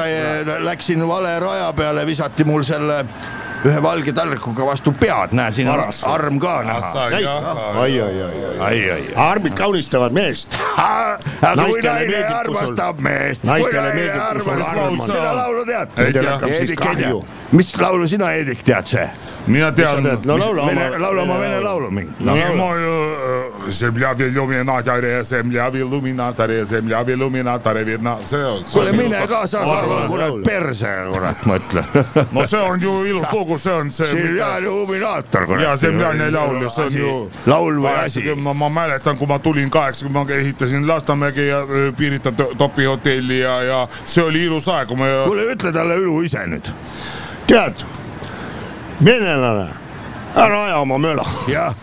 läksin 0.65 1.07
vale 1.07 1.39
raja 1.39 1.73
peale, 1.73 2.05
visati 2.07 2.43
mul 2.47 2.63
selle 2.67 3.03
ühe 3.65 3.81
valge 3.83 4.13
taldrikuga 4.15 4.63
vastu 4.65 4.93
pead, 4.95 5.33
näe, 5.35 5.51
siin 5.51 5.67
on 5.67 5.81
arm 6.07 6.37
ka 6.39 6.53
näha. 6.63 6.91
ai, 7.81 8.01
ai, 8.01 8.21
ai, 8.59 8.91
ai. 8.91 9.01
armid 9.19 9.53
kaunistavad 9.57 10.15
meest. 10.15 10.55
aga 10.77 11.17
kui 11.65 11.81
Naistele 11.81 11.93
naine 11.93 12.11
meeldib, 12.11 12.45
kui 12.45 12.55
sul- 12.55 12.61
armastab 12.61 13.01
meest, 13.03 13.43
Naistele 13.43 13.93
meeldib, 13.93 14.21
kui 14.31 14.45
sul 14.45 14.63
arm 14.63 14.99
on- 14.99 15.07
seda 15.11 15.33
laulu 15.35 15.65
tead? 15.65 15.89
Mis 17.51 17.73
laulu 17.81 18.07
sina, 18.07 18.31
Heidik, 18.35 18.63
tead 18.63 18.87
see? 18.87 19.09
mina 19.49 19.71
tean. 19.71 20.03
no 20.25 20.37
laula 20.37 20.61
oma, 20.61 20.89
laula 20.97 21.21
oma 21.21 21.37
vene 21.39 21.59
laulu 21.63 21.91
mingi 21.91 22.11
no,. 22.19 22.33
nii 22.33 22.55
mul 22.55 22.77
äh, 22.77 23.69
Zemljavi 23.69 24.31
luminatare, 24.35 25.23
Zemljavi 25.23 25.83
luminatare, 25.83 26.65
Zemljavi 26.65 27.15
luminatare 27.15 27.83
vinna, 27.85 28.17
see 28.23 28.43
on. 28.45 28.63
kuule 28.71 28.91
mine 28.91 29.27
ka 29.27 29.47
sa, 29.47 29.63
Karvo, 29.65 29.99
kurat 30.07 30.39
perse, 30.45 30.93
kurat, 31.13 31.45
ma 31.45 31.57
ütlen. 31.59 31.85
no 32.35 32.45
see 32.47 32.61
on 32.61 32.81
ju 32.81 32.93
ilus 33.09 33.33
lugu, 33.33 33.57
see 33.57 33.73
on 33.73 33.91
see. 33.91 34.07
Zemljavi 34.13 34.65
luminaator, 34.65 35.45
kurat. 35.45 35.63
ja 35.63 35.77
Zemljani 35.77 36.31
laul, 36.33 36.65
see 36.69 36.85
on 36.85 36.97
ju. 36.97 37.13
laul 37.49 37.81
või 37.83 37.95
asi. 38.05 38.25
ma 38.35 38.69
mäletan, 38.69 39.17
kui 39.17 39.29
ma 39.29 39.39
tulin 39.39 39.69
kaheksakümne, 39.69 40.25
ma 40.25 40.39
ehitasin 40.39 40.87
Lasnamäge 40.87 41.45
ja 41.49 41.63
äh, 41.63 41.89
Pirita 41.97 42.31
Topi 42.31 42.85
hotelli 42.85 43.39
ja, 43.39 43.61
ja 43.63 43.79
see 44.05 44.23
oli 44.23 44.45
ilus 44.49 44.67
aeg, 44.69 44.89
kui 44.89 44.97
me. 44.97 45.09
kuule 45.25 45.49
ütle 45.53 45.73
talle 45.73 45.97
ilu 46.01 46.21
ise 46.25 46.45
nüüd. 46.49 46.73
tead 47.49 47.85
venelane, 49.05 49.69
ära 50.35 50.65
aja 50.65 50.79
oma 50.79 50.97
möla. 50.97 51.25
jah, 51.47 51.73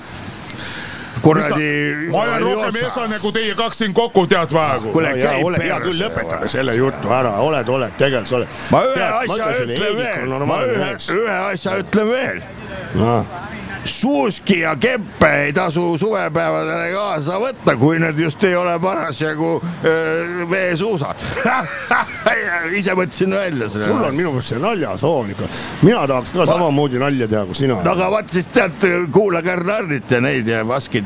kuradi. 1.22 2.08
ma 2.10 2.18
olen 2.22 2.42
rohkem 2.42 2.76
eestlane 2.82 3.18
kui 3.22 3.32
teie 3.32 3.54
kaks 3.58 3.82
siin 3.82 3.94
kokku, 3.94 4.26
tead 4.30 4.52
praegu. 4.52 4.92
kuule, 4.92 5.12
ole 5.44 5.62
hea 5.62 5.80
küll, 5.84 5.98
lõpetage 6.02 6.50
selle 6.52 6.76
jutu 6.76 7.12
ära, 7.12 7.36
oled, 7.42 7.68
oled, 7.68 7.96
tegelikult 7.98 8.40
oled. 8.40 8.60
ma 8.70 8.84
ühe 8.92 9.08
asja 9.22 9.50
ütlen 9.64 9.98
veel, 10.02 10.38
ma 10.52 10.60
ühe, 10.68 10.92
ühe 11.18 11.38
asja 11.52 11.76
ütlen 11.82 12.12
veel. 12.12 12.42
Suuski 13.86 14.60
ja 14.60 14.76
keppe 14.76 15.30
ei 15.44 15.52
tasu 15.52 15.98
suvepäevadele 15.98 16.92
kaasa 16.92 17.40
võtta, 17.40 17.76
kui 17.78 18.00
need 18.02 18.18
just 18.18 18.44
ei 18.44 18.56
ole 18.56 18.78
parasjagu 18.82 19.60
veesuusad. 20.50 21.24
ise 22.78 22.94
mõtlesin 22.96 23.34
välja 23.34 23.68
sul 23.68 23.82
selle. 23.82 24.06
on 24.06 24.16
minu 24.16 24.32
meelest 24.34 24.52
see 24.52 24.60
naljasoov 24.62 25.30
ikka, 25.32 25.48
mina 25.86 26.04
tahaks 26.08 26.32
ka 26.34 26.46
samamoodi 26.48 27.00
nalja 27.00 27.28
teha 27.30 27.44
kui 27.48 27.58
sina. 27.58 27.78
no 27.84 27.92
aga 27.92 28.08
vaat 28.12 28.32
siis 28.32 28.48
tead, 28.52 28.86
kuula 29.12 29.42
Kärnarnit 29.46 30.10
ja 30.10 30.20
neid 30.24 30.48
ja 30.50 30.62
Vaskit 30.66 31.04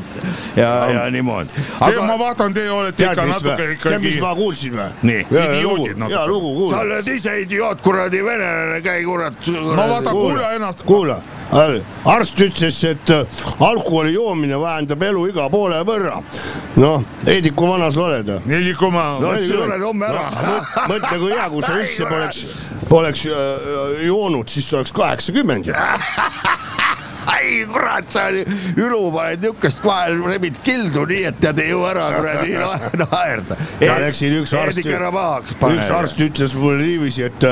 ja, 0.55 0.71
ja 0.91 1.05
niimoodi. 1.13 1.53
Teie, 1.79 1.99
ma 2.05 2.17
vaatan, 2.19 2.53
teie 2.53 2.71
olete 2.71 3.05
ikka 3.05 3.27
natuke 3.29 3.57
tead, 3.59 3.75
ikkagi 3.77 4.07
mis. 4.07 4.19
ma 4.23 4.33
kuulsin 4.37 4.77
või? 4.77 4.89
nii, 5.09 5.27
idioodid 5.29 6.01
natuke. 6.01 6.17
hea 6.17 6.25
lugu, 6.29 6.53
sa 6.53 6.61
kuula. 6.61 6.81
oled 6.85 7.11
ise 7.15 7.37
idioot, 7.45 7.83
kuradi 7.85 8.23
venelane, 8.25 8.81
käi 8.85 9.03
kurat. 9.05 9.51
ma 9.75 9.87
vaatan, 9.95 10.13
kuula 10.17 10.51
ennast. 10.57 10.85
kuula, 10.87 11.21
arst 11.51 12.39
ütles, 12.39 12.77
et 12.87 13.09
äh, 13.11 13.25
alkoholi 13.59 14.13
joomine 14.13 14.59
vähendab 14.61 15.01
eluiga 15.03 15.49
poole 15.51 15.81
võrra. 15.87 16.21
noh, 16.79 17.03
Heidiku 17.25 17.67
vanas 17.73 17.97
oled 17.99 18.29
või? 18.29 18.39
neli 18.53 18.73
koma. 18.79 19.17
no 19.19 19.33
siis 19.37 19.51
oled 19.59 19.83
homme 19.83 20.07
ära. 20.07 20.23
mõtle, 20.91 21.17
kui 21.19 21.33
hea, 21.33 21.49
kui 21.51 21.65
sa 21.65 21.75
üldse 21.81 22.07
poleks, 22.07 22.43
poleks 22.89 23.25
äh, 23.27 24.05
joonud, 24.07 24.49
siis 24.49 24.71
oleks 24.73 24.95
kaheksakümmend 24.95 25.67
ju. 25.71 25.75
ai 27.31 27.65
kurat, 27.69 28.07
sa 28.09 28.29
Ülu 28.79 29.01
paned 29.13 29.43
niukest 29.45 29.83
vahel, 29.85 30.21
rebid 30.25 30.57
kildu 30.65 31.03
nii, 31.09 31.25
et 31.29 31.37
tead 31.43 31.59
ei 31.61 31.69
jõua 31.73 31.91
ära 31.91 32.07
kuradi 32.15 32.55
naer- 32.63 32.97
naerda. 33.03 33.59
Ja 33.83 33.99
läksin 34.01 34.39
üks 34.39 34.55
arst- 34.57 34.79
Heidik 34.79 34.95
üks 35.75 35.91
arst 35.93 36.23
ütles 36.23 36.55
mulle 36.57 36.81
niiviisi, 36.85 37.27
et, 37.27 37.45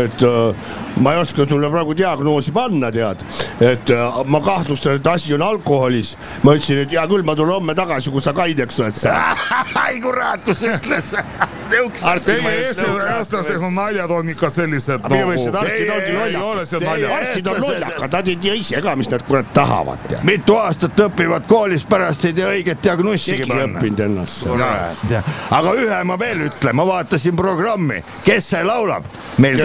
et 0.00 0.26
äh, 0.26 0.74
ma 1.00 1.12
ei 1.12 1.20
oska 1.20 1.46
sulle 1.48 1.70
praegu 1.70 1.96
diagnoosi 1.96 2.52
panna, 2.52 2.90
tead, 2.92 3.22
et 3.60 3.90
äh, 3.90 4.20
ma 4.24 4.40
kahtlustan, 4.40 4.96
et 4.96 5.06
asi 5.06 5.34
on 5.34 5.42
alkoholis. 5.42 6.16
ma 6.42 6.54
ütlesin, 6.56 6.84
et 6.86 6.92
hea 6.92 7.06
küll, 7.10 7.24
ma 7.26 7.36
tulen 7.36 7.58
homme 7.58 7.74
tagasi, 7.74 8.10
kui 8.10 8.22
sa 8.24 8.32
kaineks 8.36 8.80
oled. 8.80 9.02
ai 9.84 10.00
kurat, 10.00 10.44
kus 10.46 10.64
ütles. 10.66 11.12
Teie 12.26 12.52
eestlased 12.62 13.62
on 13.62 13.74
naljad 13.74 14.10
on 14.10 14.28
ikka 14.30 14.50
sellised. 14.54 15.02
Minu 15.10 15.26
meelest 15.32 15.48
need 15.48 15.56
arstid 15.60 15.90
ongi 15.90 16.36
lollakad. 16.38 17.06
arstid 17.16 17.50
on 17.50 17.60
lollakad, 17.60 18.12
nad 18.12 18.30
ei 18.30 18.36
tea 18.40 18.54
ise 18.54 18.82
ka, 18.82 18.94
mis 18.96 19.10
nad 19.10 19.24
kurat 19.26 19.50
tahavad. 19.54 20.16
mitu 20.22 20.56
aastat 20.60 21.00
õpivad 21.08 21.48
koolis, 21.50 21.84
pärast 21.88 22.24
ei 22.28 22.36
tea 22.36 22.52
õiget 22.54 22.82
diagnossigi 22.86 23.48
panna. 23.50 23.80
õppinud 23.80 24.04
ennast. 24.06 24.46
aga 25.58 25.74
ühe 25.82 26.02
ma 26.06 26.18
veel 26.18 26.46
ütlen, 26.46 26.78
ma 26.78 26.86
vaatasin 26.86 27.36
programmi, 27.36 27.98
kes 28.24 28.52
see 28.54 28.62
laulab. 28.64 29.10
meil 29.42 29.58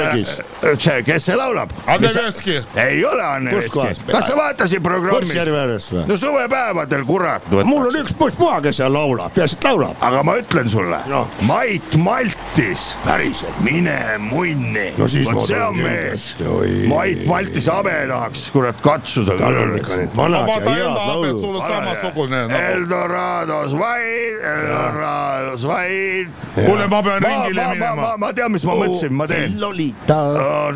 see, 0.82 1.04
kes 1.06 1.21
see 1.26 1.38
laulab? 1.38 1.74
Anne 1.88 2.12
Veski. 2.16 2.58
ei 2.76 3.06
ole 3.06 3.24
Anne? 3.26 3.56
Veski. 3.56 3.88
kas 4.12 4.28
sa 4.28 4.38
vaatasid 4.38 4.84
programmi? 4.84 5.22
Võrtsjärve 5.28 5.62
ääres 5.64 5.90
või? 5.94 6.06
no 6.10 6.18
suvepäevadel, 6.18 7.06
kurat. 7.08 7.50
mul 7.66 7.90
on 7.90 8.00
üks 8.02 8.16
pusspuha, 8.18 8.62
kes 8.66 8.82
seal 8.82 8.94
laulab, 8.94 9.34
peaasi, 9.36 9.58
et 9.60 9.70
laulab. 9.70 9.96
aga 10.02 10.24
ma 10.28 10.38
ütlen 10.42 10.70
sulle 10.72 11.02
Noh. 11.12 11.28
Mait 11.48 11.96
Maltis, 11.98 12.92
päriselt, 13.06 13.58
mine 13.66 13.98
munni 14.22 14.92
No 14.98 15.08
vot 15.08 15.48
see 15.48 15.60
on 15.62 15.78
mees. 15.80 16.28
Mait 16.90 17.26
Maltis 17.28 17.68
habe 17.72 17.94
tahaks 18.10 18.46
kurat 18.54 18.82
katsuda. 18.84 19.38
tal 19.40 19.58
on 19.64 19.76
ikka 19.80 19.98
need 20.00 20.16
vanad 20.16 20.48
ja 20.48 20.60
head 20.60 20.86
laulud. 20.98 21.40
sul 21.42 21.56
on 21.56 21.68
samasugune 21.68 22.42
nagu. 22.48 22.62
Eldorados 22.72 23.76
vaid, 23.80 24.42
Eldorados 24.54 25.68
vaid. 25.68 26.30
kuule, 26.56 26.88
ma 26.88 27.02
pean 27.04 27.22
ma, 27.22 27.28
ringile 27.30 27.62
ma, 27.62 27.68
ma, 27.68 27.74
minema 27.74 28.18
ma, 28.18 28.34
tean, 28.34 28.52
mis 28.52 28.66
ma 28.68 28.78
mõtlesin, 28.82 29.16
ma 29.16 29.28
teen. 29.32 29.58
Lolita 29.62 30.20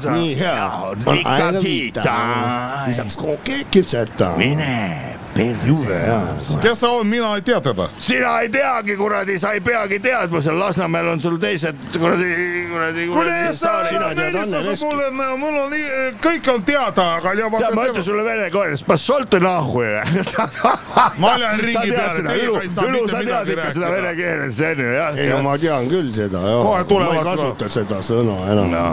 nii 0.05 0.34
ihan. 0.35 0.81
On 0.81 0.97
rikka 1.07 1.53
kiittää. 1.61 2.83
Lisäksi 2.87 3.17
kokee 3.17 3.63
kypsettä. 3.63 4.31
Minä 4.37 4.97
mine 5.35 5.57
perse. 5.61 6.59
kes 6.61 6.79
see 6.79 6.89
on, 6.89 7.07
mina 7.07 7.35
ei 7.35 7.41
tea 7.41 7.61
teda. 7.61 7.87
sina 7.99 8.39
ei 8.41 8.49
teagi, 8.49 8.95
kuradi, 8.95 9.39
sa 9.39 9.51
ei 9.51 9.61
peagi 9.61 9.99
teadma, 9.99 10.41
seal 10.41 10.59
Lasnamäel 10.59 11.07
on 11.07 11.21
sul 11.21 11.37
teised 11.41 11.75
kuradi, 11.99 12.29
kuradi, 12.71 13.07
kuule 13.07 13.31
kuradi, 13.31 13.57
sa 13.57 13.73
Anne 13.79 14.63
Veski. 14.65 14.85
mulle, 14.85 15.09
mul 15.37 15.59
on, 15.63 15.75
kõik 16.23 16.49
on 16.53 16.63
teada, 16.63 17.07
aga 17.19 17.33
ja 17.37 17.49
tead, 17.49 17.75
ma 17.75 17.87
ütlen 17.89 18.05
sulle 18.05 18.25
vene 18.25 18.49
keeles, 18.53 18.83
passolta 18.87 19.39
nahhu. 19.39 19.83
Ma 21.21 21.35
lähen 21.39 21.59
ringi 21.59 21.91
peale, 21.91 22.21
teie 22.25 22.45
Ülu 22.45 22.55
ka 22.55 22.61
ei, 22.63 22.69
saa 22.71 22.87
mitte 22.91 23.11
sa 23.11 23.17
tead 23.17 23.25
midagi 23.25 23.53
ikka 23.55 23.67
seda 23.75 23.89
rääkida. 23.89 23.95
vene 23.95 24.13
keeles, 24.17 24.59
onju, 24.69 24.87
jah 24.95 25.19
ei 25.19 25.29
no 25.29 25.41
ma 25.45 25.55
tean 25.59 25.89
küll 25.91 26.11
seda, 26.15 26.41
Kohe 26.41 26.79
jah. 26.79 26.87
tulevad 26.89 27.15
ma 27.15 27.19
ei 27.19 27.25
ka. 27.25 27.35
kasuta 27.35 27.69
seda 27.75 27.99
sõna 28.05 28.35
enam 28.53 28.71
no.. 28.71 28.83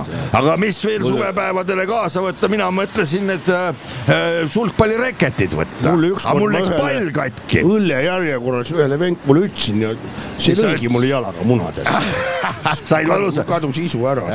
aga 0.40 0.56
mis 0.60 0.80
veel 0.86 1.06
suvepäevadele 1.06 1.86
kaasa 1.90 2.24
võtta, 2.24 2.50
mina 2.52 2.68
mõtlesin, 2.74 3.30
et 3.34 3.50
äh, 3.52 4.42
sulgpallireketid 4.52 5.56
võtta. 5.56 5.92
Mul 5.92 6.10
üks 6.12 6.26
aga 6.32 6.40
mul 6.40 6.54
läks 6.56 6.70
ühele- 6.70 6.80
pall 6.80 7.10
katki. 7.18 7.62
õllejärjekorras 7.68 8.72
ühele 8.72 8.98
venkule 9.00 9.44
ütlesin 9.48 9.82
ja 9.84 9.92
see 10.38 10.56
lõigi 10.56 10.90
mulle 10.92 11.10
jalaga 11.12 11.44
munadesse. 11.44 12.02
said 12.90 13.08
valusa? 13.10 13.44
kadus 13.48 13.78
isu 13.82 14.02
ära 14.08 14.26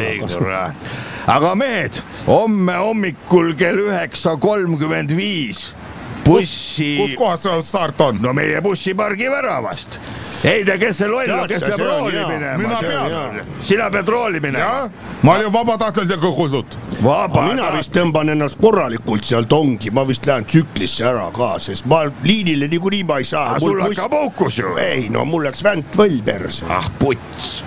ei 0.00 0.18
kurat, 0.24 0.92
aga 1.30 1.54
mehed, 1.58 2.02
homme 2.26 2.76
hommikul 2.82 3.54
kell 3.58 3.86
üheksa 3.86 4.36
kolmkümmend 4.40 5.14
viis 5.16 5.68
bussi, 6.24 6.94
kus 6.98 7.14
kohas 7.18 7.46
start 7.68 8.00
on? 8.00 8.20
no 8.22 8.32
meie 8.36 8.60
bussipargi 8.64 9.30
väravast. 9.30 10.00
Ei 10.44 10.64
tea, 10.64 10.78
kes 10.78 10.98
see 10.98 11.08
loll 11.08 11.30
on, 11.32 11.46
kes 11.48 11.62
peab 11.64 11.80
rooli 11.80 12.20
minema. 12.28 12.56
Mina 12.60 12.80
pean. 12.84 13.40
sina 13.64 13.88
pead 13.90 14.08
rooli 14.08 14.40
minema., 14.44 14.90
ma 15.22 15.36
olin 15.38 15.52
vabatahtlikult 15.52 16.36
kuuldud. 16.36 16.76
vaba. 17.02 17.46
mina 17.48 17.70
vist 17.76 17.92
tõmban 17.96 18.34
ennast 18.34 18.60
korralikult 18.60 19.24
seal 19.24 19.48
tongi, 19.48 19.92
ma 19.94 20.04
vist 20.08 20.26
lähen 20.28 20.44
tsüklisse 20.48 21.08
ära 21.08 21.30
ka, 21.34 21.54
sest 21.64 21.88
ma 21.88 22.04
liinile 22.26 22.68
niikuinii 22.68 23.04
ma 23.08 23.18
ei 23.22 23.28
saa 23.28 23.58
sul 23.60 23.80
hakkab 23.80 24.18
aukus 24.20 24.60
ju. 24.60 24.76
ei 24.80 25.08
no 25.12 25.24
mul 25.28 25.48
läks 25.48 25.64
vänt 25.64 25.96
võll 25.96 26.20
perse. 26.24 26.68
ah 26.68 26.90
puts. 26.98 27.64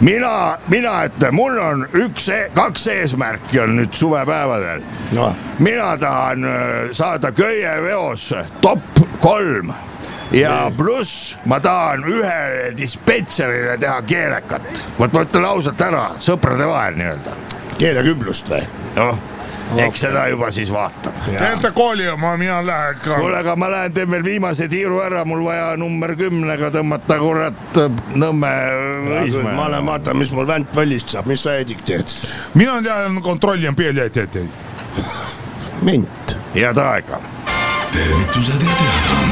mina, 0.00 0.58
mina 0.70 0.96
ütlen, 1.10 1.34
mul 1.34 1.58
on 1.58 1.86
üks, 2.06 2.30
kaks 2.54 2.86
eesmärki 2.94 3.62
on 3.66 3.78
nüüd 3.80 3.94
suvepäevadel. 3.98 4.86
noh, 5.18 5.34
mina 5.58 5.96
tahan 5.98 6.44
öö, 6.44 6.92
saada 6.94 7.34
köieveos 7.34 8.34
top 8.62 9.02
kolm 9.20 9.74
ja 10.32 10.72
pluss 10.76 11.36
ma 11.44 11.60
tahan 11.60 12.04
ühele 12.08 12.76
dispetšerile 12.76 13.76
teha 13.78 14.02
keelekat. 14.02 14.84
vot 14.98 15.12
ma 15.12 15.26
ütlen 15.26 15.44
ausalt 15.44 15.80
ära, 15.80 16.06
sõprade 16.18 16.68
vahel 16.68 16.96
nii-öelda. 16.96 17.36
keelekümblust 17.78 18.48
või? 18.52 18.64
noh, 18.96 19.18
eks 19.76 20.04
seda 20.06 20.26
juba 20.32 20.50
siis 20.50 20.72
vaatab. 20.72 21.16
teete 21.26 21.70
kooli 21.76 22.08
oma, 22.08 22.36
mina 22.36 22.60
lähen 22.66 23.00
kuule, 23.04 23.32
ka. 23.32 23.38
aga 23.38 23.56
ma 23.56 23.70
lähen 23.70 23.92
teen 23.92 24.10
veel 24.10 24.24
viimase 24.24 24.68
tiiru 24.68 25.00
ära, 25.04 25.24
mul 25.24 25.44
vaja 25.44 25.76
number 25.76 26.16
kümnega 26.16 26.72
tõmmata 26.74 27.18
kurat 27.20 27.80
Nõmme 28.14 28.52
ma 29.08 29.20
Õismäe. 29.22 29.68
lähen 29.70 29.86
vaatan, 29.86 30.16
mis 30.16 30.32
mul 30.32 30.48
vänt 30.48 30.72
võllist 30.76 31.12
saab, 31.12 31.28
mis 31.28 31.44
sa 31.44 31.58
Heidik 31.58 31.84
teed? 31.88 32.16
mina 32.54 32.80
tean, 32.82 33.20
kontrollin 33.22 33.76
piletiteid. 33.76 34.48
mint. 35.82 36.36
head 36.54 36.78
aega. 36.78 37.20
tervitused 37.92 38.62
ja 38.62 38.80
teadaanded. 38.80 39.31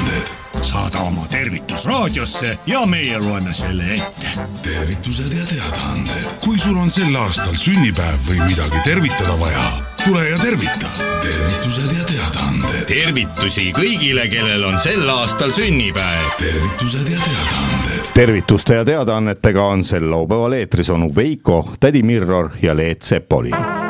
Saada 0.62 0.98
oma 0.98 1.26
tervitus 1.26 1.86
raadiosse 1.86 2.58
ja 2.66 2.86
meie 2.86 3.18
loeme 3.18 3.54
selle 3.54 3.84
ette. 3.94 4.28
tervitused 4.62 5.32
ja 5.32 5.46
teadaanded. 5.46 6.24
kui 6.44 6.58
sul 6.58 6.76
on 6.76 6.90
sel 6.90 7.16
aastal 7.16 7.54
sünnipäev 7.54 8.20
või 8.28 8.40
midagi 8.46 8.80
tervitada 8.84 9.38
vaja, 9.40 9.66
tule 10.04 10.28
ja 10.28 10.38
tervita. 10.38 10.90
tervitused 11.22 11.96
ja 11.98 12.04
teadaanded. 12.04 12.84
tervitusi 12.86 13.72
kõigile, 13.76 14.28
kellel 14.28 14.64
on 14.64 14.80
sel 14.80 15.08
aastal 15.08 15.50
sünnipäev. 15.50 16.32
tervitused 16.38 17.08
ja 17.08 17.18
teadaanded. 17.18 18.10
tervituste 18.14 18.74
ja 18.74 18.84
teadaannetega 18.84 19.64
on 19.64 19.84
sel 19.84 20.10
laupäeval 20.10 20.52
eetris 20.52 20.90
onu 20.90 21.14
Veiko, 21.16 21.70
tädi 21.80 22.02
Mirror 22.02 22.50
ja 22.62 22.76
Leet 22.76 23.02
Sepolin. 23.02 23.89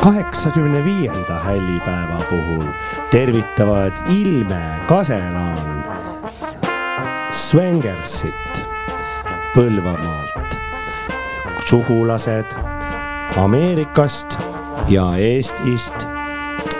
Kaheksakümne 0.00 0.84
viienda 0.84 1.34
hällipäeva 1.34 2.24
puhul 2.30 2.64
tervitavad 3.10 3.92
Ilme 4.08 4.80
Kaselaan 4.88 5.84
Svengersit 7.30 8.62
Põlvamaalt, 9.54 10.56
sugulased 11.66 12.46
Ameerikast 13.36 14.38
ja 14.88 15.16
Eestist 15.16 15.94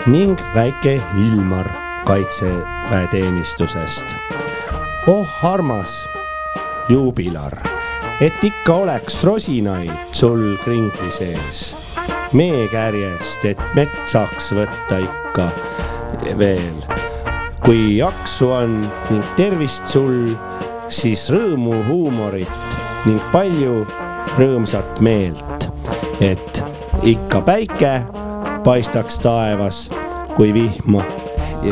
ning 0.05 0.39
väike 0.55 1.01
Ilmar 1.17 1.69
kaitseväeteenistusest. 2.05 4.05
oh 5.07 5.45
armas 5.45 6.09
juubilar, 6.89 7.53
et 8.21 8.43
ikka 8.43 8.75
oleks 8.75 9.23
rosinaid 9.23 9.91
sul 10.11 10.57
kringli 10.63 11.11
sees, 11.11 11.77
meekärjest, 12.33 13.45
et 13.45 13.61
mett 13.75 13.95
saaks 14.09 14.51
võtta 14.55 15.01
ikka 15.03 15.49
veel. 16.37 16.79
kui 17.61 17.97
jaksu 17.97 18.49
on 18.51 18.71
ning 19.11 19.25
tervist 19.37 19.85
sul, 19.87 20.31
siis 20.89 21.27
rõõmu, 21.29 21.83
huumorit 21.85 22.77
ning 23.05 23.21
palju 23.31 23.83
rõõmsat 24.39 25.01
meelt, 25.05 25.67
et 26.21 26.63
ikka 27.03 27.41
päike 27.45 27.93
paistaks 28.65 29.19
taevas, 29.21 29.83
kui 30.35 30.53
vihma, 30.53 31.03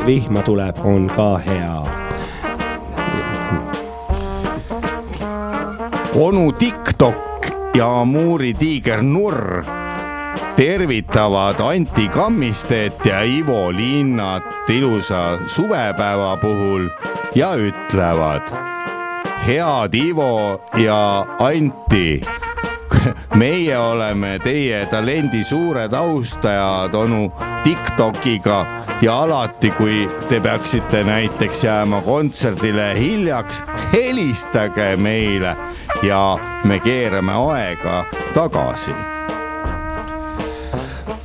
vihma 0.06 0.46
tuleb, 0.46 0.84
on 0.86 1.10
ka 1.16 1.32
hea. 1.48 1.80
onu 6.20 6.52
TikTok 6.52 7.52
ja 7.78 8.04
Muuri 8.06 8.54
tiiger 8.54 9.02
Nurr 9.02 9.79
tervitavad 10.60 11.56
Anti 11.60 12.08
Kammisteet 12.08 13.06
ja 13.06 13.24
Ivo 13.24 13.72
Linnat 13.72 14.70
ilusa 14.70 15.38
suvepäeva 15.48 16.38
puhul 16.38 16.90
ja 17.36 17.56
ütlevad. 17.56 18.52
head 19.48 19.94
Ivo 19.94 20.62
ja 20.78 21.26
Anti 21.40 22.22
meie 23.40 23.78
oleme 23.78 24.40
teie 24.44 24.86
talendi 24.86 25.44
suured 25.44 25.94
austajad 25.94 26.94
onu 26.94 27.32
Tiktokiga 27.64 28.66
ja 29.02 29.22
alati, 29.22 29.72
kui 29.72 30.10
te 30.30 30.40
peaksite 30.40 31.04
näiteks 31.04 31.64
jääma 31.64 32.02
kontserdile 32.02 33.00
hiljaks, 33.00 33.64
helistage 33.94 34.96
meile 34.96 35.56
ja 36.04 36.40
me 36.64 36.80
keerame 36.80 37.34
aega 37.34 38.06
tagasi. 38.34 39.19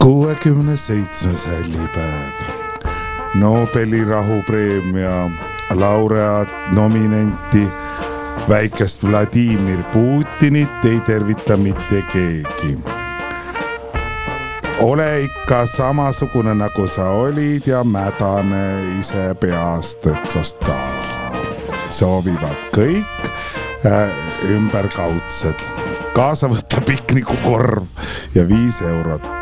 Kuuekümne 0.05 0.77
seitsmes 0.77 1.47
hällipäev. 1.47 2.33
Nobeli 3.35 4.05
rahupreemia 4.05 5.31
laureaat 5.71 6.49
nominenti 6.75 7.69
väikest 8.49 9.05
Vladimir 9.05 9.83
Putinit 9.83 10.85
ei 10.85 11.01
tervita 11.01 11.57
mitte 11.57 12.03
keegi. 12.13 12.79
ole 14.79 15.21
ikka 15.21 15.67
samasugune, 15.67 16.55
nagu 16.55 16.87
sa 16.87 17.11
olid 17.11 17.67
ja 17.67 17.85
mädane 17.85 18.99
ise 19.01 19.35
peast, 19.41 20.07
et 20.07 20.31
sast 20.31 20.67
saada. 20.67 21.39
soovivad 21.91 22.69
kõik 22.77 23.25
äh, 23.87 24.11
ümberkaudsed. 24.51 25.65
kaasa 26.13 26.49
võtta 26.49 26.81
piknikukorv 26.81 27.87
ja 28.35 28.49
viis 28.49 28.83
eurot. 28.83 29.34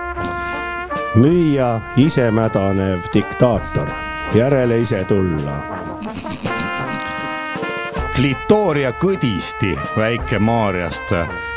Müüa 1.15 1.81
ise 1.97 2.31
mädanev 2.31 3.01
diktaator, 3.15 3.89
järele 4.35 4.79
ise 4.79 5.05
tulla. 5.05 5.57
Glitoria 8.17 8.93
Kõdisti 8.93 9.73
Väike-Maarjast 9.97 11.15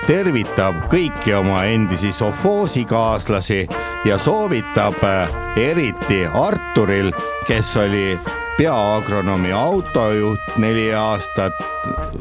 tervitab 0.07 0.85
kõiki 0.91 1.35
oma 1.35 1.63
endisi 1.67 2.11
sofoosikaaslasi 2.15 3.67
ja 4.05 4.17
soovitab 4.17 5.03
äh, 5.03 5.29
eriti 5.57 6.23
Arturil, 6.25 7.11
kes 7.47 7.75
oli 7.77 8.19
peaagronomi 8.57 9.51
autojuht 9.51 10.57
neli 10.57 10.93
aastat 10.93 11.53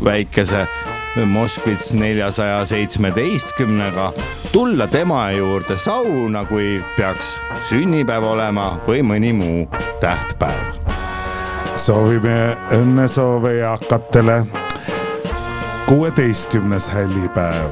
väikese 0.04 0.66
Moskvits 1.14 1.92
neljasaja 1.94 2.66
seitsmeteistkümnega, 2.66 4.12
tulla 4.52 4.86
tema 4.86 5.30
juurde 5.30 5.78
sauna, 5.78 6.44
kui 6.44 6.82
peaks 6.96 7.36
sünnipäev 7.70 8.26
olema 8.34 8.72
või 8.88 9.04
mõni 9.06 9.32
muu 9.32 9.68
tähtpäev 10.02 10.84
soovime 11.76 12.56
õnnesoove 12.72 13.50
eakatele. 13.60 14.44
kuueteistkümnes 15.86 16.88
hällipäev. 16.88 17.70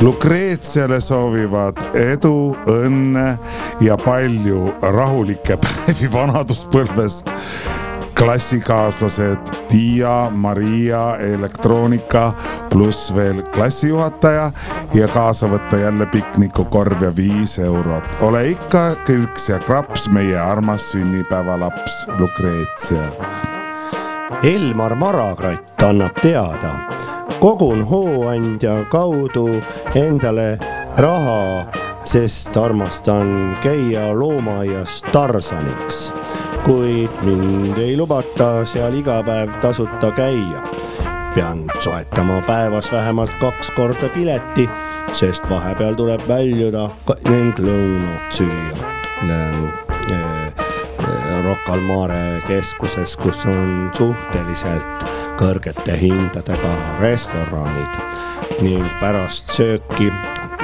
Lukreetsiale 0.00 1.00
soovivad 1.00 1.78
edu, 1.94 2.56
õnne 2.68 3.38
ja 3.80 3.96
palju 3.96 4.74
rahulikke 4.82 5.56
päevi 5.64 6.12
vanaduspõlves 6.12 7.22
klassikaaslased 8.18 9.47
Tiia, 9.68 10.30
Maria, 10.30 11.16
elektroonika 11.20 12.32
pluss 12.72 13.14
veel 13.14 13.42
klassijuhataja 13.52 14.52
ja 14.94 15.08
kaasa 15.08 15.48
võtta 15.50 15.76
jälle 15.76 16.06
piknikukorv 16.06 17.02
ja 17.02 17.10
viis 17.16 17.58
eurot. 17.58 18.04
ole 18.20 18.48
ikka 18.48 18.94
kõlks 19.08 19.50
ja 19.50 19.58
kraps, 19.58 20.08
meie 20.08 20.38
armas 20.40 20.90
sünnipäevalaps 20.92 22.06
Lukreetsia. 22.18 23.10
Elmar 24.42 24.94
Marakratt 24.94 25.82
annab 25.82 26.16
teada, 26.22 26.72
kogun 27.40 27.84
hooandja 27.84 28.84
kaudu 28.90 29.60
endale 29.94 30.58
raha, 30.96 31.66
sest 32.04 32.56
armastan 32.56 33.56
käia 33.62 34.08
loomaaias 34.14 35.02
Tarsaniks 35.12 36.08
kuid 36.64 37.22
mind 37.22 37.78
ei 37.78 37.96
lubata 37.96 38.64
seal 38.66 38.94
iga 38.98 39.22
päev 39.22 39.58
tasuta 39.60 40.10
käia. 40.10 40.62
pean 41.34 41.64
soetama 41.78 42.40
päevas 42.46 42.92
vähemalt 42.92 43.32
kaks 43.40 43.70
korda 43.70 44.08
pileti, 44.08 44.70
sest 45.12 45.50
vahepeal 45.50 45.94
tuleb 45.94 46.20
väljuda 46.28 46.88
ning 47.28 47.58
lõunat 47.58 48.32
süüa. 48.32 48.88
Rocca 51.48 51.72
al 51.72 51.80
Mare 51.80 52.42
keskuses, 52.48 53.16
kus 53.16 53.46
on 53.46 53.90
suhteliselt 53.96 55.06
kõrgete 55.40 55.94
hindadega 55.96 56.74
restoranid 57.00 58.00
ning 58.60 58.84
pärast 59.00 59.54
sööki 59.54 60.10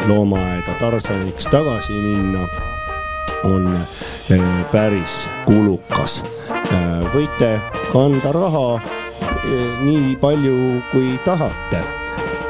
loomaaeda 0.09 0.77
Tarsaniks 0.83 1.49
tagasi 1.49 1.97
minna 2.03 2.74
on 3.45 3.81
eh, 4.31 4.41
päris 4.73 5.31
kulukas. 5.47 6.25
Eh, 6.51 7.05
võite 7.15 7.59
kanda 7.93 8.33
raha 8.33 8.81
eh, 8.81 9.83
nii 9.85 10.17
palju, 10.21 10.83
kui 10.93 11.19
tahate. 11.25 11.85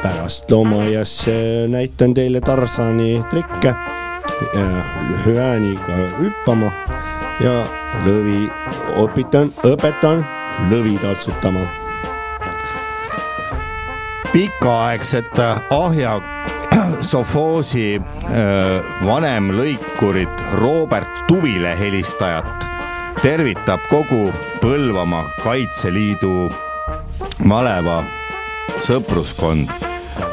pärast 0.05 0.51
loomaaias 0.51 1.25
näitan 1.67 2.13
teile 2.13 2.41
Tarsani 2.41 3.23
trikke, 3.29 3.71
hüääniga 5.25 5.95
hüppama 6.19 6.69
ja 7.41 7.55
lõvi, 8.05 8.45
õpitan, 9.01 9.49
õpetan 9.65 10.21
lõvi 10.69 10.99
taltsutama. 11.01 11.65
pikaaegset 14.33 15.39
ahja 15.69 16.34
sofoosi 17.05 18.01
vanemlõikurit 19.05 20.43
Robert 20.59 21.25
Tuvile 21.27 21.75
helistajat 21.79 22.67
tervitab 23.21 23.85
kogu 23.89 24.29
Põlvamaa 24.61 25.27
Kaitseliidu 25.43 26.49
maleva 27.45 28.01
sõpruskond 28.85 29.71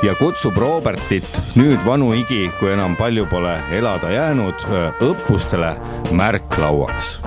ja 0.06 0.14
kutsub 0.18 0.56
Robertit 0.58 1.40
nüüd 1.58 1.82
vanu 1.86 2.12
igi, 2.16 2.46
kui 2.58 2.72
enam 2.72 2.96
palju 2.98 3.26
pole 3.30 3.54
elada 3.74 4.12
jäänud, 4.14 4.66
õppustele 5.12 5.74
märklauaks 6.12 7.18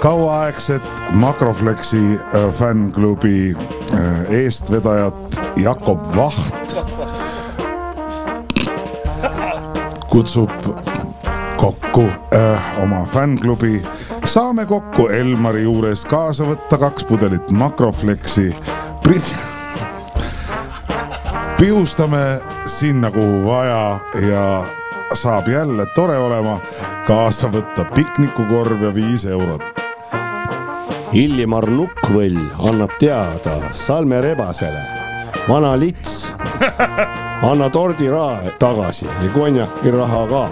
kauaaegset 0.00 0.82
Makroflexi 1.10 2.20
fännklubi 2.52 3.56
eestvedajat 4.30 5.40
Jakob 5.56 6.16
Vaht 6.16 6.76
kutsub 10.08 10.50
kokku 11.56 12.04
äh, 12.34 12.82
oma 12.82 13.06
fännklubi. 13.06 13.82
saame 14.24 14.66
kokku 14.66 15.08
Elmari 15.08 15.62
juures 15.62 16.04
kaasa 16.04 16.44
võtta 16.44 16.78
kaks 16.78 17.04
pudelit 17.04 17.50
Makroflexi. 17.50 18.56
pihustame 21.58 22.40
sinna, 22.66 23.10
kuhu 23.10 23.46
vaja 23.46 23.98
ja 24.28 24.64
saab 25.14 25.48
jälle 25.48 25.86
tore 25.94 26.18
olema 26.18 26.60
kaasa 27.06 27.48
võtta 27.48 27.84
piknikukorv 27.94 28.82
ja 28.82 28.94
viis 28.94 29.26
eurot. 29.26 29.77
Illimar 31.12 31.64
Nukkvõll 31.72 32.36
annab 32.68 32.90
teada 33.00 33.72
Salme 33.72 34.20
Rebasele, 34.20 34.82
vana 35.48 35.72
lits, 35.80 36.34
anna 37.50 37.70
tordiraha 37.72 38.52
tagasi 38.60 39.06
ja 39.06 39.30
konjakiraha 39.32 40.26
ka. 40.28 40.42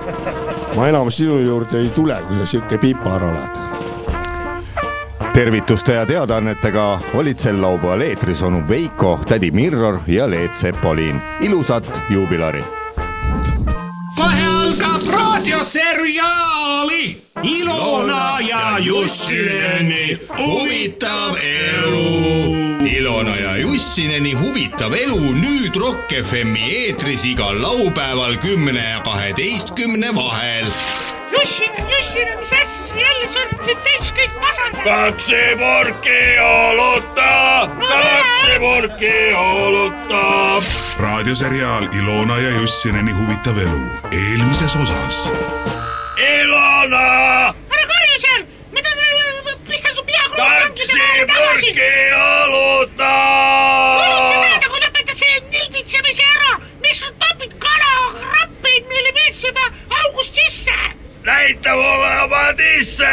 ma 0.77 0.89
enam 0.89 1.11
sinu 1.11 1.39
juurde 1.45 1.79
ei 1.81 1.91
tule, 1.93 2.17
kui 2.29 2.37
sa 2.41 2.47
sihuke 2.49 2.79
pipar 2.81 3.25
oled 3.25 3.55
tervituste 5.37 5.93
ja 5.93 6.07
teadaannetega 6.09 7.01
olid 7.21 7.39
sel 7.39 7.61
laupäeval 7.61 8.01
eetris 8.01 8.43
onu 8.43 8.63
Veiko, 8.69 9.21
tädi 9.29 9.51
Mirror 9.51 9.99
ja 10.07 10.31
Leet 10.31 10.55
Sepolin. 10.55 11.23
ilusat 11.41 12.03
juubilari. 12.11 12.65
kohe 14.17 14.47
algab 14.63 15.03
raadioseriaali 15.13 17.23
Ilona 17.47 18.38
ja 18.40 18.78
Jussineni 18.78 20.18
huvitav 20.38 21.36
elu. 21.42 22.86
Ilona 22.99 23.36
ja 23.36 23.57
Jussineni 23.57 24.32
huvitav 24.34 24.94
elu 24.94 25.20
nüüd 25.38 25.76
Rock 25.78 26.11
FM-i 26.24 26.70
eetris 26.80 27.24
igal 27.24 27.62
laupäeval 27.62 28.34
kümne 28.42 28.82
ja 28.90 29.01
kaheteistkümne 29.01 30.11
vahel 30.14 30.66
Jussin, 31.32 31.70
Jussin, 31.90 32.32
mis 32.40 32.53
asja 32.53 32.86
sa 32.90 32.99
jälle 32.99 33.28
sõitsid 33.30 33.82
täis 33.86 34.11
kõik 34.18 34.34
masendad? 34.42 34.82
kaksi 34.86 35.42
purki 35.62 36.20
olutta, 36.42 37.30
kaksi 37.86 38.59
purki 38.64 39.14
olutta. 39.38 40.22
raadioseriaal 40.99 41.92
Ilona 41.94 42.38
ja 42.42 42.57
Jussineni 42.59 43.14
huvitav 43.14 43.59
elu 43.59 43.84
eelmises 44.11 44.76
osas. 44.76 45.22
Ilona, 46.17 47.53
ära 47.69 47.83
karju 47.91 48.21
seal, 48.23 48.45
mida 48.73 48.89
ta, 48.89 49.57
pistan 49.69 49.93
su 49.97 50.05
pea 50.09 50.23
kaksi 50.33 51.01
purki 51.29 51.89
olutta. 52.17 53.11
olid 54.05 54.23
sa 54.25 54.39
saada, 54.45 54.71
kui 54.71 54.81
lõpetad 54.85 55.21
selle 55.21 55.43
nilbitsemise 55.51 56.25
ära, 56.31 56.55
miks 56.81 57.03
sa 57.03 57.12
topid 57.21 57.53
kalakrappeid 57.61 58.89
meile 58.95 59.12
veetsema 59.19 59.69
august 59.99 60.41
sisse? 60.41 60.79
näita 61.29 61.77
mulle 61.83 62.14
oma 62.25 62.47
tisse. 62.62 63.12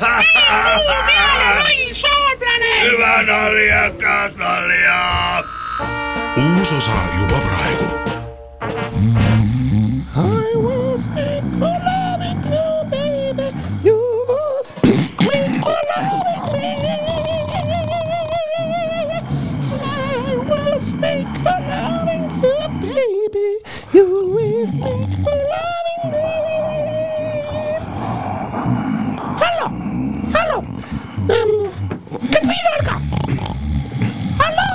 muu 0.00 0.96
peale, 1.10 1.52
loll 1.60 1.94
soomlane! 2.00 2.74
hüva 2.86 3.14
naljakas 3.28 4.40
nalja. 4.40 4.98
uus 6.40 6.72
osa 6.80 6.98
juba 7.20 7.44
praegu. 7.44 7.86
I 8.64 9.33
hallo, 29.39 29.67
hallo 30.33 30.63
ähm, 31.29 31.69
Katriina 32.31 32.69
Olga. 32.79 32.95
Алло! 34.39 34.71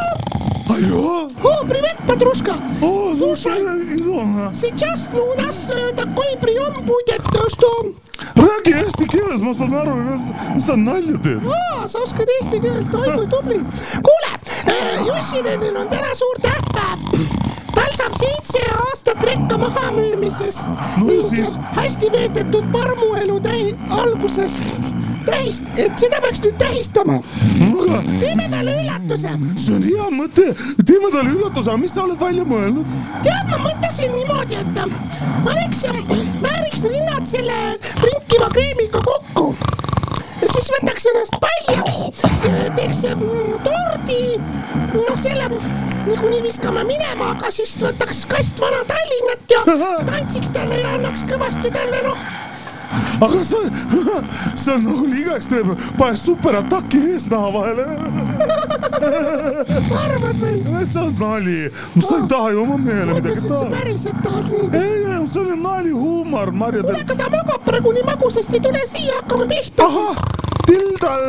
Алло! 0.68 1.28
О, 1.42 1.64
привет, 1.64 1.96
подружка! 2.06 2.54
О, 2.80 3.14
Слушай, 3.16 3.58
Илона, 3.98 4.54
сейчас 4.54 5.10
ну, 5.12 5.24
у 5.24 5.34
нас 5.34 5.68
э, 5.70 5.92
такой 5.92 6.36
прием 6.40 6.74
будет, 6.84 7.22
э, 7.34 7.48
что... 7.48 7.86
räägi 8.36 8.72
eesti 8.78 9.06
keeles, 9.06 9.40
ma 9.40 9.54
saan 9.54 9.74
aru, 9.74 9.94
mis 10.54 10.64
sa 10.66 10.76
nalja 10.76 11.18
teed. 11.18 11.42
aa, 11.50 11.88
sa 11.88 11.98
oskad 11.98 12.28
eesti 12.38 12.60
keelt, 12.60 12.94
oi 12.94 13.08
kui 13.16 13.26
tubli. 13.26 13.58
kuule, 14.06 14.30
Jussinenil 15.06 15.76
on 15.76 15.88
täna 15.88 16.14
suur 16.14 16.38
tähtpäev. 16.42 17.37
tal 17.99 18.11
saab 18.11 18.15
seitse 18.19 18.59
aastat 18.87 19.23
rekka 19.27 19.57
mahamüümisest 19.57 20.67
No 20.97 21.21
siis? 21.29 21.57
hästi 21.75 22.11
veedetud 22.11 22.65
parmuelu 22.71 23.39
täi- 23.39 23.75
alguses 23.89 24.59
tähist, 25.25 25.63
et 25.77 25.99
seda 25.99 26.21
peaks 26.21 26.41
nüüd 26.45 26.55
tähistama. 26.57 27.17
aga 27.81 27.97
teeme 28.19 28.47
talle 28.49 28.75
üllatuse. 28.81 29.33
see 29.55 29.75
on 29.75 29.83
hea 29.83 30.07
mõte, 30.21 30.45
teeme 30.85 31.11
talle 31.11 31.29
üllatuse, 31.35 31.69
aga 31.69 31.77
mis 31.77 31.93
sa 31.93 32.03
oled 32.03 32.19
välja 32.19 32.45
mõelnud? 32.45 32.85
tead, 33.23 33.51
ma 33.51 33.57
mõtlesin 33.67 34.15
niimoodi, 34.15 34.55
et 34.55 34.73
paneks, 35.45 35.83
määriks 36.41 36.83
rinnad 36.83 37.27
selle 37.27 37.59
prinkiva 38.01 38.49
kreemiga 38.55 39.03
kokku 39.05 39.55
siis 40.47 40.71
võtaks 40.71 41.05
ennast 41.11 41.35
paljaks, 41.43 42.23
teeks 42.75 43.03
mm, 43.15 43.59
tordi, 43.65 44.21
noh, 44.95 45.17
selle 45.19 45.49
niikuinii 46.05 46.43
viskame 46.43 46.83
minema, 46.87 47.31
aga 47.35 47.51
siis 47.53 47.75
võtaks 47.81 48.25
kast 48.29 48.61
vana 48.61 48.83
Tallinnat 48.87 49.55
ja 49.55 49.61
tantsiks 50.09 50.49
talle 50.55 50.77
ja 50.81 50.93
annaks 50.97 51.21
kõvasti 51.29 51.71
talle 51.73 51.99
noh, 52.05 52.19
aga 53.25 53.41
see, 53.45 53.65
see 54.63 54.73
on 54.75 54.81
nagu 54.87 55.03
liiga 55.09 55.31
ekstreemne, 55.39 55.75
pane 55.99 56.15
superataki 56.19 56.99
eesnaha 57.13 57.47
vahele. 57.53 57.85
arvad 60.03 60.37
või? 60.41 60.55
see 60.89 61.03
on 61.03 61.13
nali, 61.19 61.59
sa 62.01 62.17
ei 62.17 62.27
taha 62.31 62.47
ju 62.55 62.63
oma 62.63 62.77
meele 62.81 63.11
midagi 63.19 63.41
taha. 63.45 63.69
päriselt 63.73 64.19
tahad 64.25 64.45
nii? 64.53 64.65
ei, 64.73 64.79
ei, 65.03 65.27
see 65.27 65.41
oli 65.43 65.55
nalihuumor, 65.61 66.49
Marju. 66.63 66.81
kuule, 66.87 67.01
aga 67.05 67.15
ta 67.23 67.27
magab 67.33 67.61
praegu 67.67 67.89
nii 67.97 68.05
magusasti, 68.09 68.57
tule 68.63 68.81
siia, 68.89 69.13
hakkame 69.21 69.45
pihta. 69.53 69.89
ahah, 69.89 70.17
Tildal. 70.69 71.25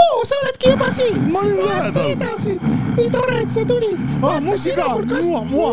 oo, 0.00 0.24
sa 0.24 0.34
oledki 0.42 0.70
juba 0.70 0.90
siin. 0.90 1.20
Ma 1.32 1.38
olin 1.44 1.66
lähedal. 1.66 2.10
edasi, 2.10 2.58
nii 2.96 3.10
tore, 3.10 3.40
et 3.42 3.50
sa 3.50 3.64
tulid. 3.68 3.98
Ah, 4.22 4.40
musiga, 4.40 4.88
mua, 5.22 5.44
mua. 5.44 5.70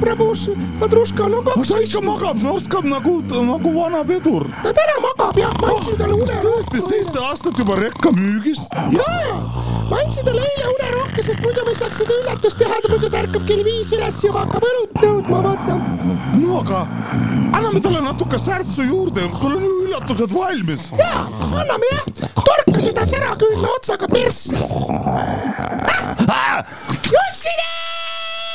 Prabuš, 0.00 0.48
Padruška, 0.80 1.28
no 1.28 1.42
ta 1.44 1.54
kaks 1.54 1.70
ikka 1.84 2.00
magab, 2.00 2.38
norskab 2.42 2.84
nagu, 2.88 3.20
nagu 3.46 3.72
vana 3.74 4.02
vedur. 4.06 4.46
ta 4.62 4.72
täna 4.72 4.96
magab 5.04 5.36
jah, 5.38 5.52
ma 5.60 5.74
andsin 5.74 5.98
talle 5.98 6.16
kas 6.20 6.38
tõesti 6.44 6.82
seitse 6.86 7.18
aastat 7.28 7.58
juba 7.60 7.76
rekka 7.80 8.12
müügist? 8.16 8.72
jaa, 8.94 9.36
ma 9.90 10.00
andsin 10.00 10.24
talle 10.24 10.44
eile 10.46 10.70
unerohke, 10.72 11.24
sest 11.26 11.44
muidu 11.44 11.64
ma 11.66 11.74
ei 11.74 11.80
saaks 11.82 12.00
seda 12.02 12.16
üllatust 12.22 12.58
teha, 12.62 12.80
ta 12.82 12.92
muidu 12.92 13.10
ta 13.12 13.22
ärkab 13.24 13.46
kell 13.50 13.64
viis 13.66 13.92
üles 13.96 14.22
juba 14.24 14.44
hakkab 14.46 14.66
õlut 14.70 15.04
nõudma, 15.04 15.42
vaata. 15.48 15.78
no 16.40 16.60
aga 16.62 16.82
anname 17.58 17.84
talle 17.84 18.02
natuke 18.08 18.40
särtsu 18.40 18.88
juurde, 18.88 19.28
sul 19.40 19.58
on 19.58 19.66
ju 19.68 19.74
üllatused 19.84 20.34
valmis. 20.34 20.88
jaa, 20.98 21.26
anname 21.50 21.92
jah, 21.92 22.10
torka 22.40 22.78
teda 22.80 23.06
säraküünla 23.20 23.68
otsaga 23.68 24.06
persse. 24.06 24.56
Jussine, 27.10 27.70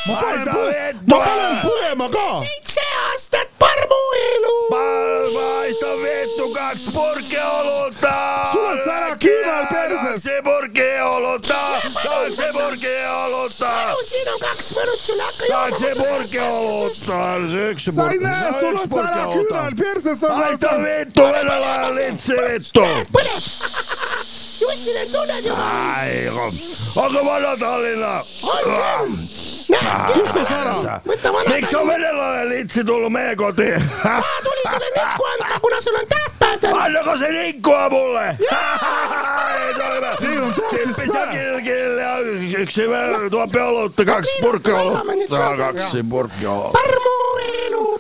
ma 0.07 0.16
panen, 0.22 0.97
ma 1.07 1.18
panen 1.18 1.55
põlema 1.66 2.07
ka. 2.11 2.26
seitse 2.39 2.82
aastat 3.09 3.49
parmuelu. 3.59 4.55
paista 4.72 5.91
veettu 6.03 6.47
kaks 6.53 6.86
purki 6.93 7.39
olutta. 7.39 8.16
sul 8.51 8.66
on 8.66 8.80
sära 8.86 9.11
küünal 9.26 9.68
perses. 9.70 10.24
kaksi 10.24 10.41
purki 10.43 10.89
olutta, 11.01 11.59
kaksi 12.03 12.47
purki 12.53 12.95
olutta. 13.26 13.72
siin 14.05 14.28
on 14.34 14.39
kaks 14.39 14.72
mõnut 14.78 15.01
sulle, 15.07 15.24
hakka 15.24 15.45
kaksi 15.53 15.86
jooma. 15.86 16.03
purki 16.03 16.39
olutta, 16.39 17.20
see 17.51 17.68
üks 17.74 17.89
sa 17.95 18.09
ei 18.11 18.24
näe, 18.24 18.53
sul 18.59 18.80
on 18.82 18.89
sära 18.95 19.28
küünal 19.34 19.78
perses. 19.84 20.26
paista 20.28 20.78
veettu, 20.82 21.22
venelane 21.38 21.93
litsi 21.99 22.41
veettu. 22.41 22.89
põleb. 23.13 23.94
Jussine, 24.62 25.06
tunned 25.12 25.45
juba? 25.45 25.64
aga 27.06 27.26
Vana-Tallinna. 27.26 28.24
kus 30.14 30.30
ta 30.32 30.43
sära? 30.47 30.76
võta 31.03 31.34
vana. 31.34 31.56
miks 31.56 31.74
on 31.76 31.88
venelane 31.89 32.45
litsi 32.49 32.84
tulnud 32.88 33.12
meie 33.12 33.36
koti? 33.36 33.68
ma 34.03 34.22
tulin 34.45 34.70
sulle 34.70 34.91
nikku 34.95 35.28
andma, 35.34 35.60
kuna 35.66 35.82
sul 35.82 35.99
on 35.99 36.08
tähtpäev 36.14 36.60
täna. 36.64 36.84
anna 36.86 37.03
ka 37.03 37.18
see 37.20 37.32
nikku 37.36 37.76
mulle. 37.91 38.26
Teil 40.22 40.43
on 40.43 40.53
tähtis 40.56 41.01
päev. 41.03 41.60
kell 41.66 41.99
ja 41.99 42.14
üks 42.64 42.80
tuleb 43.32 43.60
olutta, 43.66 44.08
kaks 44.08 44.38
purki 44.39 44.72
olutta, 44.72 45.47
kaks 45.66 45.99
purki 46.10 46.47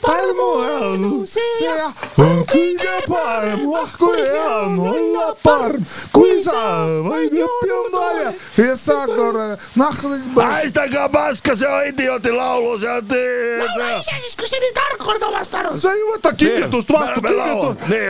olutta. 0.07 0.35
parmuelu, 0.35 0.85
Palmu 0.85 1.25
see 1.27 2.23
on 2.23 2.43
kõige 2.49 2.93
parem, 3.07 3.65
ah 3.75 3.91
kui 3.99 4.21
hea 4.21 4.51
on 4.65 4.79
olla 4.79 5.25
parm, 5.43 5.85
kui 6.13 6.37
sa 6.45 6.61
vaid 7.05 7.33
õppima 7.45 8.03
ja, 8.19 8.33
ja 8.61 8.75
sa 8.79 8.97
korra, 9.09 9.47
noh. 9.81 9.99
haistakaa 10.37 11.07
paska, 11.13 11.55
see 11.59 11.69
on 11.69 11.89
idiooti 11.89 12.33
laulu, 12.35 12.77
see 12.79 12.91
on 12.91 13.09
laula 13.11 13.89
ise 13.99 14.19
siis, 14.21 14.37
kui 14.39 14.49
sa 14.49 14.61
nii 14.61 14.73
tark 14.77 15.07
oled 15.09 15.27
omast 15.29 15.57
aru. 15.59 15.73
sa 15.79 15.93
ei 15.95 16.05
võta 16.11 16.33
kinnitust 16.37 16.93
vastu, 16.95 17.25
kinnitust. 17.25 17.89
nii, 17.91 18.07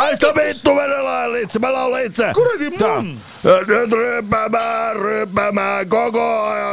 haista 0.00 0.32
vittu, 0.36 0.74
me 0.76 0.86
laulame 0.92 1.42
itse, 1.46 1.62
me 1.62 1.72
laulame 1.76 2.10
itse. 2.10 2.30
kuradi 2.36 2.70
munn. 2.76 3.14
nüüd 3.46 3.96
rüüpame, 4.00 4.66
rüüpame 5.00 5.68
kogu 5.92 6.22
aja, 6.22 6.70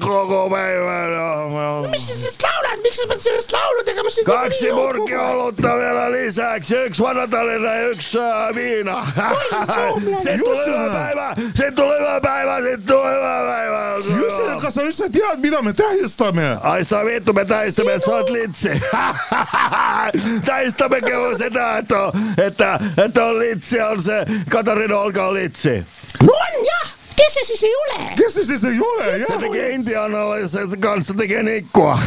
kogu 0.00 0.42
päeva. 0.52 0.98
mis 1.92 2.08
sa 2.08 2.14
sellest 2.14 2.46
laulad, 2.46 2.84
miks 2.86 3.02
sa 3.02 3.08
pead 3.12 3.26
sellest 3.28 3.52
tegema? 4.04 4.40
kaksi 4.42 4.66
purki 4.70 5.16
olutta 5.16 5.76
vielä 5.76 6.12
lisäksi, 6.12 6.76
yksi 6.76 7.02
vanhatalina 7.02 7.74
ja 7.74 7.88
yksi 7.88 8.18
äh, 8.18 8.54
viina. 8.54 9.06
Sitten 10.18 10.40
tulee 10.40 10.66
hyvä 10.66 10.88
päivä, 10.92 11.34
sitten 11.46 11.74
tulee 11.74 12.00
hyvä 12.00 12.20
päivä, 12.20 12.60
sitten 12.60 12.86
tulee 12.96 13.14
hyvä 13.16 13.44
päivä. 13.48 13.78
Jussi, 13.98 14.42
kas 14.62 14.74
sa 14.74 14.82
üldse 14.82 15.08
tead, 15.12 15.38
mida 15.40 15.62
me 15.62 15.72
tähistame? 15.72 16.56
Ai 16.62 16.84
sa 16.84 17.04
vittu, 17.04 17.32
me 17.32 17.44
tähistämme, 17.44 18.00
sä 18.00 18.10
oot 18.10 18.30
litsi. 18.30 18.70
tähistämme 20.44 21.00
kello 21.00 21.38
sitä, 21.38 21.78
että, 21.78 22.02
on- 22.02 22.12
että, 22.38 22.80
että 23.04 23.24
on 23.24 23.38
litsi, 23.38 23.80
on 23.80 24.02
se 24.02 24.24
Katarina 24.50 24.98
Olka 24.98 25.26
on 25.26 25.34
litsi. 25.34 25.84
no 26.22 26.32
on 26.32 26.64
jah, 26.66 26.92
kes 27.18 27.34
see 27.38 27.44
siis 27.50 27.62
ei 27.68 27.74
ole? 27.82 27.98
kes 28.18 28.34
see 28.38 28.44
siis 28.52 28.64
ei 28.64 28.80
ole, 28.90 29.04
Se 29.12 29.18
jah? 29.26 29.40
tekee 29.42 29.70
intiaanalaisen 29.76 30.80
kanssa 30.80 31.14
tekee 31.18 31.42
nikkua. 31.42 31.98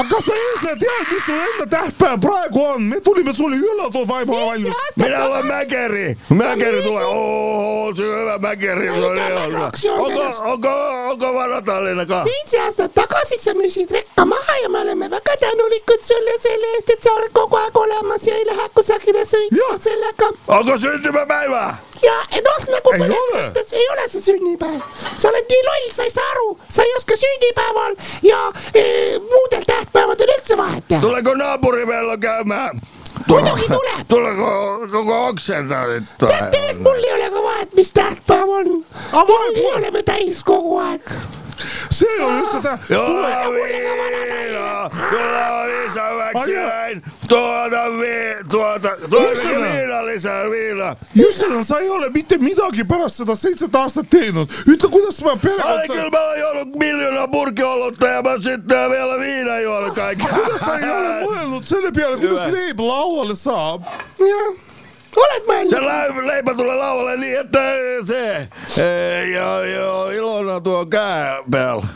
aga 0.00 0.08
kas 0.10 0.24
sa 0.24 0.32
üldse 0.42 0.74
tead, 0.80 1.08
mis 1.12 1.24
su 1.26 1.32
enda 1.36 1.66
tähtpäev 1.76 2.20
praegu 2.22 2.62
on? 2.64 2.82
me 2.82 3.00
tulime 3.04 3.34
sulle 3.34 3.56
üllatused 3.56 4.08
vaima 4.08 4.36
valmis. 4.46 4.76
Minä 4.96 5.24
olen 5.24 5.46
Mäkeri. 5.46 6.16
Mäkeri 6.28 6.82
tulee. 6.82 7.04
Oo, 7.04 7.86
on 7.86 7.96
se 7.96 8.02
hyvä 8.02 8.38
Mäkeri. 8.38 8.86
Se 8.86 9.04
on 9.06 9.16
ihan 9.18 9.48
hyvä. 9.52 9.70
Onko, 9.98 10.22
onko, 10.44 10.70
onko 11.10 11.34
vanhatalina 11.34 12.06
ka? 12.06 12.24
seitse 12.24 12.60
aastat 12.60 12.94
tagasi 12.94 13.38
sa 13.38 13.52
müüsid 13.54 13.90
rekka 13.92 14.24
maha 14.24 14.56
ja 14.62 14.68
me 14.68 14.78
oleme 14.80 15.10
väga 15.10 15.36
tänulikud 15.40 16.00
sulle 16.02 16.38
selle 16.42 16.66
eest, 16.74 16.90
et 16.90 17.02
sa 17.02 17.12
oled 17.12 17.30
kogu 17.32 17.56
aeg 17.56 17.76
olemas 17.76 18.26
ja 18.26 18.34
ei 18.34 18.46
lähe 18.46 18.68
kusagile 18.74 19.24
sõitma 19.24 19.78
sellega. 19.80 20.32
Onko 20.48 20.78
syntymäpäivä? 20.78 21.74
Ja 22.02 22.42
noh, 22.46 22.60
nagu 22.74 22.94
mõnes 23.02 23.32
mõttes 23.34 23.74
ei 23.76 23.86
ole 23.94 24.06
see 24.12 24.22
sünnipäev. 24.24 24.80
sa 25.18 25.28
oled 25.32 25.50
nii 25.50 25.64
loll, 25.66 25.90
sa 25.96 26.06
ei 26.06 26.14
saa 26.14 26.30
aru, 26.34 26.48
sa 26.68 26.86
ei 26.86 26.94
oska 26.96 27.18
sünnipäeval 27.20 27.98
ja 28.26 28.38
e, 28.74 28.84
muudel 29.26 29.66
tähtpäevadel 29.66 30.34
üldse 30.36 30.56
vahet 30.56 30.88
teha. 30.88 31.00
Tuleeko 31.00 31.34
naapuri 31.34 31.86
meillä 31.86 32.16
käymään? 32.16 32.80
Muidugi 33.26 33.66
tuleb. 33.68 34.06
Tuleeko 34.08 34.86
koko 34.92 35.26
oksenta 35.26 35.86
nyt? 35.86 36.04
teate, 36.18 36.62
et 36.70 36.80
mul 36.80 37.04
ei 37.04 37.12
ole 37.12 37.30
ka 37.30 37.42
vahet, 37.42 37.74
mis 37.74 37.92
tähtpäev 37.92 38.48
on. 38.48 38.72
me 39.12 39.74
oleme 39.74 40.02
täis 40.02 40.44
kogu 40.44 40.78
aeg. 40.78 41.12
See 42.00 42.12
ei 42.16 42.24
ole 42.24 42.40
üldse 42.40 42.60
täht-. 42.64 42.90
Jolla 42.90 43.28
viina, 43.54 44.90
jolla 45.12 45.66
lisäväksi 45.68 46.54
näin. 46.56 47.02
Tuota 47.28 47.82
vi, 48.00 48.44
tuota, 48.50 48.88
tuota 49.10 49.28
Jussi! 49.28 49.46
viina 49.46 50.06
lisää 50.06 50.50
viina. 50.50 50.96
Jussi, 51.14 51.44
sa 51.62 51.78
ei 51.78 51.88
ole 51.90 52.10
mitte 52.10 52.38
midagi 52.38 52.84
pärast 52.84 53.16
seda 53.22 53.34
seitset 53.34 53.74
aastat 53.74 54.06
teinud. 54.10 54.48
ütle, 54.68 54.88
kuidas 54.90 55.22
ma 55.24 55.30
Ai 55.30 55.38
perekond 55.42 55.86
kyllä 55.86 56.10
mä 56.10 56.24
oon 56.26 56.38
juonut 56.40 56.74
miljoona 56.74 57.28
purkiollutta 57.28 58.06
ja 58.06 58.22
mä 58.22 58.30
sitten 58.42 58.90
vielä 58.90 59.18
viina 59.18 59.60
juonut 59.60 59.94
kaikki. 59.94 60.26
kuidas 60.34 60.60
sa 60.60 60.78
ei 60.78 60.90
ole 60.90 61.20
mõelnud 61.24 61.64
selle 61.64 61.92
peale, 61.92 62.16
kuidas 62.16 62.46
Hyvä. 62.46 62.52
leib 62.58 62.80
lauale 62.80 63.36
saab? 63.36 63.82
jah, 65.16 65.22
oled 65.22 65.46
mõelnud? 65.46 65.70
Se 65.70 65.80
lä- 65.86 66.26
leipä 66.26 66.54
tulee 66.54 66.76
laualle 66.76 67.16
niin, 67.16 67.40
että 67.40 67.60
se 68.04 68.36
eh, 68.36 69.28
ja, 69.30 69.64
ja 69.66 70.12
Ilona 70.12 70.60
tuo 70.60 70.86
kää 70.86 71.36
päällä. 71.50 71.86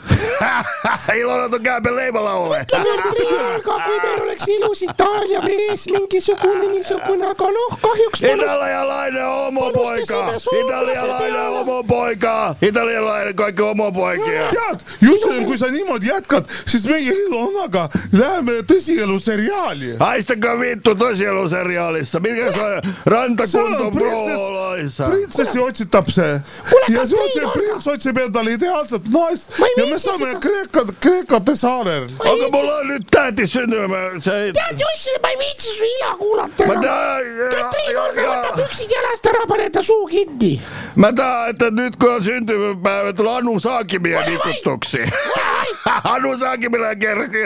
Ilona 1.21 1.49
tuo 1.49 1.59
kää 1.62 1.81
päällä 1.81 2.01
leipä 2.01 2.25
laualle. 2.25 2.59
aga 2.59 3.81
kui 3.85 4.01
meil 4.03 4.23
oleks 4.23 4.49
ilus 4.49 4.83
Itaalia 4.83 5.41
mees, 5.41 5.85
mingisugune 5.93 6.67
niisugune, 6.67 7.27
aga 7.27 7.45
noh, 7.45 7.79
kahjuks 7.83 8.23
Italialainen 8.23 9.25
homopoika. 9.27 10.15
Panustasime 10.25 10.61
Italialainen 10.61 11.01
suomalaisen 11.01 11.51
homopoika. 11.51 12.55
Italialainen 12.62 13.35
kaikki 13.35 13.62
homopoikia. 13.62 14.49
tead, 14.49 14.81
Jussi, 15.01 15.45
kui 15.45 15.59
sa 15.59 15.67
niimoodi 15.71 16.07
jätkad, 16.07 16.45
siis 16.67 16.85
meie 16.87 17.12
Ilonaga 17.12 17.89
läheme 18.12 18.53
tõsieluseriaali. 18.53 19.97
Haistakaa 19.99 20.61
vittu 20.61 20.95
tosieluseriaalissa. 20.95 22.21
Mikä 22.21 22.53
se 22.53 22.61
on? 22.61 22.83
printsess, 23.05 23.52
proolaissa. 23.92 25.09
printsessi 25.09 25.59
otsitab 25.59 26.09
see 26.09 26.40
ja 26.88 27.07
see 27.07 27.28
see 27.34 27.48
prints 27.52 27.86
otsib 27.86 28.18
endale 28.18 28.55
ideaalset 28.57 29.09
naist 29.12 29.59
ja 29.76 29.86
me 29.86 29.98
saame 29.98 30.34
Kreekat, 30.40 30.94
Kreekate 31.00 31.57
saarel. 31.57 32.09
Onko 32.18 32.48
mulla 32.52 32.76
on 32.76 32.88
nyt 32.88 33.07
tähti 33.11 33.46
syntymä? 33.46 33.96
Se 34.18 34.42
ei... 34.42 34.52
tead 34.52 34.80
Jussi, 34.80 35.11
ma 35.22 35.28
ei 35.28 35.38
viitsi 35.38 35.68
su 35.78 35.84
ila 35.84 36.16
kuulata. 36.16 36.66
Mä 36.66 36.74
tahan, 36.74 37.22
Katriin 37.61 37.98
Olga 37.98 38.22
võtab 38.22 38.57
püksid 38.59 38.90
jalast 38.96 39.26
ära, 39.26 39.46
pane 39.48 39.70
ta 39.70 39.82
suu 39.82 40.07
kinni. 40.07 40.62
mä 40.96 41.12
tahan, 41.12 41.50
että 41.50 41.70
nyt 41.70 41.96
kun 41.96 42.14
on 42.14 42.24
syntymäpäivä, 42.24 43.12
tulee 43.12 43.36
Anu 43.36 43.61
Saakimia 43.61 44.20
nikutuksi. 44.20 44.98
Anu 46.14 46.38
Saakimilla 46.38 46.94
kerrasti 46.94 47.38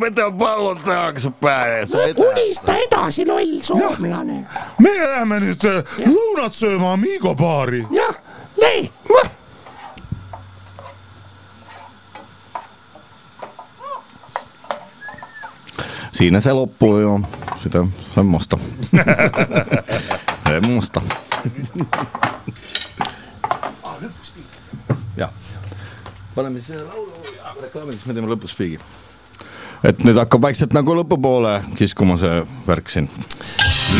vetää 0.00 0.30
pallon 0.30 0.78
taaksepäin. 0.84 1.88
unista 2.16 2.76
edasi, 2.76 3.26
loll 3.26 3.60
soomlane. 3.62 4.46
Meie 4.94 5.10
läheme 5.10 5.40
nüüd 5.42 5.64
äh, 5.68 5.96
lõunat 6.06 6.54
sööma 6.56 6.92
Amigo 6.94 7.34
baari. 7.38 7.84
jah, 7.94 8.18
nii, 8.60 8.90
Siinä 16.14 16.40
se 16.40 16.52
loppuu 16.52 16.98
jo. 16.98 17.20
Sitä 17.62 17.86
semmoista. 18.14 18.58
semmoista. 20.48 21.02
ja. 25.16 25.28
paneme 26.34 26.60
siis 26.60 26.70
ühe 26.70 26.84
laulu 26.84 27.12
ja 27.36 27.54
reklaami, 27.62 27.92
siis 27.92 28.06
me 28.06 28.14
teeme 28.14 28.30
lõpus 28.30 28.54
spiigi. 28.54 28.78
Et 29.84 30.00
nüüd 30.04 30.16
hakkab 30.16 30.40
vaikselt 30.46 30.72
nagu 30.76 30.94
lõpupoole 30.96 31.58
kiskuma 31.78 32.16
see 32.20 32.42
värk 32.66 32.90
siin. 32.92 33.08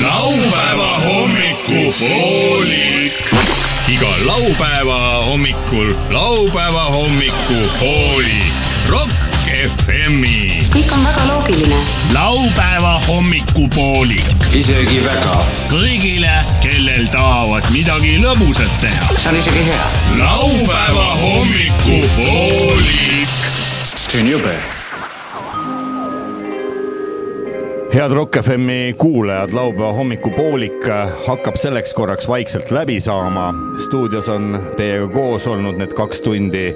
laupäeva 0.01 0.91
hommikupoolik. 1.05 3.15
iga 3.93 4.13
laupäeva 4.25 4.99
hommikul 5.29 5.89
laupäeva 6.13 6.85
hommikupoolik. 6.97 8.53
Rock 8.89 9.13
FM-i. 9.55 10.59
kõik 10.73 10.93
on 10.97 11.03
väga 11.05 11.23
loogiline. 11.33 11.79
laupäeva 12.17 12.95
hommikupoolik. 13.09 14.29
isegi 14.57 14.99
väga. 15.05 15.37
kõigile, 15.69 16.35
kellel 16.63 17.07
tahavad 17.13 17.65
midagi 17.77 18.13
lõbusat 18.25 18.73
teha. 18.81 19.07
see 19.17 19.29
on 19.29 19.37
isegi 19.43 19.63
hea. 19.69 19.87
laupäeva 20.23 21.09
hommikupoolik. 21.21 23.29
see 24.09 24.21
on 24.23 24.29
jube 24.33 24.84
head 27.95 28.13
Rock 28.13 28.37
FM-i 28.37 28.95
kuulajad, 28.99 29.53
laupäeva 29.53 29.93
hommikupoolik 29.93 30.87
hakkab 31.27 31.57
selleks 31.57 31.95
korraks 31.95 32.29
vaikselt 32.29 32.71
läbi 32.71 33.01
saama. 33.01 33.55
stuudios 33.85 34.29
on 34.29 34.73
teiega 34.77 35.07
koos 35.09 35.47
olnud 35.47 35.79
need 35.79 35.93
kaks 35.95 36.21
tundi 36.21 36.75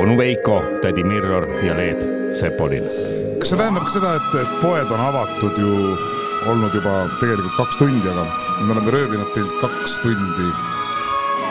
onu 0.00 0.18
Veiko, 0.18 0.62
tädi 0.82 1.04
Mirror 1.04 1.48
ja 1.64 1.76
Leet 1.76 2.04
Sepolin. 2.36 2.84
kas 3.38 3.48
see 3.48 3.58
tähendab 3.58 3.88
ka 3.88 3.94
seda, 3.96 4.12
et, 4.20 4.36
et 4.42 4.60
poed 4.60 4.92
on 4.92 5.00
avatud 5.00 5.56
ju 5.58 5.96
olnud 6.52 6.74
juba 6.74 7.08
tegelikult 7.20 7.56
kaks 7.56 7.80
tundi, 7.80 8.08
aga 8.08 8.28
me 8.60 8.72
oleme 8.76 8.92
röövinud 8.92 9.32
teilt 9.32 9.56
kaks 9.60 10.00
tundi 10.04 10.52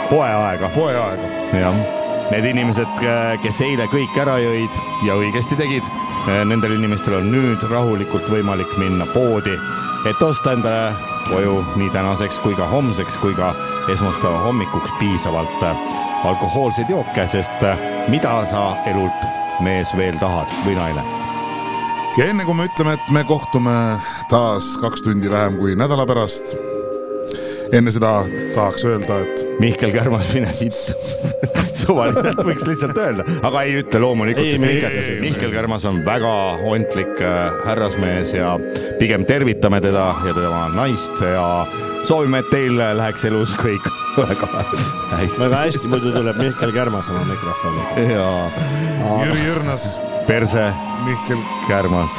poeaega. 0.10 0.70
poeaega. 0.78 1.32
jah, 1.58 1.82
need 2.32 2.46
inimesed, 2.50 3.02
kes 3.44 3.62
eile 3.66 3.88
kõik 3.92 4.16
ära 4.22 4.38
jõid 4.42 4.80
ja 5.06 5.18
õigesti 5.20 5.58
tegid, 5.60 5.90
nendel 6.50 6.78
inimestel 6.78 7.20
on 7.20 7.30
nüüd 7.34 7.66
rahulikult 7.70 8.30
võimalik 8.32 8.72
minna 8.82 9.08
poodi, 9.14 9.54
et 10.10 10.22
osta 10.26 10.56
endale 10.56 10.96
koju 11.30 11.58
nii 11.80 11.90
tänaseks 11.94 12.40
kui 12.44 12.58
ka 12.58 12.68
homseks 12.70 13.18
kui 13.22 13.34
ka 13.38 13.54
esmaspäeva 13.94 14.44
hommikuks 14.46 14.94
piisavalt 15.00 15.64
alkohoolseid 16.26 16.90
jooke, 16.90 17.28
sest 17.30 17.66
mida 18.10 18.38
sa 18.50 18.68
elult 18.90 19.30
mees 19.66 19.94
veel 19.98 20.18
tahad 20.22 20.52
või 20.66 20.78
naine? 20.80 21.06
Ja 22.16 22.30
enne 22.32 22.46
kui 22.48 22.56
me 22.56 22.70
ütleme, 22.70 22.94
et 22.96 23.10
me 23.12 23.26
kohtume 23.28 23.76
taas 24.32 24.70
kaks 24.82 25.04
tundi 25.04 25.32
vähem 25.32 25.58
kui 25.60 25.76
nädala 25.76 26.06
pärast, 26.08 26.56
enne 27.76 27.92
seda 27.92 28.22
tahaks 28.56 28.86
öelda, 28.88 29.20
et 29.26 29.35
Mihkel 29.60 29.92
Kärmas, 29.96 30.34
mine 30.34 30.52
siit. 30.54 30.76
suvaliselt 31.86 32.40
võiks 32.48 32.66
lihtsalt 32.68 32.98
öelda, 33.00 33.26
aga 33.46 33.64
ei 33.68 33.80
ütle 33.82 34.02
loomulikult 34.04 34.48
ei 34.48 34.60
Mihkel 34.62 34.96
Mihkel 35.24 35.54
Kärmas 35.54 35.86
on 35.90 36.02
väga 36.06 36.32
ontlik 36.70 37.20
äh, 37.22 37.60
härrasmees 37.68 38.34
ja 38.36 38.56
pigem 39.00 39.26
tervitame 39.28 39.82
teda 39.84 40.08
ja 40.26 40.34
tema 40.38 40.66
naist 40.74 41.22
ja 41.22 41.46
soovime, 42.08 42.42
et 42.44 42.52
teil 42.54 42.80
läheks 42.80 43.28
elus 43.30 43.56
kõik 43.60 43.90
väga 44.22 44.50
hästi. 44.56 45.44
väga 45.44 45.62
hästi, 45.66 45.92
muidu 45.92 46.14
tuleb 46.16 46.42
Mihkel 46.42 46.74
Kärmas 46.76 47.12
oma 47.14 47.26
mikrofoni. 47.28 48.10
ja 48.14 48.30
Jüri 49.26 49.46
Jürnas, 49.46 49.90
perse 50.28 50.74
Mihkel, 51.06 51.38
Kärmas, 51.68 52.12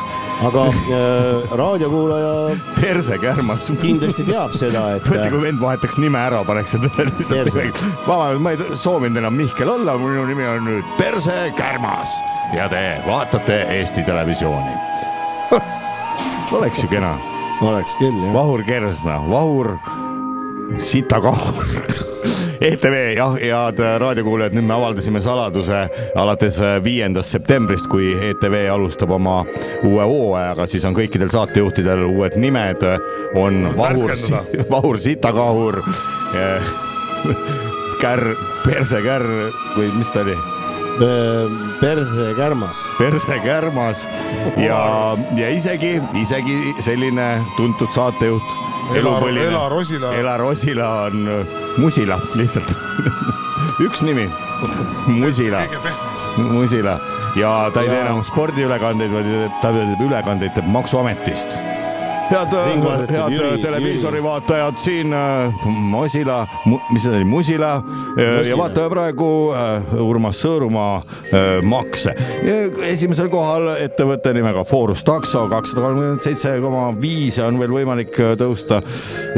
aga 0.47 0.67
äh, 0.69 1.55
raadiokuulaja 1.59 2.57
perse 2.81 3.19
Kärmas. 3.19 3.67
kindlasti 3.81 4.27
teab 4.27 4.55
seda, 4.57 4.85
et 4.97 5.07
mõtle, 5.11 5.31
kui 5.33 5.43
vend 5.43 5.63
vahetaks 5.63 5.99
nime 6.03 6.21
ära, 6.21 6.43
paneks 6.47 6.77
endale 6.79 7.09
lihtsalt 7.11 7.51
midagi. 7.51 7.93
vabandust, 8.07 8.43
ma 8.47 8.55
ei 8.55 8.81
soovinud 8.83 9.23
enam 9.23 9.39
Mihkel 9.39 9.71
olla, 9.75 9.97
minu 10.01 10.27
nimi 10.31 10.47
on 10.51 10.67
nüüd 10.69 10.97
Perse 11.01 11.37
Kärmas 11.59 12.15
ja 12.55 12.69
te 12.73 12.83
vaatate 13.07 13.63
Eesti 13.79 14.07
Televisiooni. 14.07 14.77
oleks 16.59 16.85
ju 16.85 16.91
kena, 16.93 17.17
oleks 17.67 17.97
küll 18.01 18.19
jah. 18.23 18.35
Vahur 18.37 18.67
Kersna, 18.67 19.21
Vahur 19.31 19.75
Sitakahur. 20.79 22.06
ETV 22.61 22.95
jah, 23.17 23.35
head 23.41 23.81
raadiokuulajad, 24.01 24.55
nüüd 24.57 24.65
me 24.69 24.75
avaldasime 24.77 25.21
saladuse 25.25 25.83
alates 26.17 26.59
viiendast 26.85 27.35
septembrist, 27.37 27.89
kui 27.93 28.13
ETV 28.31 28.67
alustab 28.73 29.11
oma 29.17 29.43
uue 29.85 30.05
hooajaga, 30.09 30.67
siis 30.71 30.85
on 30.89 30.97
kõikidel 30.97 31.31
saatejuhtidel 31.33 32.05
uued 32.09 32.37
nimed, 32.41 32.85
on 33.37 33.67
Vahur 33.77 34.15
Vahur 34.73 35.01
Sitakahur, 35.03 35.83
Kärr, 38.01 38.35
Perse 38.65 39.01
Kärr 39.05 39.27
või 39.77 39.91
mis 39.97 40.13
ta 40.15 40.25
oli? 40.27 40.37
perse 41.81 42.31
Kärmas. 42.39 42.79
Perse 42.97 43.37
Kärmas 43.45 44.07
ja, 44.57 44.79
ja 45.37 45.51
isegi, 45.53 45.99
isegi 46.17 46.57
selline 46.81 47.27
tuntud 47.59 47.93
saatejuht. 47.93 48.55
Elar- 48.97 49.29
Elar 49.29 49.73
Osila. 49.77 50.15
Elar 50.17 50.41
Osila 50.47 50.89
on 51.11 51.29
äh, 51.29 51.66
Musila 51.79 52.19
lihtsalt. 52.35 52.73
üks 53.87 54.03
nimi, 54.03 54.29
Musila. 55.07 55.65
Musila 56.37 56.99
ja 57.37 57.71
ta 57.73 57.81
ei 57.85 57.89
tee 57.89 58.01
enam 58.03 58.23
spordiülekandeid, 58.25 59.13
vaid 59.13 59.33
ta 59.63 59.73
teeb 59.73 60.01
ülekandeid 60.05 60.53
teeb 60.57 60.69
Maksuametist 60.69 61.57
head, 62.31 62.51
teeb 62.53 63.11
head 63.11 63.33
Jüri- 63.33 63.61
televiisori 63.63 64.23
vaatajad 64.25 64.79
siin 64.83 65.13
äh, 65.17 65.67
Mosila, 65.67 66.43
mis 66.93 67.05
see 67.05 67.13
oli, 67.15 67.25
Musila 67.29 67.75
äh, 68.19 68.41
ja 68.49 68.59
vaatame 68.59 68.91
praegu 68.93 69.29
äh, 69.57 69.95
Urmas 70.03 70.41
Sõõrumaa 70.45 70.97
äh, 71.01 71.61
makse. 71.65 72.15
esimesel 72.91 73.31
kohal 73.33 73.73
ettevõtte 73.77 74.35
nimega 74.37 74.65
Forus 74.69 75.05
Takso 75.07 75.47
kakssada 75.53 75.87
kolmkümmend 75.87 76.25
seitse 76.25 76.57
koma 76.65 76.89
viis 77.01 77.39
on 77.45 77.61
veel 77.63 77.73
võimalik 77.81 78.19
äh, 78.21 78.35
tõusta 78.41 78.83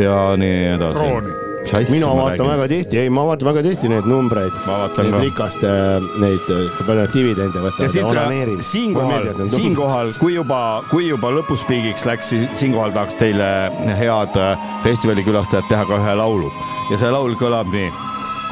ja 0.01 0.23
nii 0.41 0.65
edasi. 0.79 1.47
Mina 1.91 2.07
vaatan 2.17 2.47
väga 2.49 2.69
tihti, 2.69 2.99
ei, 2.99 3.11
ma 3.11 3.25
vaatan 3.29 3.49
väga 3.51 3.63
tihti 3.67 3.89
neid 3.93 4.07
numbreid. 4.09 4.55
Neid 4.67 5.13
ka. 5.13 5.21
rikaste, 5.23 5.69
neid, 6.23 6.45
kui 6.47 6.85
palju 6.87 7.01
nad 7.03 7.13
dividende 7.15 7.59
võtavad 7.65 7.91
siinkohal, 8.73 9.49
siinkohal, 9.53 10.13
kui 10.21 10.33
juba, 10.37 10.61
kui 10.91 11.09
juba 11.09 11.29
lõpuspiigiks 11.39 12.05
läks, 12.09 12.27
siis 12.33 12.49
siinkohal 12.59 12.93
tahaks 12.97 13.17
teile, 13.21 13.49
head 14.01 14.33
äh, 14.41 14.69
festivalikülastajad, 14.87 15.67
teha 15.71 15.85
ka 15.89 15.95
ühe 16.01 16.15
laulu 16.19 16.49
ja 16.93 16.97
see 17.01 17.11
laul 17.13 17.35
kõlab 17.41 17.69
nii. 17.73 17.91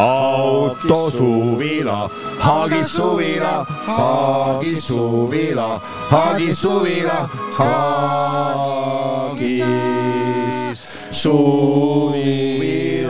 autosuvila, 0.05 2.01
Haagis 2.43 2.89
suvila, 2.93 3.55
Haagis 3.87 4.83
suvila, 4.91 5.81
Haagis 6.11 6.61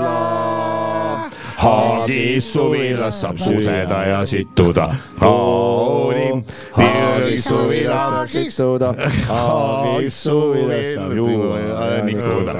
suvila, 0.07 1.31
Haagis 1.57 2.53
suvila. 2.53 2.53
Haagis 2.53 2.53
suvilas 2.53 3.21
saab 3.21 3.39
suseda 3.39 4.05
ja 4.05 4.25
situda. 4.27 4.95
kauni, 5.21 6.45
Haagis 6.73 7.45
suvilas 7.45 7.89
saab 7.89 8.29
situda, 8.29 8.95
Haagis 9.29 10.23
suvilas 10.23 10.95
saab 10.95 11.13
juua 11.17 11.59
ja 11.59 12.05
nikuda. 12.05 12.55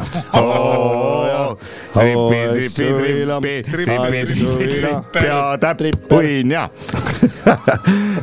Puin 6.09 6.51
ja. 6.51 6.69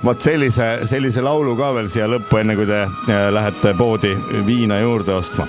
vot 0.04 0.22
sellise, 0.22 0.68
sellise 0.90 1.24
laulu 1.24 1.56
ka 1.60 1.72
veel 1.78 1.90
siia 1.92 2.08
lõppu, 2.12 2.40
enne 2.42 2.56
kui 2.58 2.68
te 2.68 2.82
äh, 2.84 3.28
lähete 3.34 3.74
poodi 3.78 4.12
viina 4.48 4.80
juurde 4.82 5.16
ostma. 5.16 5.48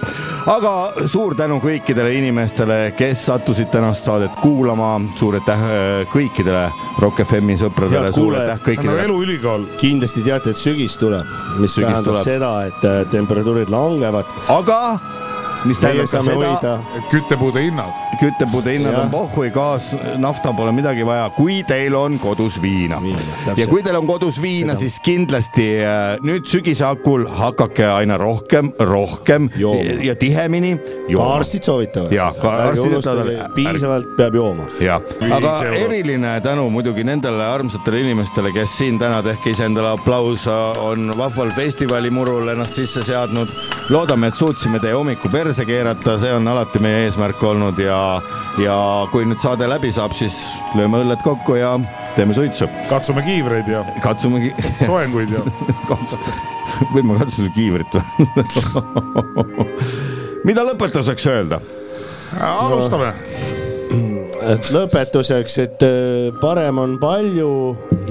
aga 0.51 0.75
suur 1.11 1.35
tänu 1.39 1.59
kõikidele 1.65 2.15
inimestele, 2.19 2.79
kes 2.99 3.27
sattusid 3.31 3.73
tänast 3.75 4.07
saadet 4.07 4.37
kuulama, 4.43 4.95
suur 5.19 5.41
aitäh 5.41 5.67
äh, 5.69 6.05
kõikidele 6.13 6.69
Rock 7.03 7.25
FM-i 7.27 7.59
sõpradele, 7.61 8.13
suur 8.15 8.39
aitäh 8.39 8.55
nagu 8.55 8.69
kõikidele. 8.71 9.09
Eluülikool, 9.09 9.69
kindlasti 9.81 10.23
teate, 10.27 10.55
et 10.55 10.61
sügis 10.61 10.99
tuleb, 11.01 11.27
mis 11.59 11.75
Sügis 11.75 11.91
tähendab 11.91 12.11
tuleb. 12.13 12.25
seda, 12.29 12.55
et 12.71 12.89
äh, 12.89 13.03
temperatuurid 13.11 13.73
langevad. 13.75 14.31
aga 14.55 14.81
mis 15.65 15.81
tähendab 15.81 16.11
ka 16.11 16.23
seda, 16.25 16.75
et 16.99 17.07
küttepuude 17.13 17.63
hinnad. 17.65 17.93
küttepuude 18.21 18.75
hinnad 18.77 18.99
on 19.01 19.11
pohhui, 19.11 19.51
gaas, 19.55 19.91
nafta 20.21 20.53
pole 20.57 20.73
midagi 20.77 21.07
vaja, 21.07 21.29
kui 21.37 21.63
teil 21.67 21.95
on 21.99 22.19
kodus 22.23 22.61
viina. 22.63 23.01
Viina, 23.03 23.55
ja 23.57 23.67
kui 23.71 23.83
teil 23.85 23.99
on 23.99 24.09
kodus 24.09 24.41
viina, 24.43 24.77
siis 24.79 24.99
kindlasti 25.05 25.67
äh, 25.81 26.03
nüüd 26.25 26.49
sügise 26.51 26.87
hakul 26.87 27.27
hakake 27.29 27.87
aina 27.89 28.19
rohkem, 28.21 28.73
rohkem 28.79 29.49
Jooma. 29.59 29.99
ja 30.05 30.15
tihemini 30.19 30.75
ka 30.77 31.13
jooma. 31.13 31.31
arstid 31.39 31.65
soovitavad. 31.67 32.13
Jaa, 32.13 32.31
ka 32.41 32.55
arstid 32.69 32.99
ütlevad, 32.99 33.33
piisavalt 33.57 34.13
peab 34.19 34.39
jooma. 34.39 34.69
ja, 34.85 35.01
aga 35.39 35.57
eriline 35.79 36.37
tänu 36.45 36.69
muidugi 36.75 37.05
nendele 37.07 37.45
armsatele 37.49 38.05
inimestele, 38.05 38.53
kes 38.55 38.79
siin 38.79 38.99
täna, 39.01 39.23
tehke 39.25 39.55
iseendale 39.55 39.95
aplaus, 39.95 40.47
on 40.81 41.13
vahval 41.17 41.53
festivalimurul 41.57 42.53
ennast 42.55 42.81
sisse 42.81 43.05
seadnud. 43.07 43.57
loodame, 43.91 44.29
et 44.29 44.37
suutsime 44.37 44.79
teie 44.83 44.95
hommiku 44.97 45.29
perse 45.33 45.54
keerata, 45.63 46.17
see 46.19 46.33
on 46.35 46.49
alati 46.51 46.83
meie 46.83 47.05
eesmärk 47.05 47.43
olnud 47.47 47.79
ja, 47.79 47.99
ja 48.59 48.77
kui 49.13 49.23
nüüd 49.29 49.39
saade 49.39 49.69
läbi 49.71 49.93
saab, 49.95 50.17
siis 50.19 50.35
lööme 50.75 51.05
õlled 51.05 51.23
kokku 51.23 51.55
ja 51.61 51.77
teeme 52.19 52.35
suitsu. 52.35 52.67
katsume 52.91 53.23
kiivreid 53.23 53.71
ja 53.71 53.85
katsumegi, 54.03 54.51
soenguid 54.83 55.37
ja 55.39 55.45
võin 56.95 57.07
ma 57.07 57.21
katsuda 57.23 57.55
kiivrit 57.55 57.95
või? 57.95 58.27
mida 60.49 60.67
lõpetuseks 60.67 61.31
öelda? 61.31 61.63
alustame. 62.43 63.15
Et 64.53 64.71
lõpetuseks, 64.75 65.57
et 65.63 65.85
äh, 65.87 66.29
parem 66.41 66.79
on 66.83 66.97
palju 67.01 67.51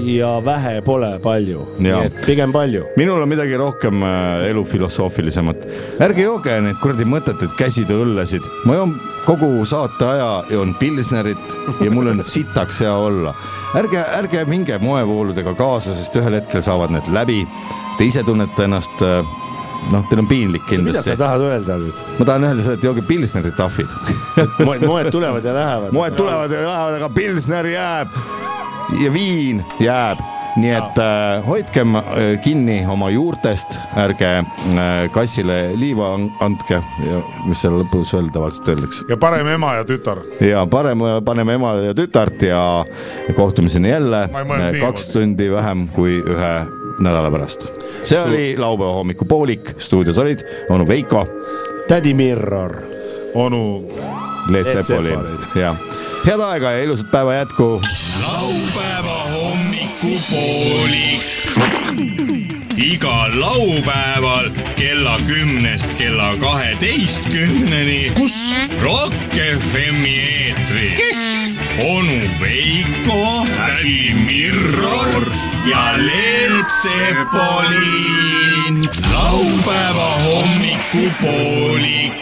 ja 0.04 0.36
vähe 0.44 0.80
pole 0.86 1.12
palju, 1.24 1.66
nii 1.84 1.94
et 2.08 2.22
pigem 2.26 2.54
palju. 2.56 2.86
minul 2.98 3.22
on 3.22 3.30
midagi 3.30 3.58
rohkem 3.60 4.04
äh, 4.04 4.50
elufilosoofilisemat. 4.50 5.68
ärge 6.04 6.26
jooge 6.26 6.60
neid 6.66 6.80
kuradi 6.82 7.08
mõttetuid 7.10 7.54
käsitööõllesid, 7.60 8.50
ma 8.66 8.80
joon 8.80 8.96
kogu 9.28 9.52
saate 9.70 10.08
aja 10.16 10.32
joon 10.52 10.74
pilsnerit 10.80 11.58
ja 11.84 11.92
mul 11.94 12.12
on 12.12 12.24
sitaks 12.26 12.82
hea 12.84 12.96
olla. 12.96 13.36
ärge, 13.78 14.02
ärge 14.18 14.46
minge 14.50 14.78
moevooludega 14.82 15.56
kaasa, 15.60 15.96
sest 15.96 16.18
ühel 16.20 16.42
hetkel 16.42 16.66
saavad 16.66 16.94
need 16.94 17.10
läbi. 17.14 17.44
Te 17.98 18.08
ise 18.10 18.24
tunnete 18.26 18.66
ennast, 18.66 19.04
noh, 19.92 20.06
teil 20.10 20.24
on 20.24 20.28
piinlik 20.30 20.64
mida 20.64 20.74
sa 20.74 20.82
kindlasti. 20.84 21.18
tahad 21.20 21.46
öelda 21.48 21.80
nüüd? 21.82 22.04
ma 22.20 22.28
tahan 22.30 22.50
öelda 22.50 22.66
seda, 22.68 22.78
et 22.80 22.88
jooge 22.90 23.06
pilsnerit 23.08 23.60
ahvid. 23.60 23.98
moed, 24.68 24.86
moed 24.88 25.12
tulevad 25.12 25.46
ja 25.46 25.56
lähevad. 25.56 25.96
moed 25.96 26.20
tulevad 26.20 26.52
ja 26.52 26.68
lähevad, 26.68 27.00
aga 27.02 27.10
pilsner 27.10 27.72
jääb 27.74 28.22
ja 29.04 29.14
viin 29.14 29.66
jääb 29.80 30.22
nii 30.60 30.74
et 30.78 31.00
äh, 31.02 31.46
hoidkem 31.48 31.96
äh, 31.98 32.04
kinni 32.44 32.84
oma 32.90 33.10
juurtest, 33.14 33.80
ärge 33.98 34.30
äh, 34.38 34.92
kassile 35.14 35.74
liiva 35.80 36.12
an- 36.14 36.30
andke 36.46 36.78
ja 37.08 37.22
mis 37.48 37.64
seal 37.64 37.80
lõpus 37.82 38.14
veel 38.14 38.30
tavaliselt 38.34 38.70
öeldakse. 38.76 39.08
ja 39.10 39.18
parem 39.18 39.50
ema 39.56 39.74
ja 39.80 39.88
tütar. 39.90 40.22
ja 40.42 40.66
parem 40.70 41.02
paneme 41.26 41.58
ema 41.58 41.74
ja 41.88 41.98
tütart 41.98 42.46
ja 42.46 42.62
kohtumiseni 43.36 43.90
jälle 43.90 44.24
äh, 44.30 44.70
kaks 44.82 45.10
tundi 45.16 45.50
vähem 45.52 45.88
kui 45.96 46.20
ühe 46.22 46.54
nädala 47.00 47.32
pärast. 47.32 47.66
see 48.04 48.22
oli 48.22 48.56
laupäeva 48.58 48.94
hommikupoolik, 48.94 49.72
stuudios 49.78 50.18
olid 50.18 50.40
onu 50.70 50.88
Veiko, 50.88 51.28
tädi 51.88 52.14
Mirror. 52.14 52.76
onu 53.34 53.92
Leet 54.48 54.66
Leet 54.66 54.86
Sepolin 54.86 55.20
Sepolin. 55.20 55.40
ja 55.56 55.76
head 56.26 56.40
aega 56.40 56.72
ja 56.72 56.84
ilusat 56.84 57.12
päeva 57.12 57.34
jätku 57.34 57.82
laupäeva 58.22 59.24
hommikupoolik. 59.34 61.22
igal 62.78 63.40
laupäeval 63.40 64.50
kella 64.76 65.18
kümnest 65.28 65.88
kella 65.98 66.38
kaheteistkümneni. 66.38 68.12
kus? 68.16 68.56
Rock 68.82 69.16
FM-i 69.60 70.20
eetris. 70.20 71.50
onu 71.84 72.22
Veiko, 72.40 73.46
tädi 73.58 74.14
Mirror 74.14 75.33
ja 75.66 75.94
Leelt 75.98 76.72
Sepolin. 76.82 78.24
laupäeva 79.12 80.10
hommikupoolik. 80.24 82.14